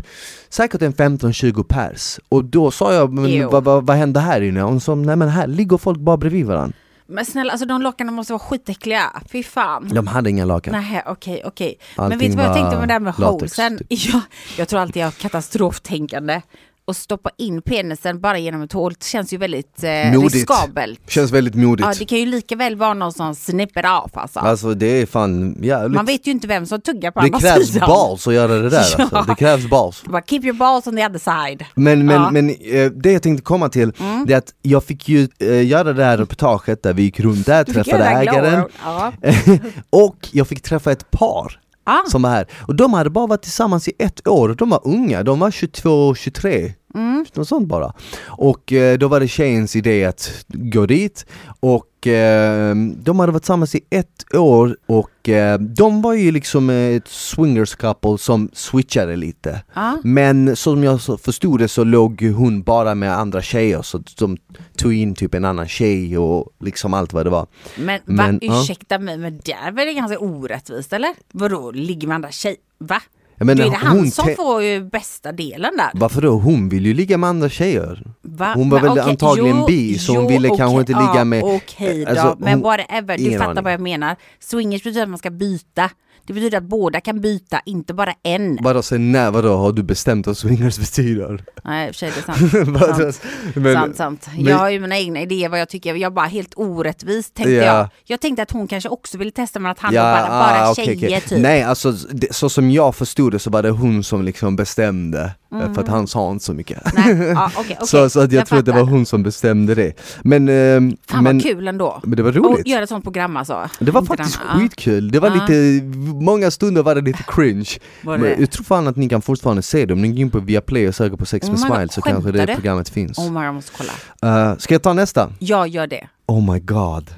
säkert 0.49 0.81
en 0.81 0.93
15-20 0.93 1.63
pers. 1.63 2.19
Och 2.29 2.45
då 2.45 2.71
sa 2.71 2.93
jag, 2.93 3.13
men 3.13 3.49
vad, 3.49 3.63
vad, 3.63 3.85
vad 3.85 3.97
hände 3.97 4.19
här 4.19 4.41
inne? 4.41 4.63
Och 4.63 4.69
hon 4.69 4.81
sa, 4.81 4.95
nej 4.95 5.15
men 5.15 5.29
här 5.29 5.47
ligger 5.47 5.77
folk 5.77 5.99
bara 5.99 6.17
bredvid 6.17 6.45
varandra. 6.45 6.73
Men 7.11 7.25
snälla, 7.25 7.51
alltså 7.51 7.65
de 7.65 7.81
lakanen 7.81 8.13
måste 8.13 8.33
vara 8.33 8.39
skitäckliga. 8.39 9.03
Fy 9.31 9.43
fan. 9.43 9.89
De 9.93 10.07
hade 10.07 10.29
inga 10.29 10.45
lakan. 10.45 10.73
Nej, 10.73 11.03
okej, 11.05 11.41
okej. 11.45 11.79
Men 11.97 12.09
vet 12.09 12.19
du 12.19 12.37
vad 12.37 12.45
jag 12.45 12.53
tänkte 12.53 12.77
med 12.77 12.87
det 12.87 12.93
här 12.93 12.99
med 12.99 13.19
latex, 13.19 13.55
typ. 13.55 13.87
Ja, 13.89 14.21
jag 14.57 14.67
tror 14.67 14.79
alltid 14.79 15.01
jag 15.01 15.07
har 15.07 15.11
katastroftänkande. 15.11 16.41
Och 16.89 16.95
stoppa 16.95 17.29
in 17.37 17.61
penisen 17.61 18.21
bara 18.21 18.37
genom 18.37 18.61
ett 18.61 18.73
hål 18.73 18.93
känns 19.01 19.33
ju 19.33 19.37
väldigt 19.37 19.83
eh, 19.83 20.13
Modigt. 20.13 20.33
riskabelt. 20.35 20.99
Känns 21.07 21.31
väldigt 21.31 21.55
modigt. 21.55 21.87
Ja, 21.87 21.93
det 21.99 22.05
kan 22.05 22.17
ju 22.17 22.25
lika 22.25 22.55
väl 22.55 22.75
vara 22.75 22.93
någon 22.93 23.13
som 23.13 23.35
snipper 23.35 23.85
av 23.85 24.09
alltså. 24.13 24.39
Alltså 24.39 24.73
det 24.73 24.85
är 25.01 25.05
fan 25.05 25.57
jävligt. 25.63 25.95
Man 25.95 26.05
vet 26.05 26.27
ju 26.27 26.31
inte 26.31 26.47
vem 26.47 26.65
som 26.65 26.81
tuggar 26.81 27.11
på 27.11 27.19
det 27.19 27.25
andra 27.25 27.39
krävs 27.39 27.67
sidan. 27.67 27.87
balls 27.89 28.27
att 28.27 28.33
göra 28.33 28.53
det 28.53 28.69
där 28.69 28.83
Ja. 28.97 29.03
alltså. 29.03 29.23
Det 29.27 29.35
krävs 29.35 29.65
balls. 29.69 30.03
Bara 30.03 30.21
keep 30.21 30.39
your 30.43 30.53
balls 30.57 30.87
on 30.87 30.95
the 30.95 31.05
other 31.05 31.19
side. 31.47 31.65
Men, 31.75 32.05
men, 32.05 32.15
Ja. 32.15 32.29
Mm. 32.29 32.45
men 32.45 32.55
eh, 32.75 32.91
det 32.91 33.11
jag 33.11 33.23
tänkte 33.23 33.43
komma 33.43 33.69
till, 33.69 33.91
det 34.27 34.33
är 34.33 34.37
att 34.37 34.53
jag 34.61 34.83
fick 34.83 35.09
ju 35.09 35.27
eh, 35.39 35.67
göra 35.67 35.93
det 35.93 36.03
här 36.03 36.17
reportaget 36.17 36.83
där 36.83 36.93
vi 36.93 37.03
gick 37.03 37.19
runt 37.19 37.45
där, 37.45 37.63
träffade 37.63 38.03
ägaren. 38.05 38.63
Ja. 38.83 39.13
och 39.89 40.27
jag 40.31 40.47
fick 40.47 40.61
träffa 40.61 40.91
ett 40.91 41.11
par 41.11 41.59
Ah. 41.89 42.09
som 42.09 42.21
var 42.21 42.29
här. 42.29 42.47
Och 42.67 42.75
de 42.75 42.93
hade 42.93 43.09
bara 43.09 43.27
varit 43.27 43.41
tillsammans 43.41 43.87
i 43.87 43.91
ett 43.99 44.27
år, 44.27 44.55
de 44.57 44.69
var 44.69 44.81
unga, 44.83 45.23
de 45.23 45.39
var 45.39 45.51
22, 45.51 46.15
23. 46.15 46.73
Mm. 46.95 47.25
Något 47.33 47.47
sånt 47.47 47.67
bara. 47.67 47.93
Och 48.27 48.73
eh, 48.73 48.97
då 48.97 49.07
var 49.07 49.19
det 49.19 49.27
tjejens 49.27 49.75
idé 49.75 50.05
att 50.05 50.45
gå 50.47 50.85
dit 50.85 51.25
och 51.59 52.07
eh, 52.07 52.75
de 52.75 53.19
hade 53.19 53.31
varit 53.31 53.43
tillsammans 53.43 53.75
i 53.75 53.81
ett 53.89 54.35
år 54.35 54.77
och 54.85 55.29
eh, 55.29 55.59
de 55.59 56.01
var 56.01 56.13
ju 56.13 56.31
liksom 56.31 56.69
ett 56.69 57.07
swingers 57.07 57.75
couple 57.75 58.17
som 58.17 58.49
switchade 58.53 59.15
lite. 59.15 59.61
Ja. 59.73 59.97
Men 60.03 60.55
som 60.55 60.83
jag 60.83 61.01
förstod 61.01 61.59
det 61.59 61.67
så 61.67 61.83
låg 61.83 62.21
hon 62.21 62.63
bara 62.63 62.95
med 62.95 63.17
andra 63.17 63.41
tjejer 63.41 63.81
så 63.81 64.03
de 64.17 64.37
tog 64.75 64.93
in 64.93 65.15
typ 65.15 65.33
en 65.33 65.45
annan 65.45 65.67
tjej 65.67 66.17
och 66.17 66.51
liksom 66.59 66.93
allt 66.93 67.13
vad 67.13 67.25
det 67.25 67.29
var. 67.29 67.47
Men, 67.77 67.99
va, 68.05 68.13
Men, 68.13 68.39
ja. 68.41 68.61
ursäkta 68.61 68.99
mig, 68.99 69.17
men 69.17 69.39
det 69.45 69.51
är 69.51 69.71
väl 69.71 69.93
ganska 69.95 70.19
orättvist 70.19 70.93
eller? 70.93 71.13
Vadå, 71.31 71.71
ligger 71.71 72.07
med 72.07 72.15
andra 72.15 72.31
tjejer? 72.31 72.57
Va? 72.77 73.01
Menar, 73.39 73.55
Då 73.63 73.67
är 73.67 73.71
det 73.71 73.77
han 73.77 73.97
hon 73.97 74.11
som 74.11 74.35
får 74.35 74.63
ju 74.63 74.83
bästa 74.83 75.31
delen 75.31 75.77
där. 75.77 75.89
Varför 75.93 76.21
då? 76.21 76.29
Hon 76.31 76.69
vill 76.69 76.85
ju 76.85 76.93
ligga 76.93 77.17
med 77.17 77.29
andra 77.29 77.49
tjejer. 77.49 78.03
Va? 78.21 78.53
Hon 78.55 78.69
var 78.69 78.81
Men 78.81 78.89
väl 78.89 78.99
okej, 78.99 79.11
antagligen 79.11 79.57
jo, 79.59 79.65
bi 79.67 79.99
så 79.99 80.13
hon 80.15 80.23
jo, 80.23 80.29
ville 80.29 80.47
kanske 80.47 80.65
okej, 80.65 80.79
inte 80.79 80.91
ligga 80.91 81.25
med... 81.25 81.43
Okej 81.43 82.05
då, 82.05 82.11
Alltså, 82.11 82.35
men 82.39 82.53
hon- 82.53 82.61
whatever, 82.61 83.17
du 83.17 83.37
fattar 83.37 83.61
vad 83.61 83.73
jag 83.73 83.81
menar. 83.81 84.15
Swingers 84.39 84.83
betyder 84.83 85.03
att 85.03 85.09
man 85.09 85.17
ska 85.17 85.29
byta. 85.29 85.89
Det 86.29 86.33
betyder 86.33 86.57
att 86.57 86.63
båda 86.63 87.01
kan 87.01 87.21
byta, 87.21 87.61
inte 87.65 87.93
bara 87.93 88.13
en. 88.23 88.57
Vadå, 88.61 88.81
sen 88.81 89.11
när, 89.11 89.31
vadå, 89.31 89.55
har 89.57 89.71
du 89.71 89.83
bestämt 89.83 90.27
vad 90.27 90.37
swingers 90.37 90.77
betyder? 90.79 91.43
Nej, 91.63 91.87
i 91.87 91.91
och 91.91 91.95
för 91.95 91.99
sig 91.99 92.11
det 92.15 92.31
är 92.31 93.11
sant. 93.11 93.23
Men- 93.55 93.73
sant, 93.73 93.95
sant. 93.97 94.27
men- 94.35 94.45
Jag 94.45 94.57
har 94.57 94.69
ju 94.69 94.79
mina 94.79 94.97
egna 94.97 95.21
idéer 95.21 95.49
vad 95.49 95.59
jag 95.59 95.69
tycker, 95.69 95.95
jag 95.95 96.13
bara 96.13 96.25
helt 96.25 96.53
orättvist 96.55 97.33
tänkte 97.33 97.51
Ja. 97.51 97.63
jag. 97.77 97.87
Jag 98.05 98.21
tänkte 98.21 98.43
att 98.43 98.51
hon 98.51 98.67
kanske 98.67 98.89
också 98.89 99.17
ville 99.17 99.31
testa 99.31 99.59
men 99.59 99.71
att 99.71 99.79
han 99.79 99.93
var 99.95 100.01
bara, 100.01 100.25
ah, 100.25 100.29
bara 100.59 100.71
okej, 100.71 100.85
tjejer 100.85 101.07
okej. 101.07 101.21
typ. 101.21 101.39
Nej 101.41 101.63
alltså 101.63 101.91
det, 101.91 102.35
så 102.35 102.49
som 102.49 102.71
jag 102.71 102.95
förstod 102.95 103.31
det 103.31 103.39
så 103.39 103.49
var 103.49 103.63
det 103.63 103.69
hon 103.69 104.03
som 104.03 104.23
liksom 104.25 104.55
bestämde 104.55 105.31
eh, 105.51 105.73
för 105.73 105.81
att 105.81 105.87
han 105.87 106.07
sa 106.07 106.31
inte 106.31 106.45
så 106.45 106.53
mycket. 106.53 106.93
Nej, 106.93 107.17
ja, 107.17 107.51
okej, 107.57 107.75
okej. 107.75 107.87
så, 107.87 108.09
så 108.09 108.19
att 108.19 108.31
jag, 108.31 108.47
tror 108.47 108.59
att 108.59 108.65
det 108.65 108.71
var 108.71 108.83
hon 108.83 109.05
som 109.05 109.23
bestämde 109.23 109.75
det. 109.75 109.93
Men, 110.23 110.49
ehm, 110.49 110.97
Fan 111.07 111.23
men 111.23 111.35
vad 111.37 111.43
kul 111.43 111.67
ändå. 111.67 111.99
Men 112.03 112.17
det 112.17 112.23
var 112.23 112.31
roligt. 112.31 112.67
göra 112.67 112.83
ett 112.83 112.89
sånt 112.89 113.03
program 113.03 113.37
alltså. 113.37 113.69
Det 113.79 113.91
var 113.91 114.01
faktiskt 114.01 114.39
ja. 114.53 114.59
skitkul, 114.59 115.11
det 115.11 115.19
var 115.19 115.27
Ja. 115.29 115.33
lite, 115.47 115.85
många 116.25 116.51
stunder 116.51 116.83
var 116.83 116.95
det 116.95 117.01
lite 117.01 117.23
cringe. 117.27 117.69
Var 118.03 118.17
Men 118.17 118.29
det? 118.29 118.35
jag 118.39 118.51
tror 118.51 118.63
fan 118.63 118.87
att 118.87 118.95
ni 118.95 119.09
kan 119.09 119.21
fortfarande 119.21 119.61
se 119.61 119.85
det, 119.85 119.93
om 119.93 120.01
ni 120.01 120.07
går 120.07 120.17
in 120.19 120.31
på 120.31 120.39
Viaplay 120.39 120.87
och 120.87 120.95
söker 120.95 121.17
på 121.17 121.25
Sex 121.25 121.45
Oh 121.47 121.51
med 121.51 121.59
God, 121.59 121.67
Smile 121.67 121.89
så 121.89 122.01
kanske 122.01 122.31
det 122.31 122.45
du? 122.45 122.53
programmet 122.55 122.89
finns. 122.89 123.17
Oh 123.17 123.25
my 123.25 123.33
God, 123.33 123.43
jag 123.43 123.53
måste 123.53 123.71
kolla. 123.77 124.51
Eh, 124.51 124.57
ska 124.57 124.73
jag 124.73 124.83
ta 124.83 124.93
nästa? 124.93 125.31
Jag 125.39 125.67
gör 125.67 125.87
det. 125.87 126.07
Oh 126.25 126.53
my 126.53 126.59
god. 126.59 127.09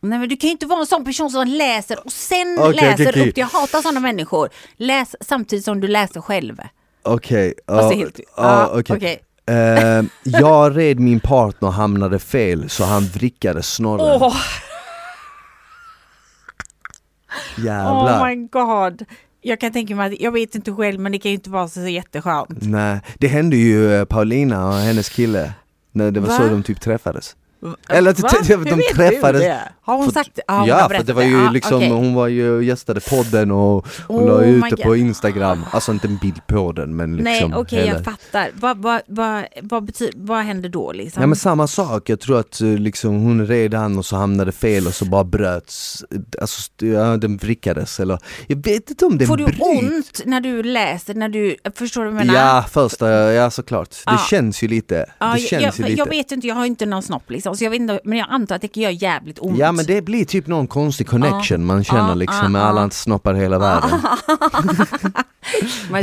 Nej 0.00 0.18
men 0.18 0.28
du 0.28 0.36
kan 0.36 0.48
ju 0.48 0.52
inte 0.52 0.66
vara 0.66 0.80
en 0.80 0.86
sån 0.86 1.04
person 1.04 1.30
som 1.30 1.46
läser 1.48 1.98
och 2.06 2.12
sen 2.12 2.56
Okej, 2.60 2.72
läser 2.74 2.92
okej, 2.94 3.06
okej. 3.10 3.28
upp. 3.30 3.38
Jag 3.38 3.46
hatar 3.46 3.82
sådana 3.82 4.00
människor. 4.00 4.48
Läs 4.76 5.16
samtidigt 5.20 5.64
som 5.64 5.80
du 5.80 5.88
läser 5.88 6.20
själv. 6.20 6.56
Okej, 7.04 7.54
Fast 7.68 7.88
det 7.88 7.94
är 7.94 7.98
ja, 7.98 8.04
helt- 8.04 8.20
ja, 8.36 8.70
ja, 8.72 8.80
okej. 8.80 8.96
okej. 8.96 9.20
Eh, 9.46 10.04
jag 10.22 10.76
red 10.76 11.00
min 11.00 11.20
partner 11.20 11.70
hamnade 11.70 12.18
fel 12.18 12.68
så 12.70 12.84
han 12.84 13.04
vrickade 13.04 13.62
snorren. 13.62 14.22
Åh! 14.22 14.36
Jävlar. 17.58 18.20
Oh 18.22 18.26
my 18.26 18.48
god. 18.48 19.04
Jag 19.40 19.60
kan 19.60 19.72
tänka 19.72 19.94
mig 19.94 20.14
att, 20.14 20.20
jag 20.20 20.32
vet 20.32 20.54
inte 20.54 20.72
själv 20.72 21.00
men 21.00 21.12
det 21.12 21.18
kan 21.18 21.30
ju 21.30 21.34
inte 21.34 21.50
vara 21.50 21.68
så 21.68 21.80
jätteskönt. 21.80 22.48
Nej, 22.62 23.00
det 23.18 23.26
hände 23.28 23.56
ju 23.56 23.94
eh, 23.94 24.04
Paulina 24.04 24.68
och 24.68 24.74
hennes 24.74 25.08
kille. 25.08 25.52
När 25.92 26.10
det 26.10 26.20
var 26.20 26.28
Va? 26.28 26.36
så 26.36 26.42
de 26.48 26.62
typ 26.62 26.80
träffades. 26.80 27.36
Eller 27.88 28.10
att 28.10 28.20
Va? 28.20 28.28
de 28.46 28.54
Hur 28.54 28.94
träffades. 28.94 29.42
du 29.42 29.48
det? 29.48 29.60
Har 29.82 29.96
hon 29.96 30.04
För- 30.06 30.12
sagt 30.12 30.30
det? 30.34 30.42
Ja, 30.46 30.58
hon 30.58 30.68
ja, 30.68 30.88
för 30.88 31.02
det 31.02 31.12
var 31.12 31.22
ju 31.22 31.42
Ja, 31.44 31.50
liksom, 31.50 31.76
okej. 31.76 31.88
hon 31.90 32.14
var 32.14 32.26
ju 32.28 32.64
gästade 32.64 33.00
podden 33.00 33.50
och, 33.50 33.76
och 33.76 33.86
Oh 34.08 34.26
la 34.28 34.44
ut 34.44 34.64
det 34.70 34.76
på. 34.82 34.96
Instagram. 34.96 35.64
Alltså 35.70 35.92
inte 35.92 36.06
en 36.06 36.16
bild 36.16 36.46
på 36.46 36.72
den 36.72 36.96
men 36.96 37.16
liksom 37.16 37.50
Nej 37.50 37.52
okej 37.60 37.78
hela- 37.78 37.92
jag 37.92 38.04
fattar. 38.04 38.50
Vad, 38.54 38.78
vad, 38.78 39.00
vad, 39.06 39.44
vad, 39.62 39.84
betyder, 39.84 40.12
vad 40.16 40.38
händer 40.44 40.68
då 40.68 40.92
liksom? 40.92 41.20
Ja 41.22 41.26
men 41.26 41.36
samma 41.36 41.66
sak, 41.66 42.08
jag 42.08 42.20
tror 42.20 42.38
att 42.40 42.60
eh, 42.60 42.66
liksom 42.68 43.14
hon 43.22 43.46
red 43.46 43.74
han 43.74 43.98
och 43.98 44.06
så 44.06 44.16
hamnade 44.16 44.52
fel 44.52 44.86
och 44.86 44.94
så 44.94 45.04
bara 45.04 45.24
bröts, 45.24 46.04
alltså 46.40 46.58
st- 46.58 46.86
ja, 46.86 47.16
den 47.16 47.36
vrickades 47.36 48.00
eller 48.00 48.18
Jag 48.46 48.56
vet 48.64 48.90
inte 48.90 49.04
om 49.06 49.18
den 49.18 49.26
Får 49.28 49.36
du 49.36 49.44
bryts. 49.44 49.60
ont 49.60 50.20
när 50.24 50.40
du 50.40 50.62
läser, 50.62 51.14
när 51.14 51.28
du, 51.28 51.56
förstår 51.74 52.04
du 52.04 52.10
vad 52.10 52.20
jag 52.20 52.26
menar? 52.26 52.40
Ja 52.40 52.64
första, 52.70 53.08
ja 53.32 53.50
såklart. 53.50 53.90
Det 53.90 53.96
Ja. 54.06 54.18
känns 54.30 54.62
ju 54.62 54.68
lite. 54.68 55.06
Ja, 55.18 55.32
det 55.34 55.40
känns 55.40 55.62
jag, 55.62 55.74
ju 55.78 55.84
lite. 55.84 55.98
jag 55.98 56.08
vet 56.08 56.32
inte, 56.32 56.46
jag 56.46 56.54
har 56.54 56.66
inte 56.66 56.86
någon 56.86 57.02
snopp 57.02 57.30
liksom, 57.30 57.53
så 57.56 57.64
jag 57.64 57.70
vet 57.70 57.80
inte, 57.80 58.00
men 58.04 58.18
jag 58.18 58.26
antar 58.30 58.56
att 58.56 58.62
det 58.62 58.76
gör 58.76 58.90
jävligt 58.90 59.38
ont. 59.38 59.58
Ja 59.58 59.72
men 59.72 59.86
det 59.86 60.02
blir 60.02 60.24
typ 60.24 60.46
någon 60.46 60.66
konstig 60.66 61.06
connection 61.06 61.64
man 61.64 61.84
känner 61.84 62.08
Ja, 62.08 62.14
liksom 62.14 62.52
med 62.52 62.62
ja. 62.62 62.66
alla 62.66 62.90
snoppar 62.90 63.36
i 63.36 63.38
hela 63.38 63.58
världen. 63.58 63.90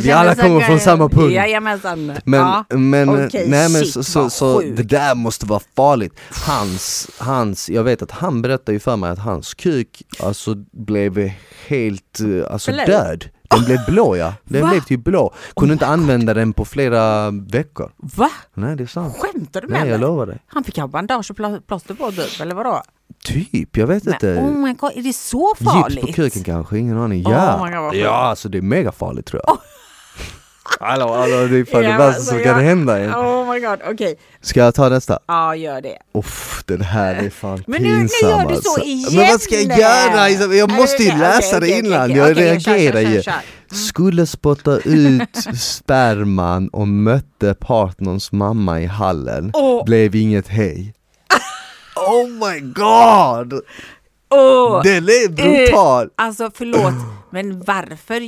Vi 0.02 0.12
alla 0.12 0.36
kommer 0.36 0.62
från 0.62 0.80
samma 0.80 1.10
punkt. 1.10 1.34
Jajamensan. 1.34 2.14
Men, 2.26 2.40
ja. 2.40 2.66
men, 2.70 3.10
Okej, 3.10 3.46
nej, 3.48 3.70
men 3.70 3.82
shit, 3.82 3.94
så, 3.94 4.04
så, 4.04 4.30
så 4.30 4.62
det 4.62 4.84
där 4.84 5.16
måste 5.16 5.46
vara 5.46 5.62
farligt. 5.76 6.14
Hans, 6.48 7.10
hans, 7.18 7.70
jag 7.70 7.84
vet 7.84 8.02
att 8.02 8.12
han 8.12 8.42
berättade 8.42 8.74
ju 8.74 8.80
för 8.80 8.96
mig 8.96 9.10
att 9.10 9.20
hans 9.20 9.54
kuk 9.54 10.04
alltså 10.20 10.56
blev 10.72 11.32
helt 11.68 12.20
eh, 12.20 12.54
alltså, 12.54 12.72
Blå? 12.72 12.84
död. 12.86 13.30
Den 13.52 13.64
blev 13.66 13.80
blå 13.88 14.16
ja, 14.16 14.34
den 14.44 14.62
Va? 14.62 14.70
blev 14.70 14.82
typ 14.82 15.04
blå. 15.04 15.34
Kunde 15.56 15.74
inte 15.74 15.88
använda 15.88 16.34
den 16.34 16.54
på 16.54 16.66
flera 16.66 17.32
veckor. 17.32 17.92
Va? 17.98 18.30
Nej 18.54 18.76
det 18.76 18.84
är 18.84 18.88
sant. 18.88 19.16
Skämtar 19.20 19.62
du 19.62 19.68
med 19.68 19.80
Nej 19.82 19.90
jag 19.90 20.00
mig? 20.00 20.08
lovar 20.10 20.26
dig. 20.26 20.40
Han 20.48 20.64
fick 20.64 20.78
ha 20.78 20.88
bandage 20.88 21.32
och 21.32 21.68
plåster 21.68 21.94
på 21.94 22.12
typ, 22.12 22.42
eller 22.42 22.56
vadå? 22.56 22.82
Typ, 23.24 23.78
jag 23.78 23.88
vet 23.88 24.08
inte. 24.08 24.26
Men, 24.26 24.46
oh 24.46 24.58
my 24.68 24.74
god, 24.74 24.92
är 24.96 25.02
det 25.04 25.14
så 25.14 25.54
farligt? 25.64 25.96
Gips 25.98 26.08
på 26.08 26.14
kuken 26.14 26.44
kanske, 26.44 26.78
ingen 26.78 26.98
aning. 26.98 27.26
Oh 27.28 27.32
Ja, 27.32 27.58
God, 27.82 27.92
sjukt. 27.92 28.04
ja 28.04 28.10
alltså 28.12 28.50
det 28.50 28.58
är 28.58 28.62
mega 28.62 28.92
farligt 28.92 29.26
tror 29.26 29.42
jag. 29.48 29.58
Hallå, 30.80 31.14
hallå, 31.16 31.48
det 31.48 31.58
är 31.60 31.66
fan 31.66 31.82
det 31.82 31.88
värsta 31.88 32.04
alltså, 32.06 32.24
som 32.24 32.44
kan 32.44 32.60
hända 32.64 33.00
en. 33.00 33.16
Oh 33.16 33.54
my 33.54 33.60
god, 33.60 33.80
okej. 33.92 34.16
Ska 34.42 34.60
jag 34.60 34.76
ta 34.76 34.90
nästa? 34.90 35.20
Ja, 35.28 35.56
gör 35.56 35.82
det. 35.82 35.98
Uff, 36.14 36.64
den 36.66 36.82
här 36.82 37.16
är 37.16 37.30
fan 37.30 37.64
Men 37.68 37.82
nu- 37.84 37.90
nu 37.90 37.98
pinsam 38.00 38.30
gör 38.30 38.40
du 38.50 38.56
så 38.56 38.70
alltså. 38.74 38.82
igen. 38.84 39.16
Men 39.16 39.28
vad 39.28 39.42
ska 39.42 39.56
jag 39.56 39.80
göra? 39.80 40.30
Isabel? 40.30 40.58
Jag 40.58 40.72
måste 40.72 41.04
ju 41.04 41.10
Okej, 41.10 41.20
läsa 41.20 41.58
okej, 41.58 41.70
det 41.82 41.88
innan, 41.88 42.12
jag 42.12 42.38
reagerar 42.38 43.00
ju. 43.00 43.22
kör, 43.22 43.32
kör. 43.32 43.78
Skulle 43.78 44.26
spotta 44.26 44.78
ut 44.86 45.38
sperman 45.60 46.68
och 46.68 46.88
mötte 46.88 47.54
partners 47.54 48.32
mamma 48.32 48.82
i 48.82 48.86
hallen, 48.86 49.52
Åh. 49.54 49.86
blev 49.86 50.16
inget 50.16 50.48
hej. 50.48 50.94
Oh 51.96 52.28
my 52.28 52.60
god! 52.60 53.62
Åh, 54.32 54.84
Den 54.84 55.04
är 55.04 55.30
brutal! 55.30 56.10
Alltså 56.16 56.52
förlåt, 56.54 56.94
men 57.30 57.60
varför? 57.64 58.22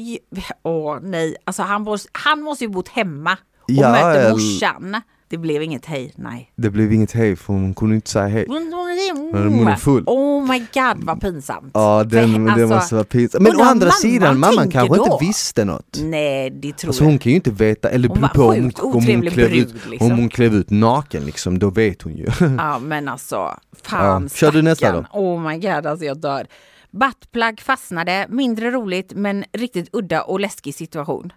Åh 0.63 0.97
nej, 1.01 1.35
alltså 1.45 1.63
han 1.63 1.81
måste, 1.81 2.09
han 2.11 2.41
måste 2.41 2.63
ju 2.63 2.69
bott 2.69 2.87
hemma 2.89 3.31
och 3.61 3.69
Ja, 3.71 3.91
mötte 3.91 4.19
eller- 4.19 4.31
morsan. 4.31 5.01
Det 5.33 5.37
blev 5.37 5.63
inget 5.63 5.85
hej, 5.85 6.13
nej. 6.15 6.51
Det 6.55 6.69
blev 6.69 6.93
inget 6.93 7.11
hej 7.11 7.35
för 7.35 7.53
hon 7.53 7.73
kunde 7.73 7.95
inte 7.95 8.09
säga 8.09 8.27
hej. 8.27 8.45
hon 8.47 9.67
är 9.67 9.75
full. 9.75 10.03
Oh 10.07 10.47
my 10.51 10.59
god 10.59 11.03
vad 11.03 11.21
pinsamt. 11.21 11.71
Ja, 11.73 12.03
den, 12.03 12.33
För, 12.33 12.39
det 12.39 12.51
alltså, 12.51 12.67
måste 12.67 12.95
vara 12.95 13.05
pinsamt. 13.05 13.43
Men 13.43 13.55
å 13.55 13.63
andra 13.63 13.91
sidan, 13.91 14.39
mamman 14.39 14.71
kanske 14.71 14.97
då? 14.97 15.03
inte 15.03 15.25
visste 15.25 15.65
något. 15.65 15.99
Nej, 16.03 16.49
det 16.49 16.73
tror 16.77 16.89
Alltså 16.89 17.03
jag. 17.03 17.09
hon 17.09 17.19
kan 17.19 17.29
ju 17.29 17.35
inte 17.35 17.51
veta, 17.51 17.89
eller 17.89 18.09
Hon 18.09 18.29
på 18.33 18.43
om, 18.43 18.71
om 18.81 18.93
hon 18.93 19.21
klev 19.21 19.49
brud, 19.49 19.53
ut, 19.53 19.89
liksom. 19.89 20.11
om 20.11 20.17
hon 20.17 20.29
klev 20.29 20.53
ut 20.55 20.69
naken 20.69 21.25
liksom, 21.25 21.59
då 21.59 21.69
vet 21.69 22.01
hon 22.01 22.17
ju. 22.17 22.27
Ja 22.57 22.79
men 22.79 23.07
alltså, 23.07 23.57
fan 23.83 24.23
Ja, 24.23 24.29
kör 24.29 24.51
du 24.51 24.61
nästa 24.61 24.85
stackarn. 24.85 25.05
Oh 25.13 25.41
my 25.49 25.57
god, 25.57 25.85
alltså 25.85 26.05
jag 26.05 26.17
dör. 26.21 26.47
Buttplug 26.91 27.61
fastnade, 27.61 28.25
mindre 28.29 28.71
roligt 28.71 29.13
men 29.15 29.43
riktigt 29.53 29.89
udda 29.91 30.21
och 30.21 30.39
läskig 30.39 30.75
situation. 30.75 31.33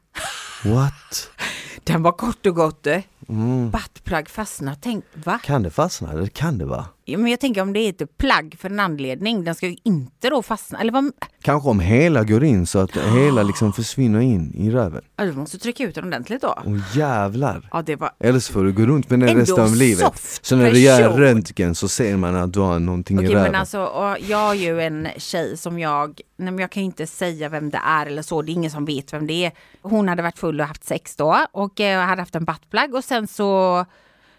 What? 0.65 1.31
Den 1.85 2.03
var 2.03 2.13
kort 2.13 2.47
och 2.47 2.55
gott. 2.55 2.87
eh. 2.87 2.99
Mm. 3.29 3.71
Buttplug 3.71 4.29
fastnade, 4.29 4.77
tänk 4.81 5.05
va? 5.15 5.39
Kan 5.45 5.63
det 5.63 5.71
fastna? 5.71 6.15
Det 6.15 6.29
kan 6.29 6.59
det 6.59 6.65
vara. 6.65 6.85
Men 7.07 7.27
jag 7.27 7.41
tänker 7.41 7.63
om 7.63 7.73
det 7.73 7.81
heter 7.81 8.07
plagg 8.07 8.57
för 8.61 8.71
en 8.71 8.81
anledning, 8.81 9.45
den 9.45 9.55
ska 9.55 9.67
ju 9.67 9.77
inte 9.83 10.31
då 10.31 10.43
fastna. 10.43 10.81
Eller 10.81 10.93
vad? 10.93 11.13
Kanske 11.43 11.69
om 11.69 11.81
hela 11.81 12.25
går 12.25 12.45
in 12.45 12.67
så 12.67 12.79
att 12.79 12.97
hela 12.97 13.43
liksom 13.43 13.73
försvinner 13.73 14.21
in 14.21 14.55
i 14.55 14.71
röven. 14.71 15.03
Ja, 15.17 15.25
du 15.25 15.33
måste 15.33 15.59
trycka 15.59 15.85
ut 15.85 15.95
den 15.95 16.05
ordentligt 16.05 16.43
då. 16.43 16.59
Åh 16.67 16.97
jävlar. 16.97 17.69
Ja, 17.73 17.83
det 17.83 17.97
var... 17.97 18.11
Eller 18.21 18.39
så 18.39 18.53
får 18.53 18.65
du 18.65 18.73
gå 18.73 18.83
runt 18.83 19.11
med 19.11 19.21
den 19.21 19.29
Ändå 19.29 19.41
resten 19.41 19.65
av 19.65 19.75
livet. 19.77 20.39
Så 20.43 20.57
när 20.57 20.71
du 20.71 20.79
gör 20.79 21.11
röntgen 21.11 21.75
så 21.75 21.89
ser 21.89 22.17
man 22.17 22.37
att 22.37 22.53
du 22.53 22.61
har 22.61 22.79
någonting 22.79 23.19
Okej 23.19 23.31
i 23.31 23.35
röven. 23.35 23.53
men 23.53 23.61
alltså, 23.61 24.17
jag 24.29 24.39
har 24.39 24.55
ju 24.55 24.81
en 24.83 25.09
tjej 25.17 25.57
som 25.57 25.79
jag, 25.79 26.21
nej 26.37 26.53
men 26.53 26.59
jag 26.59 26.71
kan 26.71 26.83
ju 26.83 26.85
inte 26.85 27.07
säga 27.07 27.49
vem 27.49 27.71
det 27.71 27.81
är 27.85 28.07
eller 28.07 28.23
så, 28.23 28.43
det 28.43 28.53
är 28.53 28.55
ingen 28.55 28.71
som 28.71 28.85
vet 28.85 29.13
vem 29.13 29.27
det 29.27 29.45
är. 29.45 29.53
Hon 29.83 30.09
hade 30.09 30.23
varit 30.23 30.39
full 30.39 30.61
och 30.61 30.67
haft 30.67 30.85
sex 30.85 31.17
då 31.17 31.47
och 31.53 31.81
eh, 31.81 32.07
hade 32.07 32.23
haft 32.23 32.35
en 32.35 32.45
buttplug 32.45 32.95
och 32.95 33.05
sen 33.05 33.27
så 33.27 33.85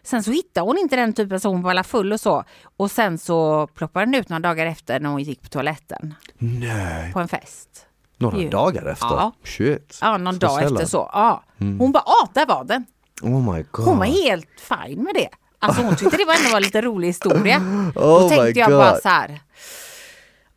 Sen 0.08 0.24
så 0.24 0.32
hittade 0.32 0.68
hon 0.68 0.78
inte 0.78 0.95
den 0.95 1.14
typen 1.14 1.39
så 1.39 1.49
hon 1.49 1.62
var 1.62 1.72
alla 1.72 1.84
full 1.84 2.14
och 2.14 2.20
så. 2.20 2.43
Och 2.78 2.91
sen 2.91 3.18
så 3.18 3.68
ploppade 3.68 4.05
den 4.05 4.16
ut 4.16 4.30
några 4.30 4.39
dagar 4.39 4.66
efter 4.66 4.99
när 4.99 5.10
hon 5.10 5.24
gick 5.24 5.41
på 5.41 5.49
toaletten. 5.49 6.14
Nej. 6.38 7.14
På 7.14 7.20
en 7.20 7.28
fest. 7.28 7.86
Några 8.18 8.38
ju. 8.38 8.49
dagar 8.49 8.86
efter? 8.86 9.05
Ja. 9.08 9.32
Shit. 9.43 9.97
Ja, 10.01 10.18
någon 10.18 10.34
Så 10.34 10.39
dag 10.39 10.55
sällan. 10.60 10.74
efter 10.74 10.86
så. 10.86 11.10
Ja. 11.14 11.43
Hon 11.58 11.91
bara, 11.91 12.03
ah, 12.05 12.28
där 12.34 12.45
var 12.45 12.64
den. 12.64 12.86
Oh 13.22 13.53
my 13.55 13.66
god. 13.72 13.86
Hon 13.86 13.97
var 13.97 14.05
helt 14.05 14.47
fin 14.60 15.03
med 15.03 15.14
det. 15.16 15.30
Alltså 15.60 15.82
hon 15.82 15.95
tyckte 15.95 16.18
det 16.18 16.26
var 16.26 16.34
ändå 16.34 16.49
var 16.49 16.58
en 16.58 16.64
lite 16.64 16.82
rolig 16.82 17.08
historia. 17.08 17.58
Oh 17.58 18.22
Då 18.22 18.30
tänkte 18.30 18.60
jag 18.60 18.72
bara 18.72 18.95
så 18.95 19.10
här. 19.10 19.39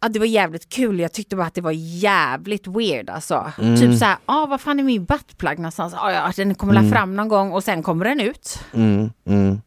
Ja, 0.02 0.08
det 0.08 0.18
var 0.18 0.26
jävligt 0.26 0.68
kul. 0.68 1.00
Jag 1.00 1.12
tyckte 1.12 1.36
bara 1.36 1.46
att 1.46 1.54
det 1.54 1.60
var 1.60 1.72
jävligt 1.76 2.66
weird 2.66 3.10
alltså. 3.10 3.52
Mm. 3.58 3.76
Typ 3.80 3.98
så 3.98 4.04
här, 4.04 4.16
ah, 4.26 4.46
vad 4.46 4.60
fan 4.60 4.78
är 4.78 4.84
min 4.84 5.04
buttplug 5.04 5.58
någonstans? 5.58 5.94
Ah, 5.96 6.12
ja, 6.12 6.32
den 6.36 6.54
kommer 6.54 6.74
la 6.74 6.90
fram 6.90 7.16
någon 7.16 7.28
gång 7.28 7.52
och 7.52 7.64
sen 7.64 7.82
kommer 7.82 8.04
den 8.04 8.20
ut. 8.20 8.58
Mm, 8.74 9.10
mm. 9.26 9.60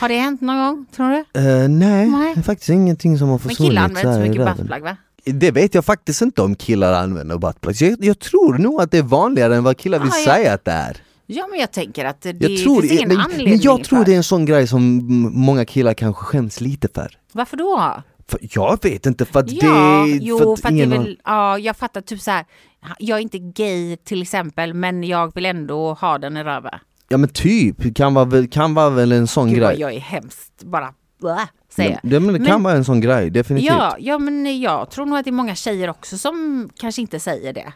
Har 0.00 0.08
det 0.08 0.18
hänt 0.18 0.40
någon 0.40 0.58
gång, 0.58 0.86
tror 0.96 1.10
du? 1.10 1.40
Eh, 1.40 1.68
nej, 1.68 2.06
Nej. 2.08 2.34
det 2.34 2.40
är 2.40 2.42
faktiskt 2.42 2.70
ingenting 2.70 3.18
som 3.18 3.28
har 3.28 3.34
Men 3.34 3.48
försvunnit 3.48 3.70
killar 3.70 3.82
använder 3.82 4.18
inte 4.18 4.24
så 4.24 4.30
mycket 4.40 4.56
buttplug 4.56 4.82
va? 4.82 4.96
Det 5.24 5.50
vet 5.50 5.74
jag 5.74 5.84
faktiskt 5.84 6.22
inte 6.22 6.42
om 6.42 6.54
killar 6.54 6.92
använder 6.92 7.38
buttplugs. 7.38 7.82
Jag, 7.82 8.04
jag 8.04 8.18
tror 8.18 8.58
nog 8.58 8.80
att 8.80 8.90
det 8.90 8.98
är 8.98 9.02
vanligare 9.02 9.56
än 9.56 9.64
vad 9.64 9.76
killar 9.78 9.98
vill 9.98 10.10
Ja, 10.26 10.32
säga 10.32 10.54
att 10.54 10.64
det 10.64 10.72
är. 10.72 10.96
Ja 11.26 11.46
men 11.50 11.60
jag 11.60 11.72
tänker 11.72 12.04
att 12.04 12.20
det 12.20 12.36
Jag 12.40 12.62
tror, 12.62 12.80
finns 12.80 12.92
ingen 12.92 13.08
men, 13.08 13.20
anledning 13.20 13.48
men 13.48 13.60
jag 13.60 13.84
tror 13.84 13.98
för. 13.98 14.04
det 14.04 14.12
är 14.12 14.16
en 14.16 14.24
sån 14.24 14.44
grej 14.44 14.66
som 14.66 14.98
mm, 14.98 15.32
många 15.34 15.64
killar 15.64 15.94
kanske 15.94 16.24
skäms 16.24 16.60
lite 16.60 16.88
för. 16.94 17.18
Varför 17.32 17.56
då? 17.56 18.02
För 18.32 18.40
jag 18.52 18.82
vet 18.82 19.06
inte 19.06 19.24
för 19.24 19.40
att 19.40 19.50
Ja, 19.50 20.04
det... 20.06 20.10
jo 20.24 20.38
för 20.38 20.44
för 20.44 20.52
att 20.52 20.58
att, 20.58 20.62
det 20.62 20.68
är 20.82 20.84
ingen 20.86 21.02
väl, 21.02 21.20
ja 21.24 21.58
jag 21.58 21.76
fattar 21.76 22.00
typ 22.00 22.20
så 22.20 22.30
här. 22.30 22.44
Jag 22.98 23.18
är 23.18 23.22
inte 23.22 23.38
gay 23.38 23.96
till 23.96 24.22
exempel 24.22 24.74
men 24.74 25.04
jag 25.04 25.34
vill 25.34 25.46
ändå 25.46 25.92
ha 25.94 26.18
den 26.18 26.36
i 26.36 26.44
röven. 26.44 26.78
Ja 27.08 27.16
men 27.16 27.28
typ, 27.28 27.96
kan 27.96 28.14
vara, 28.14 28.46
kan 28.46 28.74
vara 28.74 28.90
väl 28.90 29.12
en 29.12 29.26
sån 29.26 29.48
Gud 29.48 29.58
grej. 29.58 29.80
jag 29.80 29.92
är 29.94 30.00
hemskt, 30.00 30.62
bara 30.64 30.94
blä, 31.20 31.48
säger 31.76 31.90
Ja, 31.90 31.98
det, 32.02 32.20
men 32.20 32.32
det 32.32 32.38
kan 32.38 32.48
Men- 32.48 32.62
vara 32.62 32.74
en 32.74 32.84
sån 32.84 33.00
grej, 33.00 33.30
definitivt. 33.30 33.68
Ja, 33.68 33.96
ja, 33.98 34.18
men 34.18 34.60
jag 34.60 34.90
tror 34.90 35.06
nog 35.06 35.18
att 35.18 35.24
det 35.24 35.30
är 35.30 35.32
många 35.32 35.54
tjejer 35.54 35.90
också 35.90 36.18
som 36.18 36.68
kanske 36.76 37.00
inte 37.02 37.20
säger 37.20 37.52
det. 37.52 37.72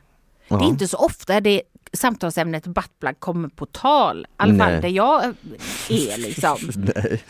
Det 0.48 0.54
är 0.54 0.68
inte 0.68 0.88
så 0.88 0.96
ofta 0.96 1.40
det 1.40 1.62
samtalsämnet 1.92 2.66
buttplug 2.66 3.20
kommer 3.20 3.48
på 3.48 3.66
tal. 3.66 4.20
I 4.20 4.34
alla 4.36 4.58
fall 4.64 4.80
där 4.82 4.88
jag 4.88 5.24
är 5.90 6.18
liksom. 6.18 6.56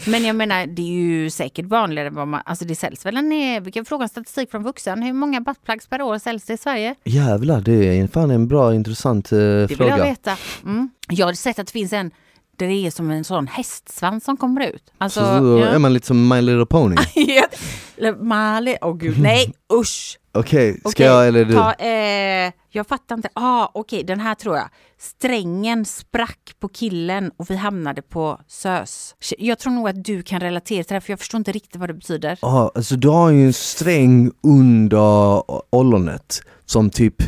Men 0.12 0.24
jag 0.24 0.36
menar, 0.36 0.66
det 0.66 0.82
är 0.82 0.86
ju 0.86 1.30
säkert 1.30 1.64
vanligare 1.66 2.08
än 2.08 2.14
vad 2.14 2.28
man... 2.28 2.40
Alltså 2.44 2.64
det 2.64 2.74
säljs 2.76 3.06
väl 3.06 3.16
en... 3.16 3.32
eh, 3.32 3.60
Vi 3.62 3.72
kan 3.72 3.84
fråga 3.84 4.02
en 4.02 4.08
statistik 4.08 4.50
från 4.50 4.62
vuxen. 4.62 5.02
Hur 5.02 5.12
många 5.12 5.40
buttplugs 5.40 5.86
per 5.86 6.02
år 6.02 6.18
säljs 6.18 6.44
det 6.44 6.52
i 6.52 6.56
Sverige? 6.56 6.94
Jävlar, 7.04 7.60
det 7.60 7.98
är 7.98 8.06
fan 8.08 8.30
en 8.30 8.48
bra 8.48 8.74
intressant 8.74 9.32
eh, 9.32 9.38
Det 9.38 9.66
vill 9.66 9.76
fråga. 9.76 9.98
jag 9.98 10.04
veta. 10.04 10.36
Mm. 10.64 10.90
Jag 11.08 11.26
har 11.26 11.32
sett 11.32 11.58
att 11.58 11.66
det 11.66 11.72
finns 11.72 11.92
en 11.92 12.10
där 12.58 12.66
det 12.66 12.86
är 12.86 12.90
som 12.90 13.10
en 13.10 13.24
sån 13.24 13.46
hästsvans 13.46 14.24
som 14.24 14.36
kommer 14.36 14.66
ut. 14.66 14.92
Alltså, 14.98 15.20
Så, 15.20 15.26
så 15.26 15.58
ja. 15.60 15.66
är 15.66 15.78
man 15.78 15.92
lite 15.94 16.06
som 16.06 16.28
My 16.28 16.40
Little 16.40 16.66
Pony. 16.66 16.96
Mali, 18.20 18.76
åh 18.82 18.96
gud, 18.96 19.18
nej 19.22 19.52
usch. 19.72 20.18
Okej, 20.32 20.78
ska 20.80 20.88
Okej, 20.88 21.06
jag 21.06 21.28
eller 21.28 21.44
du? 21.44 21.54
Ta, 21.54 21.72
eh, 21.72 22.52
jag 22.70 22.86
fattar 22.86 23.14
inte. 23.14 23.28
Ah, 23.32 23.68
Okej, 23.74 24.04
den 24.04 24.20
här 24.20 24.34
tror 24.34 24.56
jag. 24.56 24.68
Strängen 24.98 25.84
sprack 25.84 26.54
på 26.60 26.68
killen 26.68 27.30
och 27.36 27.50
vi 27.50 27.56
hamnade 27.56 28.02
på 28.02 28.40
SÖS. 28.48 29.14
Jag 29.38 29.58
tror 29.58 29.72
nog 29.72 29.88
att 29.88 30.04
du 30.04 30.22
kan 30.22 30.40
relatera 30.40 30.84
till 30.84 30.88
det 30.88 30.94
här, 30.94 31.00
för 31.00 31.12
jag 31.12 31.18
förstår 31.18 31.38
inte 31.38 31.52
riktigt 31.52 31.76
vad 31.76 31.88
det 31.88 31.94
betyder. 31.94 32.38
Ja, 32.42 32.72
alltså 32.74 32.96
du 32.96 33.08
har 33.08 33.30
ju 33.30 33.46
en 33.46 33.52
sträng 33.52 34.30
under 34.42 35.42
ollonet 35.74 36.42
som 36.66 36.90
typ 36.90 37.22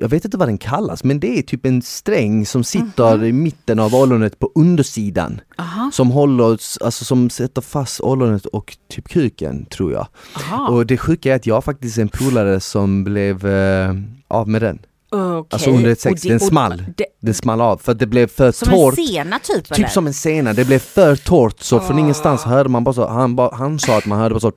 jag 0.00 0.08
vet 0.08 0.24
inte 0.24 0.36
vad 0.36 0.48
den 0.48 0.58
kallas, 0.58 1.04
men 1.04 1.20
det 1.20 1.38
är 1.38 1.42
typ 1.42 1.66
en 1.66 1.82
sträng 1.82 2.46
som 2.46 2.64
sitter 2.64 3.24
i 3.24 3.32
mitten 3.32 3.78
av 3.78 3.94
ollonet 3.94 4.38
på 4.38 4.50
undersidan. 4.54 5.40
Aha. 5.58 5.90
Som 5.92 6.10
håller, 6.10 6.50
alltså 6.84 7.04
som 7.04 7.30
sätter 7.30 7.62
fast 7.62 8.00
ollonet 8.00 8.46
och 8.46 8.76
typ 8.90 9.08
kuken 9.08 9.64
tror 9.66 9.92
jag. 9.92 10.06
Aha. 10.36 10.68
Och 10.68 10.86
det 10.86 10.96
sjuka 10.96 11.32
är 11.32 11.36
att 11.36 11.46
jag 11.46 11.54
har 11.54 11.62
faktiskt 11.62 11.98
en 11.98 12.08
polare 12.08 12.60
som 12.60 13.04
blev 13.04 13.46
eh, 13.46 13.94
av 14.28 14.48
med 14.48 14.62
den. 14.62 14.78
Okej. 15.10 15.44
Alltså 15.50 15.70
under 15.70 15.90
ett 15.90 16.00
sex, 16.00 16.22
Och 16.24 16.28
det- 16.28 16.32
den 16.34 16.40
small. 16.40 16.84
det- 16.96 17.06
Den 17.22 17.34
small 17.34 17.60
av 17.60 17.76
för 17.78 17.92
att 17.92 17.98
det 17.98 18.06
blev 18.06 18.26
för 18.26 18.52
Som 18.52 18.68
torrt. 18.68 18.98
en 18.98 19.06
sena 19.06 19.38
typ, 19.38 19.64
Typ 19.68 19.78
eller? 19.78 19.88
som 19.88 20.06
en 20.06 20.14
sena, 20.14 20.52
det 20.52 20.64
blev 20.64 20.78
för 20.78 21.16
torrt 21.16 21.60
så 21.60 21.80
från 21.80 21.96
Ah. 21.96 22.00
ingenstans 22.00 22.42
hörde 22.42 22.68
man 22.68 22.84
bara 22.84 22.92
så, 22.94 23.08
han, 23.08 23.38
han 23.52 23.78
sa 23.78 23.98
att 23.98 24.06
man 24.06 24.18
hörde 24.18 24.34
bara 24.34 24.40
så 24.40 24.52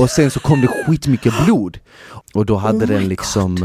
och 0.00 0.10
sen 0.10 0.30
så 0.30 0.40
kom 0.40 0.60
det 0.60 0.68
skitmycket 0.86 1.32
blod 1.44 1.78
och 2.34 2.46
då 2.46 2.56
hade 2.56 2.84
Oh 2.84 2.88
den 2.88 3.08
liksom 3.08 3.56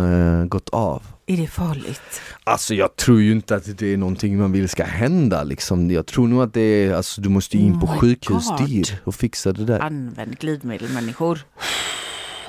eh, 0.42 0.46
gått 0.48 0.70
av. 0.70 1.04
Är 1.28 1.38
det 1.38 1.48
farligt? 1.48 2.22
Alltså 2.44 2.74
jag 2.76 2.96
tror 2.96 3.22
ju 3.22 3.32
inte 3.32 3.56
att 3.56 3.78
det 3.78 3.94
är 3.94 3.98
någonting 3.98 4.38
man 4.38 4.52
vill 4.52 4.70
ska 4.70 4.84
hända 4.84 5.44
liksom. 5.44 5.92
Jag 5.92 6.06
tror 6.06 6.28
nog 6.28 6.42
att 6.42 6.54
det 6.54 6.62
är, 6.62 6.94
alltså 6.94 7.22
du 7.22 7.30
måste 7.30 7.58
in 7.58 7.80
på 7.80 7.86
Oh 7.86 7.94
my 7.94 8.00
sjukhus 8.00 8.48
God. 8.60 8.98
och 9.04 9.16
fixa 9.16 9.54
det 9.54 9.66
där. 9.66 9.80
Använd 9.80 10.40
glidmedel 10.40 10.90
människor. 10.90 11.40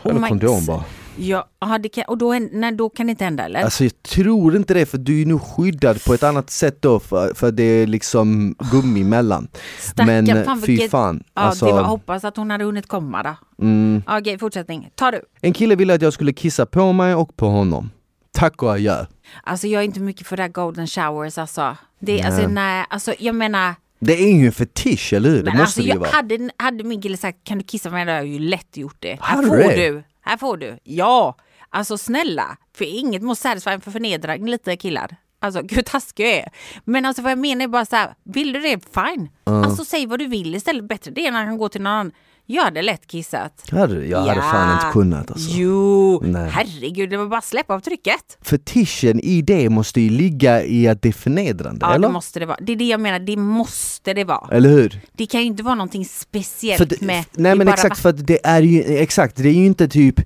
Eller 0.02 0.20
my- 0.20 0.28
kondom 0.28 0.66
bara. 0.66 0.84
Ja, 1.16 1.48
aha, 1.60 1.78
kan, 1.92 2.04
och 2.08 2.18
då, 2.18 2.32
nej, 2.52 2.72
då 2.72 2.88
kan 2.88 3.06
det 3.06 3.10
inte 3.10 3.24
hända 3.24 3.44
eller? 3.44 3.62
Alltså 3.62 3.84
jag 3.84 4.02
tror 4.02 4.56
inte 4.56 4.74
det 4.74 4.86
för 4.86 4.98
du 4.98 5.22
är 5.22 5.26
nog 5.26 5.42
skyddad 5.42 6.04
på 6.04 6.14
ett 6.14 6.22
annat 6.22 6.50
sätt 6.50 6.82
då 6.82 7.00
för, 7.00 7.34
för 7.34 7.52
det 7.52 7.62
är 7.62 7.86
liksom 7.86 8.54
gummi 8.72 9.00
emellan. 9.00 9.48
Stackarn, 9.80 10.06
Men 10.06 10.36
eh, 10.36 10.44
fan 10.44 10.62
fy 10.62 10.88
fan. 10.88 11.24
ja, 11.34 11.42
Alltså, 11.42 11.66
det 11.66 11.72
var, 11.72 11.82
hoppas 11.82 12.24
att 12.24 12.36
hon 12.36 12.50
hade 12.50 12.64
hunnit 12.64 12.86
komma 12.86 13.22
då. 13.22 13.64
mm. 13.64 14.02
Okej, 14.06 14.38
fortsättning. 14.38 14.90
Ta 14.94 15.10
du. 15.10 15.20
En 15.40 15.52
kille 15.52 15.74
ville 15.76 15.94
att 15.94 16.02
jag 16.02 16.12
skulle 16.12 16.32
kissa 16.32 16.66
på 16.66 16.92
mig 16.92 17.14
och 17.14 17.36
på 17.36 17.46
honom. 17.46 17.90
Tack 18.32 18.62
och 18.62 18.72
adjö. 18.72 19.06
Alltså 19.42 19.66
jag 19.66 19.80
är 19.80 19.84
inte 19.84 20.00
mycket 20.00 20.26
för 20.26 20.36
det 20.36 20.42
här 20.42 20.50
golden 20.50 20.86
showers 20.86 21.38
alltså. 21.38 21.76
Det, 21.98 22.12
Nej. 22.12 22.22
alltså 22.22 22.48
nej, 22.48 22.84
alltså 22.90 23.14
jag 23.18 23.34
menar. 23.34 23.74
Det 24.00 24.12
är 24.22 24.32
ju 24.38 24.46
en 24.46 24.52
fetisch, 24.52 25.12
eller 25.12 25.30
hur? 25.30 25.42
Det 25.42 25.50
måste 25.50 25.62
alltså, 25.62 25.80
det 25.80 25.86
ju 25.86 25.92
jag, 25.92 25.98
vara. 26.00 26.10
hade, 26.10 26.50
hade 26.56 26.84
min 26.84 27.02
kille 27.02 27.16
sagt 27.16 27.38
kan 27.44 27.58
du 27.58 27.64
kissa 27.64 27.88
på 27.88 27.94
mig, 27.94 28.04
då 28.04 28.10
hade 28.12 28.24
jag 28.24 28.32
ju 28.32 28.38
lätt 28.38 28.76
gjort 28.76 28.96
det. 28.98 29.18
Här 29.20 29.42
får 29.42 29.56
du. 29.56 30.02
Här 30.22 30.36
får 30.36 30.56
du. 30.56 30.78
Ja, 30.84 31.36
alltså 31.70 31.98
snälla. 31.98 32.56
För 32.74 32.84
inget 32.84 33.22
måste 33.22 33.42
satisfy 33.42 33.80
för 33.80 33.90
förnedring 33.90 34.48
lite 34.48 34.76
killar. 34.76 35.16
Alltså 35.40 35.62
gud 35.64 35.86
taskig 35.86 36.24
jag 36.26 36.32
är. 36.32 36.48
Men 36.84 37.06
alltså 37.06 37.22
vad 37.22 37.32
jag 37.32 37.38
menar 37.38 37.64
är 37.64 37.68
bara 37.68 37.86
så 37.86 37.96
här, 37.96 38.14
vill 38.22 38.52
du 38.52 38.60
det, 38.60 38.80
fine. 38.94 39.28
Alltså 39.44 39.84
säg 39.84 40.06
vad 40.06 40.18
du 40.18 40.26
vill 40.26 40.54
istället. 40.54 40.84
Bättre 40.84 41.10
det 41.10 41.26
än 41.26 41.36
att 41.36 41.46
han 41.46 41.58
går 41.58 41.68
till 41.68 41.82
någon 41.82 41.92
annan. 41.92 42.12
Jag 42.46 42.62
hade 42.64 42.82
lätt 42.82 43.06
kissat. 43.06 43.64
Hade? 43.70 44.06
Jag 44.06 44.18
hade 44.20 44.40
fan 44.40 44.72
inte 44.72 44.86
kunnat 44.92 45.30
alltså. 45.30 45.50
Jo, 45.50 46.20
Nej. 46.24 46.50
herregud, 46.50 47.10
det 47.10 47.16
var 47.16 47.26
bara 47.26 47.38
att 47.38 47.44
släppa 47.44 47.74
av 47.74 47.80
trycket. 47.80 48.38
Fetischen 48.42 49.20
i 49.20 49.42
det 49.42 49.68
måste 49.68 50.00
ju 50.00 50.10
ligga 50.10 50.64
i 50.64 50.88
att 50.88 51.02
det 51.02 51.08
är 51.08 51.12
förnedrande, 51.12 51.86
Ja, 51.86 51.94
eller? 51.94 52.08
det 52.08 52.12
måste 52.12 52.40
det 52.40 52.46
vara. 52.46 52.58
Det 52.60 52.72
är 52.72 52.76
det 52.76 52.84
jag 52.84 53.00
menar, 53.00 53.18
det 53.18 53.36
måste 53.36 54.14
det 54.14 54.24
vara. 54.24 54.48
Eller 54.50 54.68
hur? 54.68 55.00
Det 55.12 55.26
kan 55.26 55.40
ju 55.40 55.46
inte 55.46 55.62
vara 55.62 55.74
någonting 55.74 56.04
speciellt 56.04 56.90
det, 56.90 57.00
med... 57.00 57.24
nej 57.32 57.54
men 57.54 57.68
exakt 57.68 57.98
för 57.98 58.08
att 58.08 58.26
det 58.26 58.46
är 58.46 58.62
ju, 58.62 58.82
exakt, 58.96 59.36
det 59.36 59.48
är 59.48 59.52
ju 59.52 59.66
inte 59.66 59.88
typ 59.88 60.20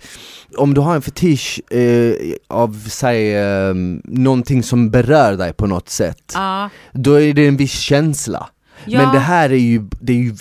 om 0.57 0.75
du 0.75 0.81
har 0.81 0.95
en 0.95 1.03
fetisch 1.03 1.73
eh, 1.73 2.14
av, 2.49 2.89
säg, 2.89 3.35
eh, 3.37 3.75
någonting 4.05 4.62
som 4.62 4.91
berör 4.91 5.37
dig 5.37 5.53
på 5.53 5.67
något 5.67 5.89
sätt, 5.89 6.33
Ja, 6.35 6.71
då 6.93 7.21
är 7.21 7.35
det 7.35 7.47
en 7.47 7.57
viss 7.57 7.81
känsla. 7.81 8.49
Ja. 8.87 9.03
Men 9.03 9.12
det 9.12 9.18
här 9.18 9.51
är 9.51 9.57
ju, 9.57 9.82
det 10.01 10.12
är 10.12 10.16
ju, 10.16 10.34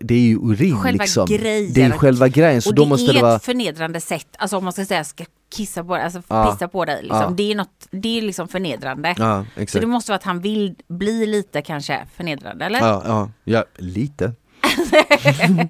det 0.00 0.14
är 0.14 0.18
ju 0.18 0.36
urin 0.36 0.76
Själva 0.76 1.04
liksom. 1.04 1.26
grejen. 1.26 1.72
Det 1.72 1.82
är 1.82 1.90
själva 1.90 2.28
grejen, 2.28 2.62
så 2.62 2.70
och 2.70 2.74
då 2.74 2.82
det 2.82 2.88
måste 2.88 3.10
är 3.10 3.12
det 3.12 3.18
ett 3.18 3.22
vara 3.22 3.38
förnedrande 3.38 4.00
sätt, 4.00 4.26
alltså 4.38 4.56
om 4.56 4.64
man 4.64 4.72
ska 4.72 4.84
säga 4.84 5.04
ska 5.04 5.24
kissa 5.54 5.84
på 5.84 5.94
dig, 5.94 6.04
alltså 6.04 6.22
Ja. 6.28 6.52
pissa 6.52 6.68
på 6.68 6.84
dig 6.84 7.02
liksom. 7.02 7.20
Ja. 7.20 7.30
Det 7.30 7.52
är 7.52 7.54
något, 7.54 7.86
det 7.90 8.18
är 8.18 8.22
liksom 8.22 8.48
förnedrande. 8.48 9.14
Ja, 9.18 9.44
Så 9.68 9.78
det 9.78 9.86
måste 9.86 10.10
vara 10.10 10.16
att 10.16 10.24
han 10.24 10.40
vill 10.40 10.74
bli 10.88 11.26
lite 11.26 11.62
kanske 11.62 12.06
förnedrande, 12.16 12.64
eller? 12.64 12.80
Ja, 12.80 13.30
ja, 13.44 13.64
lite. 13.76 14.32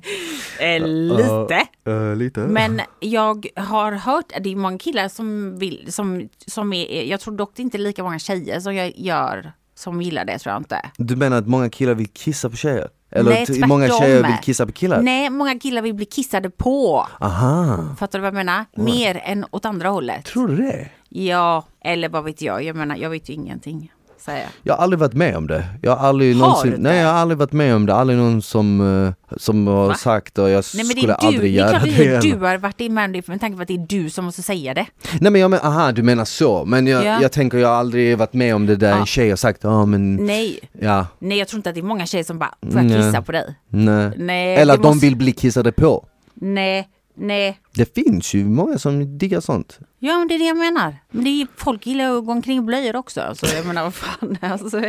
Eh, 0.61 0.81
lite. 0.87 1.67
Uh, 1.89 2.17
lite. 2.17 2.41
Men 2.41 2.81
jag 3.01 3.47
har 3.57 3.93
hört, 3.93 4.25
det 4.41 4.53
är 4.53 4.57
många 4.57 4.79
killar 4.79 5.09
som 5.09 5.59
vill, 5.59 5.93
som, 5.93 6.29
som 6.47 6.73
är, 6.73 7.03
jag 7.03 7.21
tror 7.21 7.37
dock 7.37 7.53
det 7.57 7.63
är 7.63 7.65
inte 7.65 7.79
lika 7.79 8.03
många 8.03 8.19
tjejer 8.19 8.61
som 8.61 8.75
jag 8.75 8.93
gör 8.97 9.53
som 9.79 10.03
gillar 10.03 10.25
det 10.25 10.39
tror 10.39 10.53
jag 10.53 10.61
inte. 10.61 10.81
Du 10.97 11.17
menar 11.17 11.39
att 11.39 11.47
många 11.47 11.71
killar 11.71 11.95
vill 11.95 12.09
kissa 12.09 12.51
på 12.51 12.57
tjejer? 12.57 12.89
Eller 13.11 13.31
Nej, 13.31 13.43
att 13.43 13.69
många 13.69 13.87
tvärtom. 13.87 14.01
tjejer 14.01 14.23
vill 14.23 14.37
kissa 14.43 14.67
på 14.67 14.73
killar? 14.73 15.03
Nej, 15.03 15.31
många 15.31 15.59
killar 15.59 15.83
vill 15.83 15.95
bli 15.95 16.05
kissade 16.07 16.51
på. 16.51 17.07
Aha, 17.21 17.85
Fattar 17.99 18.19
du 18.19 18.21
vad 18.23 18.27
jag 18.27 18.35
menar? 18.35 18.65
Mer 18.77 19.21
än 19.25 19.45
åt 19.51 19.65
andra 19.65 19.89
hållet. 19.89 20.25
tror 20.25 20.49
du 20.49 20.57
det? 20.57 20.89
Ja, 21.09 21.65
eller 21.85 22.09
vad 22.09 22.25
vet 22.25 22.43
jag. 22.43 22.65
Jag 22.65 22.77
menar, 22.77 22.97
jag 22.97 23.11
vet 23.11 23.29
ju 23.31 23.35
ingenting. 23.35 23.93
Säger 24.19 24.47
jag. 24.63 24.75
Har 24.75 24.83
aldrig 24.83 24.99
varit 25.01 25.13
med 25.15 25.37
om 25.37 25.47
det. 25.47 25.65
Jag 25.83 25.97
har 25.97 26.09
aldrig 26.09 26.35
Har 26.37 26.41
någonsin, 26.41 26.69
inte? 26.71 26.81
nej 26.83 26.99
jag 26.99 27.07
har 27.09 27.15
aldrig 27.19 27.39
varit 27.39 27.53
med 27.53 27.75
om 27.75 27.87
det, 27.87 27.95
aldrig 27.95 28.19
någon 28.19 28.43
som, 28.43 29.05
eh, 29.07 29.37
som 29.37 29.67
har 29.67 29.87
Va? 29.89 29.95
sagt 29.95 30.39
och 30.39 30.51
jag 30.51 30.65
Nej 30.75 30.85
men 30.85 30.89
det 30.89 31.01
skulle 31.01 31.07
du, 31.21 31.27
aldrig 31.27 31.43
det 31.43 31.49
göra 31.59 31.79
det. 31.79 31.91
det 31.91 32.07
är 32.07 32.21
du 32.23 32.37
har 32.47 32.59
varit 32.59 32.79
med 32.91 33.05
om 33.05 33.13
det 33.13 33.29
med 33.29 33.41
tanke 33.41 33.57
på 33.57 33.63
att 33.63 33.69
det 33.69 33.75
är 33.75 33.87
du 33.89 34.11
som 34.11 34.25
måste 34.25 34.43
säga 34.43 34.75
det. 34.75 34.87
Nej 35.21 35.33
men 35.33 35.41
jag 35.41 35.51
menar, 35.51 35.65
aha 35.67 35.93
du 35.93 36.03
menar 36.03 36.25
så, 36.25 36.65
men 36.65 36.87
jag, 36.87 37.05
Ja. 37.05 37.23
jag 37.23 37.33
tänker 37.33 37.59
jag 37.59 37.69
har 37.69 37.75
aldrig 37.77 38.19
varit 38.19 38.33
med 38.33 38.55
om 38.55 38.67
det 38.67 38.77
där 38.77 38.91
Ja. 38.91 38.97
en 38.97 39.07
tjej 39.07 39.29
har 39.29 39.37
sagt, 39.37 39.61
ja 39.63 39.85
men, 39.87 40.17
Nej, 40.17 40.59
ja, 40.81 41.07
nej 41.19 41.39
jag 41.39 41.49
tror 41.49 41.59
inte 41.59 41.69
att 41.69 41.75
det 41.75 41.81
är 41.81 41.83
många 41.83 42.07
tjejer 42.07 42.25
som 42.25 42.39
bara, 42.39 42.55
får 42.73 42.83
jag 42.83 43.03
kissa 43.05 43.23
på 43.23 43.33
dig? 43.33 43.55
nej. 43.69 44.13
Nej, 44.17 44.55
Eller 44.57 44.67
det 44.67 44.73
att 44.73 44.83
de 44.83 44.89
måste- 44.89 45.07
vill 45.07 45.17
bli 45.17 45.33
kissade 45.33 45.73
på. 45.73 46.07
Nej, 46.35 46.89
nej. 47.17 47.59
Det 47.79 47.95
finns 47.95 48.35
ju 48.35 48.45
många 48.45 48.79
som 48.79 49.19
diggar 49.19 49.41
sånt. 49.41 49.79
Ja 50.01 50.19
men 50.19 50.29
det 50.29 50.35
är 50.35 50.39
det 50.39 50.45
jag 50.45 50.57
menar. 50.57 50.97
Men 51.11 51.25
det 51.25 51.31
är, 51.31 51.47
folk 51.57 51.87
gillar 51.87 52.19
att 52.19 52.25
gå 52.25 52.33
omkring 52.33 52.59
i 52.59 52.61
blöjor 52.61 52.97
också. 52.97 53.35
Så 53.35 53.47
jag 53.57 53.67
menar 53.67 53.83
vad 53.83 53.95
fan. 53.95 54.39
Alltså, 54.53 54.83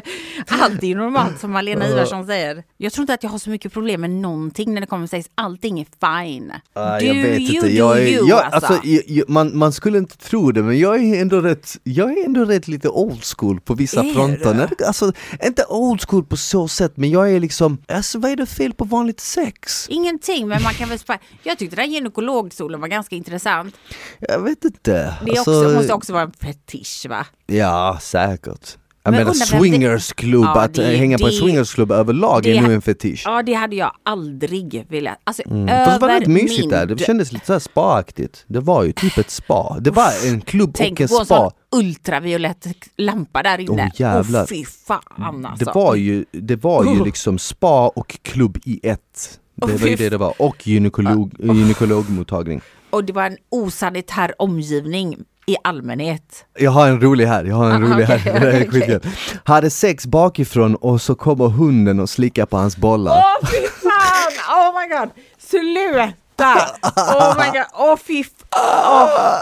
allt 0.48 0.84
är 0.84 0.96
normalt 0.96 1.40
som 1.40 1.52
Malena 1.52 1.88
Ivarsson 1.90 2.26
säger. 2.28 2.64
Jag 2.78 2.94
tror 2.94 3.04
inte 3.04 3.14
att 3.14 3.24
jag 3.24 3.30
har 3.30 3.38
så 3.38 3.50
mycket 3.50 3.74
problem 3.74 4.02
med 4.02 4.10
någonting 4.10 4.74
när 4.74 4.82
det 4.82 4.88
kommer 4.88 5.08
till 5.08 5.24
sex. 5.24 5.30
Allting 5.36 5.80
är 5.80 5.86
fine. 6.26 6.48
Do 6.74 6.82
jag 6.82 7.00
vet 7.24 7.40
you, 7.40 7.56
inte, 7.56 7.76
jag 7.78 7.98
är, 8.02 8.08
you 8.08 8.28
jag, 8.28 8.42
alltså. 8.44 8.74
alltså, 8.74 8.90
jag, 9.08 9.30
man, 9.30 9.58
man 9.58 9.72
skulle 9.74 9.98
inte 9.98 10.18
tro 10.18 10.52
det 10.52 10.64
men 10.64 10.80
jag 10.80 11.04
är 11.04 11.22
ändå 11.22 11.42
rätt, 11.42 11.78
jag 11.84 12.18
är 12.18 12.26
ändå 12.26 12.46
rätt 12.46 12.68
lite 12.68 12.90
old 12.90 13.24
school 13.24 13.62
på 13.62 13.74
vissa 13.74 14.04
Är 14.04 14.14
fronter. 14.14 14.70
det- 14.78 14.88
Alltså, 14.88 15.12
inte 15.46 15.66
old 15.70 16.02
school 16.10 16.24
på 16.24 16.38
så 16.38 16.68
sätt 16.68 16.98
men 16.98 17.10
jag 17.10 17.32
är 17.32 17.40
liksom, 17.40 17.78
alltså 17.88 18.20
vad 18.20 18.32
är 18.32 18.36
det 18.36 18.46
fel 18.46 18.74
på 18.74 18.84
vanligt 18.86 19.20
sex? 19.20 19.86
Ingenting, 19.90 20.48
men 20.48 20.64
man 20.64 20.74
kan 20.74 20.90
väl 20.90 21.00
spara. 21.00 21.20
Jag 21.44 21.58
tyckte 21.58 21.76
den 21.76 21.86
här 21.86 21.92
gynekologstolen 21.94 22.79
var 22.82 22.88
ganska 22.88 23.16
intressant. 23.16 23.76
Jag 24.20 24.40
vet 24.40 24.66
inte. 24.66 24.92
Det 25.26 25.32
Alltså, 25.32 25.52
också, 25.66 25.76
måste 25.76 25.94
också 25.94 26.14
vara 26.14 26.24
en 26.24 26.32
fetisch 26.32 27.06
va? 27.10 27.26
Ja, 27.48 27.98
säkert. 28.02 28.78
Jag 29.04 29.12
Men 29.12 29.20
menar 29.20 29.34
det- 29.34 29.46
swingersklubb, 29.46 30.44
Ja, 30.44 30.62
att 30.62 30.74
det- 30.74 30.98
hänga 30.98 31.18
på 31.18 31.26
en 31.26 31.32
det- 31.32 31.38
swingersklubb 31.38 31.92
överlag 31.92 32.44
det- 32.44 32.58
är 32.58 32.62
nog 32.62 32.72
en 32.72 32.82
fetisch. 32.82 33.22
Ja, 33.26 33.44
det 33.44 33.54
hade 33.54 33.76
jag 33.76 33.92
aldrig 34.04 34.86
velat. 34.90 35.18
Alltså, 35.24 35.44
Mm. 35.46 35.68
Fast 35.68 35.86
det 35.86 36.00
var 36.00 36.10
över 36.10 36.20
rätt 36.20 36.28
mysigt 36.28 36.60
min 36.60 36.70
där, 36.70 36.86
det 36.86 36.98
kändes 37.00 37.32
lite 37.32 37.46
såhär 37.46 37.60
spa-aktigt. 37.60 38.44
Det 38.48 38.60
var 38.60 38.84
ju 38.84 38.92
typ 38.92 39.18
ett 39.18 39.30
spa. 39.30 39.78
Det 39.80 39.92
var 39.92 40.28
en 40.28 40.42
klubb 40.42 40.72
Tänk 40.74 41.00
och 41.00 41.02
en 41.02 41.08
på 41.08 41.20
en 41.20 41.26
spa. 41.26 41.36
sån 41.72 41.80
ultraviolett 41.82 42.68
lampa 42.98 43.44
där 43.44 43.60
inne. 43.60 43.84
Åh, 43.96 44.02
jävlar. 44.02 44.42
Åh, 44.42 44.48
fy 44.48 44.66
fan 44.66 45.46
alltså. 45.46 45.66
Det 45.66 45.72
var 45.76 45.96
ju, 45.96 46.26
det 46.32 46.56
var 46.56 46.84
ju 46.84 46.90
Oh. 47.00 47.06
liksom 47.06 47.40
spa 47.40 47.88
och 47.88 48.18
klubb 48.22 48.58
i 48.66 48.80
ett. 48.84 49.40
Det 49.60 49.66
var 49.66 49.88
ju 49.88 49.98
fy 49.98 50.04
det 50.04 50.10
det 50.10 50.18
var. 50.18 50.34
Och 50.42 50.68
gynekolog, 50.68 51.34
gynekologmottagning. 51.40 52.62
Och 52.90 53.04
det 53.04 53.14
var 53.14 53.24
en 53.24 53.38
osanitär 53.50 54.34
omgivning 54.42 55.18
i 55.48 55.56
allmänhet. 55.64 56.46
Jag 56.60 56.72
har 56.72 56.88
en 56.88 57.02
rolig 57.02 57.26
här, 57.26 57.44
jag 57.44 57.56
har 57.56 57.70
en 57.72 57.84
Ah, 57.84 57.88
rolig 57.96 58.04
okej, 58.06 58.18
här. 58.20 58.38
Okej. 58.50 58.68
skitkul. 58.70 59.12
Hade 59.44 59.70
sex 59.70 60.06
bakifrån 60.06 60.76
och 60.76 61.02
så 61.02 61.16
kommer 61.16 61.48
hunden 61.48 62.00
och 62.00 62.10
slickar 62.10 62.46
på 62.46 62.58
hans 62.58 62.78
bollar. 62.78 63.12
Åh 63.42 63.48
fy 63.50 63.68
fan! 63.68 64.58
Oh 64.58 64.80
my 64.82 64.96
god! 64.98 65.10
Sluta! 65.38 66.54
Oh 66.96 67.38
my 67.38 67.46
god! 67.60 67.66
Åh 67.74 67.96
fy 68.08 68.24
fan! 68.24 69.40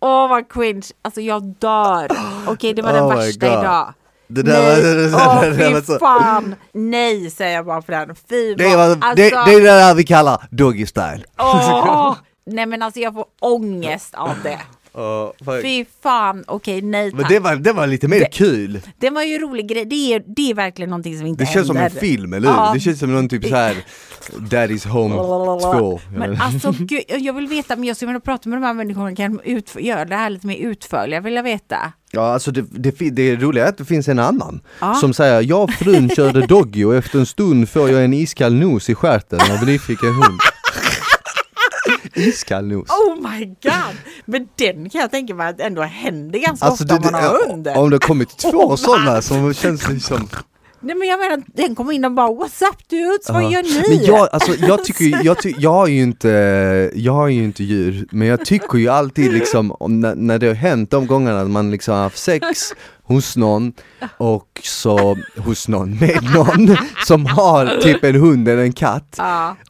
Åh 0.00 0.28
vad 0.28 0.48
cringe! 0.52 0.86
Alltså 1.02 1.20
jag 1.20 1.42
dör! 1.42 2.08
Okej 2.46 2.74
det 2.74 2.82
var 2.82 2.92
den 2.92 3.04
Oh 3.04 3.16
värsta 3.16 3.46
idag. 3.46 3.94
Det 4.26 4.42
där 4.42 4.82
Nej, 4.82 5.08
var- 5.10 5.18
åh 5.20 5.72
var 5.72 5.80
fy 5.80 5.98
fan! 5.98 6.54
Nej 6.72 7.30
säger 7.30 7.54
jag 7.56 7.66
bara 7.66 7.82
på 7.82 7.92
den. 7.92 8.14
Fy 8.28 8.54
Det 8.54 8.64
är, 8.64 8.76
vad- 8.76 8.88
vad, 8.88 8.98
det, 8.98 9.06
alltså, 9.06 9.16
det 9.16 9.56
är 9.56 9.60
det 9.60 9.66
där 9.66 9.94
vi 9.94 10.04
kallar 10.04 10.48
doggy 10.50 10.86
style. 10.86 11.24
åh! 11.38 12.16
Nej 12.46 12.66
men 12.66 12.82
alltså 12.82 13.00
jag 13.00 13.14
får 13.14 13.24
ångest 13.40 14.14
av 14.14 14.30
det. 14.42 14.58
Fy 15.62 15.84
fan, 16.02 16.44
okej 16.46 16.82
nej 16.82 17.10
tack. 17.10 17.20
Men 17.20 17.28
det 17.30 17.38
var, 17.40 17.56
det 17.56 17.72
var 17.72 17.86
lite 17.86 18.08
mer 18.08 18.18
Det- 18.20 18.32
kul. 18.32 18.80
Det 18.98 19.10
var 19.10 19.22
ju 19.22 19.34
en 19.34 19.40
rolig 19.40 19.68
grej, 19.68 19.84
det 19.84 20.14
är, 20.14 20.22
det 20.36 20.50
är 20.50 20.54
verkligen 20.54 20.90
någonting 20.90 21.18
som 21.18 21.26
inte 21.26 21.44
Det 21.44 21.48
känns 21.50 21.66
som 21.66 21.76
en 21.76 21.82
händer. 21.82 22.00
film, 22.00 22.32
eller 22.32 22.48
hur? 22.48 22.56
Ja. 22.56 22.70
Det 22.74 22.80
känns 22.80 22.98
som 22.98 23.12
någon 23.12 23.28
typ 23.28 23.44
så 23.44 23.54
här 23.56 23.76
Daddy's 24.38 24.88
Home 24.88 25.14
2. 25.78 26.00
Men 26.16 26.40
alltså 26.40 26.74
gud, 26.78 27.02
jag 27.08 27.32
vill 27.32 27.46
veta, 27.46 27.76
men 27.76 27.84
jag 27.84 27.96
skulle 27.96 28.06
vilja 28.08 28.20
prata 28.20 28.48
med 28.48 28.58
de 28.60 28.66
här 28.66 28.74
människorna, 28.74 29.14
kan 29.16 29.40
de 29.44 29.62
göra 29.80 30.04
det 30.04 30.14
här 30.16 30.30
lite 30.30 30.46
mer 30.46 30.56
utförliga, 30.56 31.20
vill 31.20 31.34
jag 31.34 31.42
veta. 31.42 31.92
Ja, 32.10 32.32
alltså 32.32 32.50
det, 32.50 32.62
det, 32.70 33.10
det 33.10 33.36
roliga 33.36 33.64
är 33.64 33.68
att 33.68 33.78
det 33.78 33.84
finns 33.84 34.08
en 34.08 34.18
annan 34.18 34.60
Ja. 34.80 34.94
som 34.94 35.14
säger 35.14 35.42
jag 35.42 35.62
och 35.62 35.70
frun 35.70 36.08
körde 36.16 36.46
doggy 36.46 36.84
och 36.84 36.94
efter 36.94 37.18
en 37.18 37.26
stund 37.26 37.68
får 37.68 37.90
jag 37.90 38.04
en 38.04 38.14
iskall 38.14 38.54
nos 38.54 38.90
i 38.90 38.94
stjärten 38.94 39.40
av 39.40 39.56
en 39.60 39.66
nyfiken 39.66 40.08
hund. 40.14 40.38
Iskall 42.14 42.66
nos. 42.66 42.88
Oh 42.90 43.30
my 43.30 43.44
god! 43.46 43.96
Men 44.24 44.48
den 44.58 44.90
kan 44.90 45.00
jag 45.00 45.10
tänka 45.10 45.34
mig 45.34 45.48
att 45.48 45.60
ändå 45.60 45.82
händer 45.82 46.38
ganska 46.38 46.66
Alltså 46.66 46.84
ofta 46.84 46.98
det, 46.98 47.06
om 47.08 47.12
man 47.12 47.22
har 47.24 47.48
hund. 47.48 47.68
om 47.68 47.90
det 47.90 47.94
har 47.94 47.98
kommit 47.98 48.38
två 48.38 48.58
Oh 48.58 48.78
sådana 48.78 49.22
som 49.22 49.54
känns 49.54 49.88
liksom 49.88 50.28
Nej 50.84 50.96
men 50.96 51.08
jag 51.08 51.18
menar, 51.18 51.42
den 51.46 51.74
kommer 51.74 51.92
in 51.92 52.04
och 52.04 52.12
bara 52.12 52.28
What's 52.28 52.62
up 52.62 52.88
dudes, 52.88 53.28
vad 53.30 53.52
gör 53.52 53.62
ni? 53.62 53.96
Men 53.96 54.06
jag, 54.06 54.28
alltså, 54.32 54.54
jag 54.66 54.84
tycker 54.84 55.24
jag, 55.24 55.42
ty, 55.42 55.54
jag 55.58 55.72
har 55.72 55.86
ju 55.86 56.02
inte, 56.02 56.28
jag 56.94 57.12
har 57.12 57.28
ju 57.28 57.44
inte 57.44 57.64
djur, 57.64 58.06
men 58.10 58.28
jag 58.28 58.44
tycker 58.44 58.78
ju 58.78 58.88
alltid 58.88 59.32
liksom 59.32 59.72
om 59.72 60.00
när, 60.00 60.14
när 60.14 60.38
det 60.38 60.46
har 60.46 60.54
hänt 60.54 60.90
de 60.90 61.06
gångerna 61.06 61.40
att 61.40 61.50
man 61.50 61.70
liksom 61.70 61.94
har 61.94 62.02
haft 62.02 62.18
sex 62.18 62.72
hos 63.06 63.36
någon 63.36 63.72
och 64.18 64.60
så 64.62 65.16
hos 65.36 65.68
någon 65.68 65.98
med 65.98 66.24
någon 66.34 66.76
som 67.06 67.26
har 67.26 67.80
typ 67.80 68.04
en 68.04 68.14
hund 68.14 68.48
eller 68.48 68.62
en 68.62 68.72
katt 68.72 69.18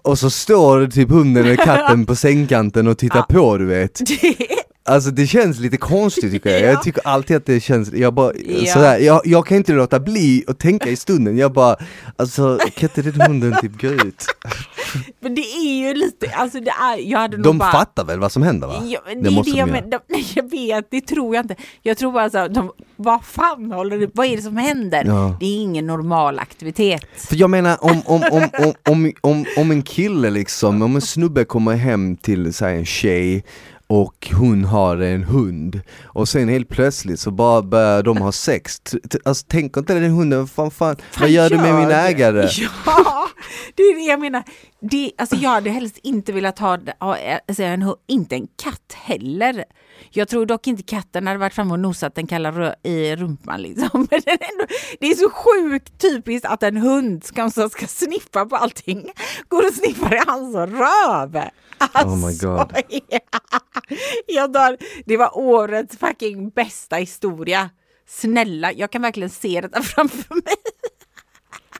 och 0.02 0.18
så 0.18 0.30
står 0.30 0.86
typ 0.86 1.10
hunden 1.10 1.44
eller 1.44 1.56
katten 1.56 2.06
på 2.06 2.16
sängkanten 2.16 2.86
och 2.86 2.98
tittar 2.98 3.22
på 3.22 3.56
du 3.56 3.66
vet. 3.66 4.00
Alltså 4.86 5.10
det 5.10 5.26
känns 5.26 5.58
lite 5.60 5.76
konstigt 5.76 6.32
tycker 6.32 6.50
jag, 6.50 6.60
Ja. 6.62 6.66
jag 6.66 6.82
tycker 6.82 7.06
alltid 7.06 7.36
att 7.36 7.46
det 7.46 7.60
känns, 7.60 7.92
jag 7.92 8.14
bara 8.14 8.32
Ja. 8.46 8.72
sådär, 8.72 8.98
jag, 8.98 9.20
jag 9.24 9.46
kan 9.46 9.56
inte 9.56 9.72
låta 9.72 10.00
bli 10.00 10.44
att 10.46 10.58
tänka 10.58 10.90
i 10.90 10.96
stunden, 10.96 11.38
jag 11.38 11.52
bara 11.52 11.76
Alltså 12.16 12.58
kan 12.74 12.88
inte 12.96 13.02
den 13.10 13.20
hunden 13.20 13.54
typ 13.60 13.80
gå 13.80 13.88
ut? 13.88 14.26
Men 15.20 15.34
det 15.34 15.40
är 15.40 15.88
ju 15.88 15.94
lite, 15.94 16.30
alltså 16.34 16.60
det 16.60 16.70
är, 16.70 16.98
jag 17.10 17.18
hade 17.18 17.36
nog 17.36 17.44
De 17.44 17.58
bara 17.58 17.72
fattar 17.72 18.04
väl 18.04 18.18
vad 18.20 18.32
som 18.32 18.42
händer 18.42 18.68
va? 18.68 18.82
Ja, 18.86 19.00
Det 19.06 19.14
det 19.14 19.30
måste 19.30 19.52
det 19.52 19.60
de 19.60 19.70
men, 19.70 19.90
de, 19.90 19.98
jag 20.34 20.50
vet, 20.50 20.90
det 20.90 21.00
tror 21.00 21.34
jag 21.34 21.44
inte. 21.44 21.56
Jag 21.82 21.98
tror 21.98 22.12
bara 22.12 22.30
så 22.30 22.38
här, 22.38 22.48
de, 22.48 22.70
vad 22.96 23.24
fan 23.24 23.72
håller 23.72 23.98
du, 23.98 24.10
vad 24.14 24.26
är 24.26 24.36
det 24.36 24.42
som 24.42 24.56
händer? 24.56 25.04
Ja. 25.06 25.36
Det 25.40 25.46
är 25.46 25.56
ingen 25.56 25.86
normal 25.86 26.38
aktivitet. 26.38 27.06
För 27.16 27.36
jag 27.36 27.50
menar 27.50 27.84
om, 27.84 28.02
om, 28.06 28.22
om, 28.30 28.48
om, 28.58 28.72
om, 28.88 29.12
om, 29.20 29.44
om 29.56 29.70
en 29.70 29.82
kille 29.82 30.30
liksom, 30.30 30.82
om 30.82 30.94
en 30.94 31.00
snubbe 31.02 31.44
kommer 31.44 31.72
hem 31.76 32.16
till 32.16 32.52
säg 32.54 32.76
en 32.78 32.84
tjej 32.86 33.44
och 33.86 34.30
hon 34.32 34.64
har 34.64 34.96
en 34.96 35.24
hund 35.24 35.80
och 36.04 36.28
sen 36.28 36.48
helt 36.48 36.68
plötsligt 36.68 37.20
så 37.20 37.30
bara 37.30 37.62
börjar 37.62 38.02
de 38.02 38.16
ha 38.16 38.32
sex. 38.32 38.80
Alltså 39.24 39.46
tänker 39.46 39.80
inte 39.80 39.94
den 39.94 40.10
hunden, 40.10 40.46
fan, 40.46 40.70
fan, 40.70 40.96
vad 41.20 41.30
gör 41.30 41.50
du 41.50 41.56
med 41.56 41.74
min 41.74 41.90
ägare? 41.90 42.48
Ja, 42.86 43.28
det 43.74 43.82
är 43.82 43.94
det 43.96 44.10
jag 44.10 44.20
menar. 44.20 44.42
Det, 44.90 45.12
alltså 45.18 45.36
jag 45.36 45.50
hade 45.50 45.70
helst 45.70 45.98
inte 46.02 46.32
velat 46.32 46.58
ha, 46.58 46.78
ha 47.00 47.18
alltså 47.48 47.62
en, 47.62 47.94
inte 48.06 48.34
en 48.34 48.46
katt 48.56 48.92
heller. 48.94 49.64
Jag 50.10 50.28
tror 50.28 50.46
dock 50.46 50.66
inte 50.66 50.82
katten 50.82 51.26
hade 51.26 51.38
varit 51.38 51.54
framme 51.54 51.72
och 51.72 51.80
nosat 51.80 52.14
den 52.14 52.26
kalla 52.26 52.74
i 52.82 53.16
rumpan. 53.16 53.62
Liksom. 53.62 53.88
Men 54.10 54.20
ändå, 54.26 54.66
det 55.00 55.06
är 55.06 55.14
så 55.14 55.30
sjukt 55.30 56.00
typiskt 56.00 56.46
att 56.46 56.62
en 56.62 56.76
hund 56.76 57.24
ska, 57.24 57.50
som 57.50 57.70
ska 57.70 57.86
sniffa 57.86 58.46
på 58.46 58.56
allting 58.56 59.10
går 59.48 59.66
och 59.66 59.74
sniffar 59.74 60.14
i 60.14 60.20
hans 60.26 60.54
röv. 60.54 61.42
Alltså, 61.78 62.08
Oh 62.08 62.26
my 62.26 62.36
God. 62.38 62.72
jag 64.26 64.52
dör. 64.52 64.76
Det 65.06 65.16
var 65.16 65.38
årets 65.38 65.98
fucking 65.98 66.50
bästa 66.50 66.96
historia. 66.96 67.70
Snälla, 68.08 68.72
jag 68.72 68.90
kan 68.90 69.02
verkligen 69.02 69.30
se 69.30 69.60
detta 69.60 69.82
framför 69.82 70.34
mig. 70.34 70.54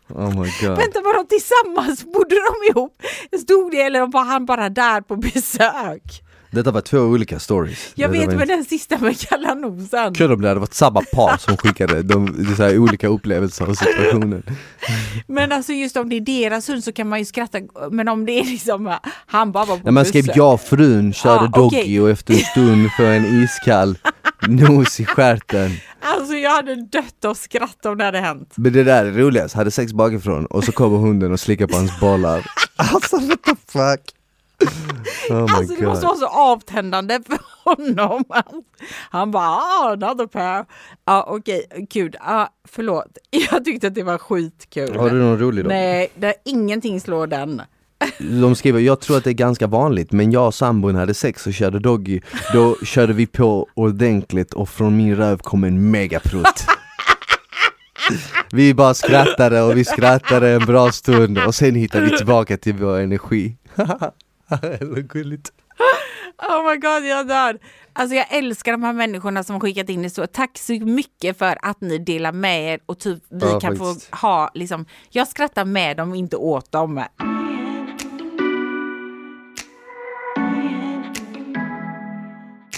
Oh 0.09 0.29
my 0.29 0.53
god. 0.61 0.79
Vänta, 0.79 1.01
var 1.01 1.15
de 1.15 1.27
tillsammans? 1.27 2.05
Bodde 2.05 2.35
de 2.35 2.71
ihop? 2.71 3.03
Stod 3.43 3.71
det 3.71 3.83
eller 3.83 4.07
var 4.07 4.25
han 4.25 4.47
bara 4.47 4.69
där 4.69 5.01
på 5.01 5.17
besök? 5.17 6.23
Detta 6.51 6.71
var 6.71 6.81
två 6.81 6.99
olika 6.99 7.39
stories. 7.39 7.93
Jag 7.95 8.09
vet 8.09 8.37
men 8.37 8.49
den 8.49 8.65
sista 8.65 8.99
med 8.99 9.19
kalla 9.21 9.55
nosen. 9.55 10.15
Kul 10.15 10.33
om 10.33 10.43
det 10.43 10.49
hade 10.49 10.61
varit 10.61 10.75
samma 10.75 11.03
par 11.13 11.37
som 11.39 11.57
skickade 11.63 12.03
de, 12.03 12.27
är 12.27 12.55
så 12.57 12.63
här 12.63 12.79
olika 12.79 13.09
upplevelser 13.09 13.65
av 13.65 13.75
situationen. 13.75 14.43
Men 15.27 15.53
alltså 15.53 15.73
just 15.73 15.97
om 15.97 16.09
det 16.09 16.17
är 16.17 16.21
deras 16.21 16.69
hund 16.69 16.85
så 16.85 16.93
kan 16.93 17.09
man 17.09 17.19
ju 17.19 17.25
skratta. 17.25 17.59
Men 17.91 18.09
om 18.09 18.27
det 18.27 18.41
är 18.41 18.45
liksom 18.45 18.97
han 19.27 19.53
bara 19.53 19.65
var 19.65 19.77
på 19.77 19.85
När 19.85 19.93
man 19.93 20.05
skrev 20.05 20.25
jag 20.35 20.55
och 20.55 20.61
frun 20.61 21.13
körde 21.13 21.45
Ja, 21.53 21.59
doggy 21.59 22.01
och 22.01 22.11
efter 22.11 22.35
en 22.35 22.41
stund 22.41 22.91
får 22.97 23.05
en 23.05 23.43
iskall 23.43 23.99
nos 24.49 25.01
i 25.01 25.05
stjärten. 25.05 25.71
Alltså 26.01 26.35
jag 26.35 26.51
hade 26.51 26.75
dött 26.75 27.25
av 27.25 27.35
skratt 27.35 27.87
om 27.87 27.99
det 27.99 28.05
hade 28.05 28.19
hänt. 28.21 28.53
Men 28.57 28.73
det 28.73 28.85
där 28.85 29.05
är 29.05 29.13
roligast, 29.13 29.55
hade 29.55 29.71
sex 29.71 29.93
bakifrån 29.93 30.47
och 30.47 30.65
så 30.65 30.73
kommer 30.73 30.99
hunden 30.99 31.33
och 31.33 31.41
slickar 31.41 31.67
på 31.67 31.77
hans 31.77 32.01
bollar. 32.01 32.51
Alltså 32.77 33.17
what 33.17 33.43
the 33.43 33.55
fuck? 33.69 34.01
Oh 35.31 35.41
Alltså 35.43 35.57
det 35.57 35.61
måste 35.61 35.75
god. 35.85 35.85
vara 36.05 36.17
så 36.17 36.27
avtändande 36.27 37.21
för 37.27 37.39
honom. 37.65 38.25
Han 39.11 39.31
bara, 39.31 39.49
ah, 39.49 39.93
another 39.93 40.27
pair. 40.27 40.65
Ja 41.05 41.27
okej, 41.29 41.87
kul. 41.91 42.17
Ah, 42.21 42.47
förlåt. 42.69 43.19
Jag 43.51 43.65
tyckte 43.65 43.87
att 43.87 43.95
det 43.95 44.03
var 44.03 44.19
skitkul. 44.19 44.97
Har 44.97 45.11
du 45.11 45.17
någon 45.17 45.39
rolig 45.39 45.65
då? 45.65 45.69
Nej, 45.69 46.09
det, 46.15 46.35
ingenting 46.45 47.01
slår 47.01 47.27
den. 47.27 47.63
De 48.19 48.55
skriver, 48.57 48.81
jag 48.81 49.01
tror 49.01 49.17
att 49.17 49.25
det 49.25 49.31
är 49.31 49.35
ganska 49.35 49.67
vanligt 49.67 50.13
men 50.13 50.33
jag 50.33 50.47
och 50.47 50.55
sambon 50.55 50.95
hade 50.95 51.15
sex 51.15 51.47
och 51.47 51.53
körde 51.55 51.79
doggy 51.79 52.21
Då 52.53 52.77
körde 52.85 53.13
vi 53.13 53.27
på 53.27 53.69
ordentligt 53.75 54.55
och 54.55 54.69
från 54.69 54.97
min 54.97 55.17
röv 55.17 55.39
kom 55.39 55.65
en 55.65 55.91
megaprutt 55.91 56.67
Vi 58.53 58.75
bara 58.75 58.95
skrattade 58.95 59.63
och 59.63 59.77
vi 59.77 59.85
skrattade 59.85 60.51
en 60.51 60.67
bra 60.67 60.93
stund 60.93 61.39
och 61.39 61.55
sen 61.55 61.75
hittade 61.75 62.05
vi 62.05 62.17
tillbaka 62.17 62.57
till 62.57 62.75
vår 62.75 62.99
energi 62.99 63.57
Eller 64.63 65.01
gulligt 65.01 65.51
Oh 66.39 66.71
my 66.71 66.77
god, 66.77 67.05
jag 67.11 67.29
dör. 67.29 67.59
Alltså 67.93 68.17
jag 68.17 68.27
älskar 68.31 68.73
de 68.73 68.83
här 68.83 68.93
människorna 68.93 69.45
som 69.45 69.55
har 69.55 69.61
skickat 69.61 69.89
in 69.89 70.03
det 70.03 70.11
så. 70.11 70.27
Tack 70.27 70.59
så 70.59 70.73
mycket 70.73 71.39
för 71.39 71.59
att 71.63 71.81
ni 71.81 71.99
delar 71.99 72.33
med 72.33 72.73
er 72.73 72.81
och 72.87 72.99
typ 72.99 73.19
vi 73.31 73.47
Ja, 73.47 73.61
kan 73.61 73.77
faktiskt. 73.77 74.11
få 74.11 74.17
ha 74.27 74.51
liksom, 74.55 74.87
jag 75.11 75.29
skrattar 75.29 75.65
med 75.65 75.97
dem, 75.97 76.15
inte 76.15 76.37
åt 76.37 76.73
dem. 76.73 77.03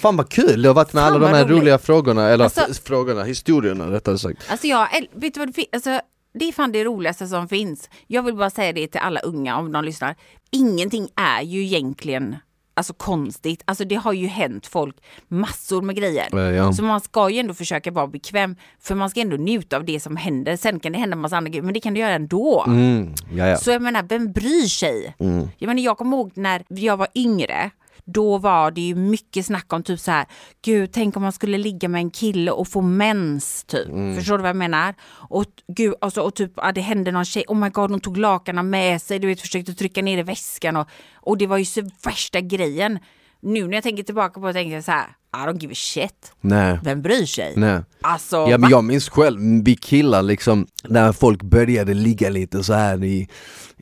Fan 0.01 0.17
vad 0.17 0.29
kul 0.29 0.63
det 0.63 0.69
har 0.69 0.75
varit 0.75 0.93
med 0.93 1.03
Fan, 1.03 1.13
alla 1.13 1.19
de 1.19 1.31
vad 1.31 1.37
här 1.41 1.45
roligt. 1.47 1.61
roliga 1.63 1.79
frågorna, 1.79 2.29
eller 2.29 2.45
Alltså- 2.45 2.75
frågorna, 2.85 3.25
historierna 3.25 3.91
rättare 3.91 4.19
sagt 4.19 4.43
Alltså 4.51 4.67
jag, 4.67 4.89
äl- 4.89 5.09
vet 5.13 5.35
du 5.35 5.41
vad 5.41 5.49
det 5.49 5.53
finns? 5.53 5.69
Alltså, 5.73 6.01
det 6.35 6.49
är 6.49 6.53
fan 6.53 6.73
det 6.73 6.85
roligaste 6.85 7.27
som 7.27 7.49
finns. 7.49 7.91
Jag 8.07 8.23
vill 8.23 8.35
bara 8.35 8.51
säga 8.51 8.73
det 8.73 8.87
till 8.89 9.01
alla 9.01 9.21
unga 9.21 9.57
om 9.59 9.73
de 9.73 9.85
lyssnar. 9.85 10.15
Ingenting 10.51 11.09
är 11.17 11.43
ju 11.43 11.63
egentligen 11.65 12.37
alltså 12.75 12.93
konstigt. 12.95 13.63
Alltså 13.65 13.85
det 13.85 13.95
har 13.95 14.13
ju 14.13 14.27
hänt 14.27 14.67
folk 14.67 14.97
massor 15.29 15.83
med 15.83 15.97
grejer. 15.97 16.27
Ja, 16.33 16.41
ja. 16.41 16.73
Så 16.73 16.83
man 16.83 17.01
ska 17.01 17.31
ju 17.31 17.39
ändå 17.39 17.55
försöka 17.55 17.91
vara 17.91 18.07
bekväm. 18.07 18.57
För 18.81 18.95
man 18.95 19.11
ska 19.11 19.21
ändå 19.21 19.37
njuta 19.37 19.77
av 19.77 19.85
det 19.85 20.01
som 20.01 20.17
händer. 20.17 20.57
Sen 20.57 20.81
kan 20.81 20.93
det 20.93 20.99
hända 20.99 21.17
massa 21.17 21.37
andra 21.37 21.49
grejer, 21.51 21.63
men 21.63 21.75
det 21.75 21.81
kan 21.81 21.95
du 21.95 22.01
göra 22.01 22.13
ändå. 22.15 22.65
mm, 22.67 23.15
ja, 23.35 23.47
ja. 23.47 23.57
Så 23.57 23.71
jag 23.71 23.83
menar, 23.83 24.03
vem 24.03 24.33
bryr 24.33 24.67
sig? 24.67 25.15
Jag 25.59 25.67
menar, 25.69 25.83
jag 25.83 25.99
kommer 25.99 26.17
ihåg 26.17 26.33
när 26.35 26.65
jag 26.69 26.97
var 26.97 27.09
yngre. 27.15 27.71
Då 28.09 28.39
var 28.39 28.71
det 28.71 28.81
ju 28.81 28.95
mycket 28.95 29.47
snack 29.47 29.73
om 29.73 29.83
typ 29.83 30.01
så 30.01 30.11
här, 30.11 30.27
gud 30.63 30.93
tänk 30.93 31.17
om 31.17 31.23
man 31.23 31.33
skulle 31.33 31.59
ligga 31.59 31.89
med 31.89 31.99
en 31.99 32.11
kille 32.11 32.51
och 32.51 32.69
få 32.69 32.81
mens 32.81 33.65
typ. 33.65 33.87
Förstår 34.17 34.39
du 34.39 34.43
vad 34.43 34.49
jag 34.49 34.57
menar? 34.57 34.95
Och 35.29 35.45
gud, 35.69 35.95
alltså, 36.01 36.21
och 36.21 36.35
typ 36.35 36.53
ja, 36.57 36.73
det 36.73 36.81
hände 36.81 37.13
någon 37.13 37.25
tjej, 37.25 37.45
oh 37.49 37.57
my 37.57 37.69
god 37.69 37.91
hon 37.91 38.01
tog 38.01 38.17
lakanen 38.17 38.71
med 38.71 39.03
sig, 39.03 39.19
du 39.19 39.27
vet 39.27 39.41
försökte 39.41 39.75
trycka 39.75 40.03
ner 40.03 40.19
i 40.19 40.23
väskan 40.23 40.77
och, 40.77 40.89
och 41.15 41.39
det 41.39 41.47
var 41.47 41.59
ju 41.59 41.65
så 41.65 41.83
värsta 42.05 42.41
grejen. 42.41 42.99
Nu 43.47 43.67
när 43.67 43.75
jag 43.75 43.83
tänker 43.83 44.03
tillbaka 44.03 44.41
på 44.41 44.47
det 44.47 44.53
tänker 44.53 44.75
jag 44.75 44.85
så 44.85 44.91
här, 44.91 45.07
I 45.37 45.39
don't 45.49 45.61
give 45.61 45.73
a 45.73 45.77
shit. 45.77 46.33
Nej, 46.41 46.79
Vem 46.83 47.03
bryr 47.03 47.27
sig? 47.27 47.53
nej. 47.57 47.81
Alltså, 48.01 48.37
Ja 48.37 48.59
men 48.59 48.71
jag 48.71 48.85
minns 48.85 49.09
själv, 49.09 49.41
vi 49.65 49.77
killar 49.77 50.23
liksom, 50.23 50.67
när 50.85 51.13
folk 51.13 51.43
började 51.43 51.95
ligga 51.95 52.31
lite 52.31 52.65
så 52.65 52.73
här 52.73 53.05
i, 53.05 53.29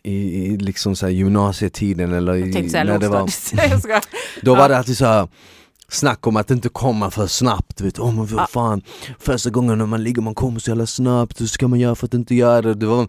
i, 0.03 0.12
i 0.12 0.57
liksom 0.57 0.97
så 0.97 1.09
gymnasietiden 1.09 2.12
eller 2.12 2.37
i, 2.37 2.45
när 2.85 2.99
det 2.99 3.09
var. 3.09 3.31
Då 4.45 4.55
var 4.55 4.69
det 4.69 4.79
alltid 4.79 4.97
så 4.97 5.07
här 5.07 5.29
snack 5.89 6.27
om 6.27 6.37
att 6.37 6.51
inte 6.51 6.69
komma 6.69 7.11
för 7.11 7.27
snabbt, 7.27 7.81
vet. 7.81 7.95
Du, 7.95 8.03
oh, 8.03 8.15
men 8.15 8.27
vad 8.27 8.51
fan. 8.51 8.83
Första 9.19 9.51
gången 9.51 9.79
när 9.79 9.87
man 9.87 10.05
ligger 10.05 10.23
man 10.23 10.35
kommer 10.35 10.61
så 10.61 10.71
jävla 10.71 10.87
snabbt, 10.87 11.41
hur 11.41 11.47
ska 11.47 11.69
man 11.69 11.81
göra 11.81 11.95
för 11.95 12.07
att 12.07 12.15
inte 12.15 12.35
göra 12.35 12.62
det? 12.62 12.75
Det 12.75 12.87
var, 12.87 13.09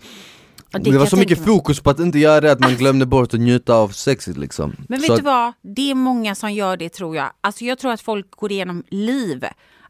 Det 0.84 0.90
kan 0.90 1.00
var 1.00 1.06
så 1.06 1.18
mycket 1.18 1.46
fokus 1.46 1.80
på 1.80 1.90
att 1.90 2.00
inte 2.00 2.20
göra 2.20 2.42
det 2.42 2.52
att 2.52 2.60
man 2.60 2.76
glömde 2.76 3.06
bort 3.06 3.34
att 3.34 3.40
njuta 3.40 3.76
av 3.76 3.90
sexet 3.90 4.38
liksom 4.38 4.76
Men 4.90 5.00
vet 5.00 5.08
så 5.08 5.16
du 5.16 5.22
vad? 5.22 5.54
Det 5.62 5.92
är 5.92 5.96
många 5.96 6.36
som 6.36 6.54
gör 6.54 6.78
det 6.78 6.90
tror 6.90 7.16
jag. 7.16 7.30
Alltså 7.42 7.64
jag 7.66 7.80
tror 7.80 7.92
att 7.92 8.02
folk 8.02 8.32
går 8.32 8.52
igenom 8.52 8.84
liv. 8.88 9.46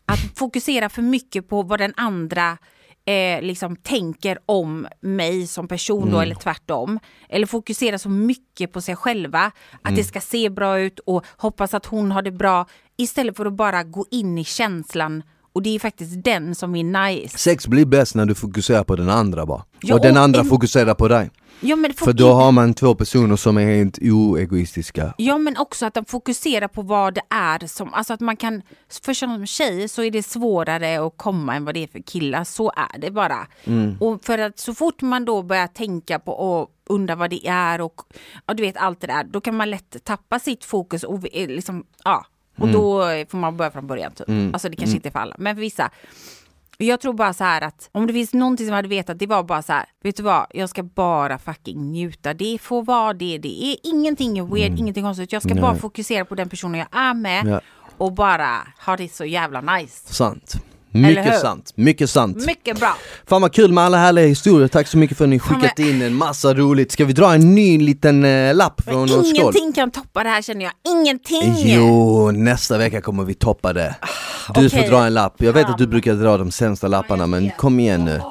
Att 0.06 0.20
fokusera 0.36 0.90
för 0.90 1.02
mycket 1.02 1.50
på 1.50 1.62
vad 1.62 1.80
den 1.80 1.94
andra 1.98 2.58
eh, 3.08 3.42
liksom 3.42 3.76
tänker 3.76 4.38
om 4.46 4.88
mig 5.02 5.48
som 5.48 5.68
person 5.68 6.02
Mm. 6.04 6.14
då, 6.14 6.20
eller 6.22 6.36
tvärtom. 6.36 7.00
Eller 7.30 7.48
fokusera 7.48 7.98
så 8.00 8.10
mycket 8.10 8.74
på 8.74 8.82
sig 8.82 8.96
själva. 8.96 9.40
Att 9.72 9.86
Mm. 9.90 9.96
det 9.96 10.04
ska 10.04 10.22
se 10.22 10.50
bra 10.50 10.80
ut 10.80 11.00
och 11.00 11.26
hoppas 11.38 11.74
att 11.74 11.86
hon 11.86 12.12
har 12.12 12.22
det 12.22 12.32
bra. 12.32 12.66
Istället 12.98 13.38
för 13.38 13.46
att 13.46 13.54
bara 13.54 13.84
gå 13.84 14.06
in 14.12 14.38
i 14.38 14.44
känslan 14.44 15.24
Och 15.56 15.62
det 15.62 15.76
är 15.76 15.80
faktiskt 15.80 16.24
den 16.24 16.56
som 16.56 16.76
är 16.76 16.84
nice. 17.10 17.38
Sex 17.38 17.68
blir 17.68 17.86
bäst 17.86 18.16
när 18.16 18.26
du 18.26 18.36
fokuserar 18.36 18.84
på 18.84 18.96
den 18.96 19.10
andra 19.10 19.46
bara. 19.46 19.64
Ja, 19.82 19.96
och 19.96 20.02
den 20.02 20.18
och 20.18 20.24
andra 20.24 20.40
en- 20.40 20.46
fokuserar 20.46 20.94
på 20.94 21.08
dig. 21.08 21.30
Ja 21.60 21.76
men, 21.76 21.94
För 21.94 22.14
då 22.14 22.34
har 22.34 22.52
man 22.52 22.74
två 22.74 22.96
personer 22.96 23.36
som 23.36 23.58
är 23.58 23.76
helt 23.78 24.00
oegoistiska. 24.02 25.14
ja 25.18 25.38
men 25.38 25.58
också 25.58 25.86
att 25.86 25.94
de 25.94 26.06
fokuserar 26.06 26.68
på 26.68 26.82
vad 26.82 27.14
det 27.14 27.22
är 27.30 27.68
som, 27.68 27.94
alltså 27.94 28.14
att 28.14 28.20
man 28.20 28.38
kan, 28.38 28.62
för 29.06 29.14
som 29.14 29.46
tjej 29.46 29.88
så 29.88 30.04
är 30.04 30.12
det 30.12 30.24
svårare 30.24 31.06
att 31.08 31.14
komma 31.18 31.56
än 31.56 31.66
vad 31.66 31.74
det 31.74 31.84
är 31.84 31.88
för 31.88 32.00
killar, 32.00 32.44
så 32.44 32.72
är 32.94 33.00
det 33.00 33.12
bara. 33.12 33.48
Mm. 33.64 33.98
Och 34.00 34.26
för 34.26 34.38
att 34.38 34.60
så 34.60 34.74
fort 34.74 35.02
man 35.02 35.26
då 35.26 35.42
börjar 35.44 35.68
tänka 35.68 36.20
på 36.20 36.32
och 36.32 36.70
undra 36.90 37.16
vad 37.16 37.30
det 37.30 37.48
är 37.48 37.82
och 37.82 38.02
ja, 38.46 38.54
du 38.54 38.64
vet 38.64 38.78
allt 38.78 39.02
det 39.02 39.08
där, 39.08 39.24
då 39.24 39.42
kan 39.42 39.56
man 39.58 39.70
lätt 39.70 40.04
tappa 40.04 40.40
sitt 40.40 40.66
fokus 40.66 41.04
och 41.04 41.24
liksom, 41.34 41.84
ja. 42.04 42.26
Och 42.58 42.68
Mm. 42.68 42.74
då 42.74 43.02
får 43.30 43.38
man 43.38 43.58
börja 43.58 43.72
från 43.72 43.88
början 43.88 44.12
typ. 44.12 44.28
Alltså 44.54 44.70
det 44.70 44.76
kanske 44.76 44.96
inte 44.96 45.10
är 45.10 45.12
för 45.12 45.20
alla, 45.20 45.36
men 45.40 45.56
för 45.56 45.62
vissa. 45.62 45.90
Jag 46.78 47.02
tror 47.02 47.14
bara 47.14 47.34
så 47.34 47.44
här 47.44 47.62
att 47.62 47.90
om 47.92 48.08
det 48.08 48.14
finns 48.14 48.34
någonting 48.34 48.66
som 48.66 48.72
jag 48.72 48.76
hade 48.78 48.88
vetat, 48.88 49.20
det 49.20 49.28
var 49.28 49.44
bara 49.44 49.62
så 49.62 49.74
här, 49.74 49.86
vet 50.04 50.18
du 50.18 50.24
vad, 50.24 50.46
jag 50.54 50.70
ska 50.70 50.84
bara 50.84 51.38
fucking 51.38 51.92
njuta. 51.92 52.34
Det 52.34 52.58
får 52.62 52.84
vara 52.84 53.14
det, 53.14 53.38
det 53.38 53.66
är 53.66 53.78
ingenting 53.84 54.54
weird, 54.54 54.80
ingenting 54.80 55.04
konstigt. 55.04 55.32
Jag 55.32 55.44
ska 55.44 55.56
bara 55.56 55.76
fokusera 55.76 56.26
på 56.26 56.36
den 56.36 56.50
personen 56.50 56.80
jag 56.80 57.00
är 57.02 57.14
med 57.14 57.42
Mm. 57.42 57.54
Ja. 57.54 57.62
och 57.98 58.14
bara 58.14 58.68
ha 58.86 58.98
det 58.98 59.10
så 59.14 59.26
jävla 59.26 59.62
nice. 59.62 60.14
Sant. 60.14 60.56
Mycket 61.02 61.40
sant, 61.40 61.72
mycket 61.76 62.10
sant. 62.10 62.46
Mycket 62.46 62.80
bra. 62.80 62.96
Fan 63.28 63.42
vad 63.42 63.54
kul 63.54 63.72
med 63.74 63.84
alla 63.84 63.98
härliga 63.98 64.26
historier, 64.28 64.68
tack 64.68 64.88
så 64.88 64.98
mycket 64.98 65.18
för 65.18 65.24
att 65.26 65.30
ni 65.30 65.40
skickat 65.40 65.78
men- 65.78 65.88
in 65.90 66.02
en 66.02 66.16
massa 66.16 66.54
roligt. 66.54 66.92
Ska 66.92 67.06
vi 67.06 67.14
dra 67.14 67.34
en 67.34 67.56
ny 67.56 67.78
liten 67.80 68.26
eh, 68.26 68.56
lapp 68.56 68.82
från 68.82 69.04
oss 69.04 69.10
skål? 69.10 69.26
Ingenting 69.36 69.74
kan 69.74 69.92
toppa 69.92 70.24
det 70.24 70.30
här 70.30 70.42
känner 70.42 70.62
jag. 70.66 70.74
Ingenting! 70.88 71.54
Jo, 71.58 72.32
nästa 72.32 72.78
vecka 72.78 73.02
kommer 73.02 73.24
vi 73.24 73.34
toppa 73.34 73.74
det. 73.74 73.96
Du 74.56 74.70
får 74.70 74.78
okej. 74.78 74.90
dra 74.90 75.06
en 75.06 75.14
lapp. 75.14 75.42
Jag 75.42 75.54
vet 75.54 75.70
att 75.70 75.78
du 75.78 75.88
brukar 75.88 76.14
dra 76.14 76.38
de 76.38 76.52
sämsta 76.52 76.88
lapparna 76.88 77.28
men 77.28 77.52
kom 77.58 77.80
igen 77.80 78.06
nu. 78.06 78.22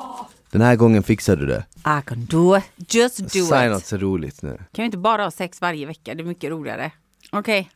Den 0.51 0.61
här 0.63 0.77
gången 0.77 1.03
fixar 1.03 1.37
du 1.37 1.47
det. 1.47 1.65
I 1.79 2.03
can 2.07 2.25
do 2.31 2.57
it. 2.57 2.65
Just 2.95 3.19
do 3.19 3.29
Säg 3.29 3.67
it. 3.67 3.73
något 3.73 3.87
så 3.87 3.97
roligt 3.97 4.43
nu. 4.43 4.57
Kan 4.57 4.83
vi 4.83 4.85
inte 4.85 4.99
bara 4.99 5.23
ha 5.23 5.31
sex 5.31 5.61
varje 5.61 5.87
vecka? 5.87 6.15
Det 6.15 6.23
är 6.23 6.25
mycket 6.25 6.51
roligare. 6.51 6.91
Okej. 7.33 7.71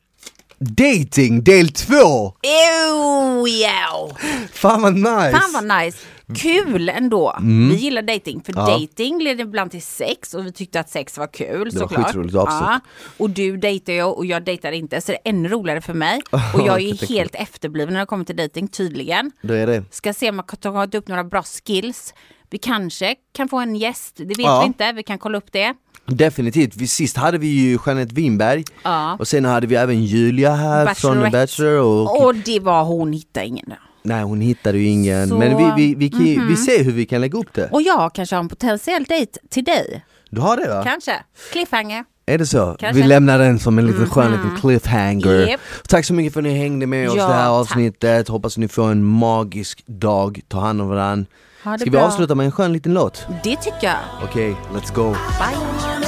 Dating 0.61 1.45
del 1.45 1.69
två! 1.69 2.33
Ew, 2.43 3.49
yeah. 3.49 4.17
Fan 4.53 4.83
vad 4.83 4.95
nice! 4.95 5.31
Fan 5.39 5.53
vad 5.53 5.83
nice. 5.85 5.99
Kul 6.37 6.89
ändå. 6.89 7.37
Vi 7.71 7.75
gillar 7.77 8.03
dating 8.03 8.41
för 8.45 8.53
Mm. 8.53 8.65
Ja. 8.69 8.79
dating 8.79 9.23
leder 9.23 9.45
ibland 9.45 9.71
till 9.71 9.83
sex 9.83 10.35
och 10.35 10.47
vi 10.47 10.53
tyckte 10.53 10.81
att 10.81 10.91
sex 10.91 11.19
var 11.19 11.27
kul 11.27 11.71
Det 11.71 11.79
var 11.79 11.89
såklart. 11.89 12.07
skitroligt, 12.07 12.37
absolut. 12.37 12.83
Och 13.17 13.31
du 13.31 13.57
dejtar 13.57 13.93
jag 13.93 14.17
och 14.19 14.27
jag 14.27 14.45
dejtar 14.45 14.73
inte 14.73 15.01
så 15.01 15.13
det 15.13 15.19
är 15.25 15.31
ännu 15.31 15.49
roligare 15.49 15.81
för 15.81 15.95
mig. 15.95 16.21
Och 16.55 16.61
jag 16.67 16.75
är 16.75 16.79
ju 16.95 17.07
helt 17.07 17.35
efterbliven 17.35 17.95
när 17.95 18.01
det 18.01 18.07
kommer 18.07 18.25
till 18.25 18.37
dating 18.37 18.69
tydligen. 18.69 19.33
Då 19.43 19.55
är 19.55 19.67
det. 19.67 19.85
Ska 19.91 20.13
se 20.13 20.31
om 20.31 20.37
jag 20.37 20.47
kan 20.47 20.59
ta 20.91 20.99
upp 20.99 21.09
några 21.09 21.25
bra 21.25 21.43
skills. 21.43 22.15
Vi 22.51 22.59
kanske 22.59 23.15
kan 23.35 23.49
få 23.49 23.59
en 23.61 23.77
gäst, 23.77 24.17
det 24.17 24.25
vet 24.25 24.39
Ja. 24.39 24.61
vi 24.61 24.67
inte. 24.67 24.93
Vi 24.93 25.03
kan 25.03 25.19
kolla 25.19 25.39
upp 25.39 25.53
det. 25.53 25.75
Definitivt. 26.09 26.77
Vi, 26.77 26.87
sist 26.87 27.17
hade 27.17 27.39
vi 27.39 27.47
ju 27.47 27.79
Jeanette 27.87 28.15
Winberg 28.15 28.65
Ja. 28.85 29.17
och 29.21 29.29
sen 29.29 29.45
hade 29.45 29.67
vi 29.67 29.75
även 29.75 30.05
Julia 30.05 30.55
här 30.55 30.95
från 30.95 31.25
The. 31.25 31.31
Bachelor 31.31 31.79
och 31.81 32.25
Och 32.27 32.35
det 32.35 32.61
var 32.61 32.85
hon 32.85 33.13
hittade 33.13 33.47
ingen. 33.47 33.73
nej 34.03 34.23
hon 34.23 34.41
hittade 34.41 34.79
ju 34.79 34.85
ingen 34.85 35.29
Så- 35.29 35.39
men 35.39 35.57
vi, 35.57 35.73
vi, 35.77 35.95
vi, 36.09 36.19
vi, 36.19 36.41
vi 36.49 36.57
ser 36.57 36.85
hur 36.85 36.93
vi 36.93 37.07
kan 37.07 37.21
lägga 37.21 37.39
upp 37.39 37.53
det. 37.55 37.69
Och 37.73 37.83
jag 37.83 38.15
kanske 38.15 38.37
har 38.37 38.41
en 38.43 38.49
potentiell 38.49 39.05
dejt 39.05 39.39
till 39.51 39.65
dig. 39.65 40.05
Du 40.31 40.41
har 40.41 40.57
det 40.57 40.69
va? 40.69 40.83
Kanske. 40.85 41.13
Cliffhanger. 41.53 42.05
Är 42.27 42.39
det 42.39 42.47
så? 42.47 42.77
Kanske. 42.79 43.03
Vi 43.03 43.09
lämnar 43.09 43.39
den 43.39 43.59
som 43.59 43.79
en 43.79 43.87
liten 43.87 44.07
skön 44.11 44.31
liten 44.33 44.57
cliffhanger. 44.61 45.47
Japp. 45.49 45.61
Tack 45.89 46.05
så 46.05 46.15
mycket 46.15 46.33
för 46.33 46.41
att 46.41 46.45
ni 46.45 46.59
hängde 46.59 46.87
med 46.87 47.09
oss 47.09 47.17
Ja, 47.17 47.27
det 47.29 47.33
här 47.35 47.41
tack. 47.43 47.49
avsnittet. 47.51 48.29
Hoppas 48.29 48.57
ni 48.59 48.69
får 48.69 48.91
en 48.91 49.05
magisk 49.05 49.83
dag. 49.87 50.41
Ta 50.49 50.61
hand 50.61 50.81
om 50.83 50.89
varandra. 50.89 51.27
Ska 51.63 51.91
vi 51.91 51.97
avsluta 51.99 52.35
med 52.35 52.47
en 52.47 52.53
skön 52.53 52.73
liten 52.73 52.95
låt? 52.95 53.27
Det 53.45 53.57
tycker 53.57 53.87
jag. 53.87 53.99
Okej, 54.25 54.57
let's 54.73 54.95
go. 54.95 55.11
Bye. 55.11 56.08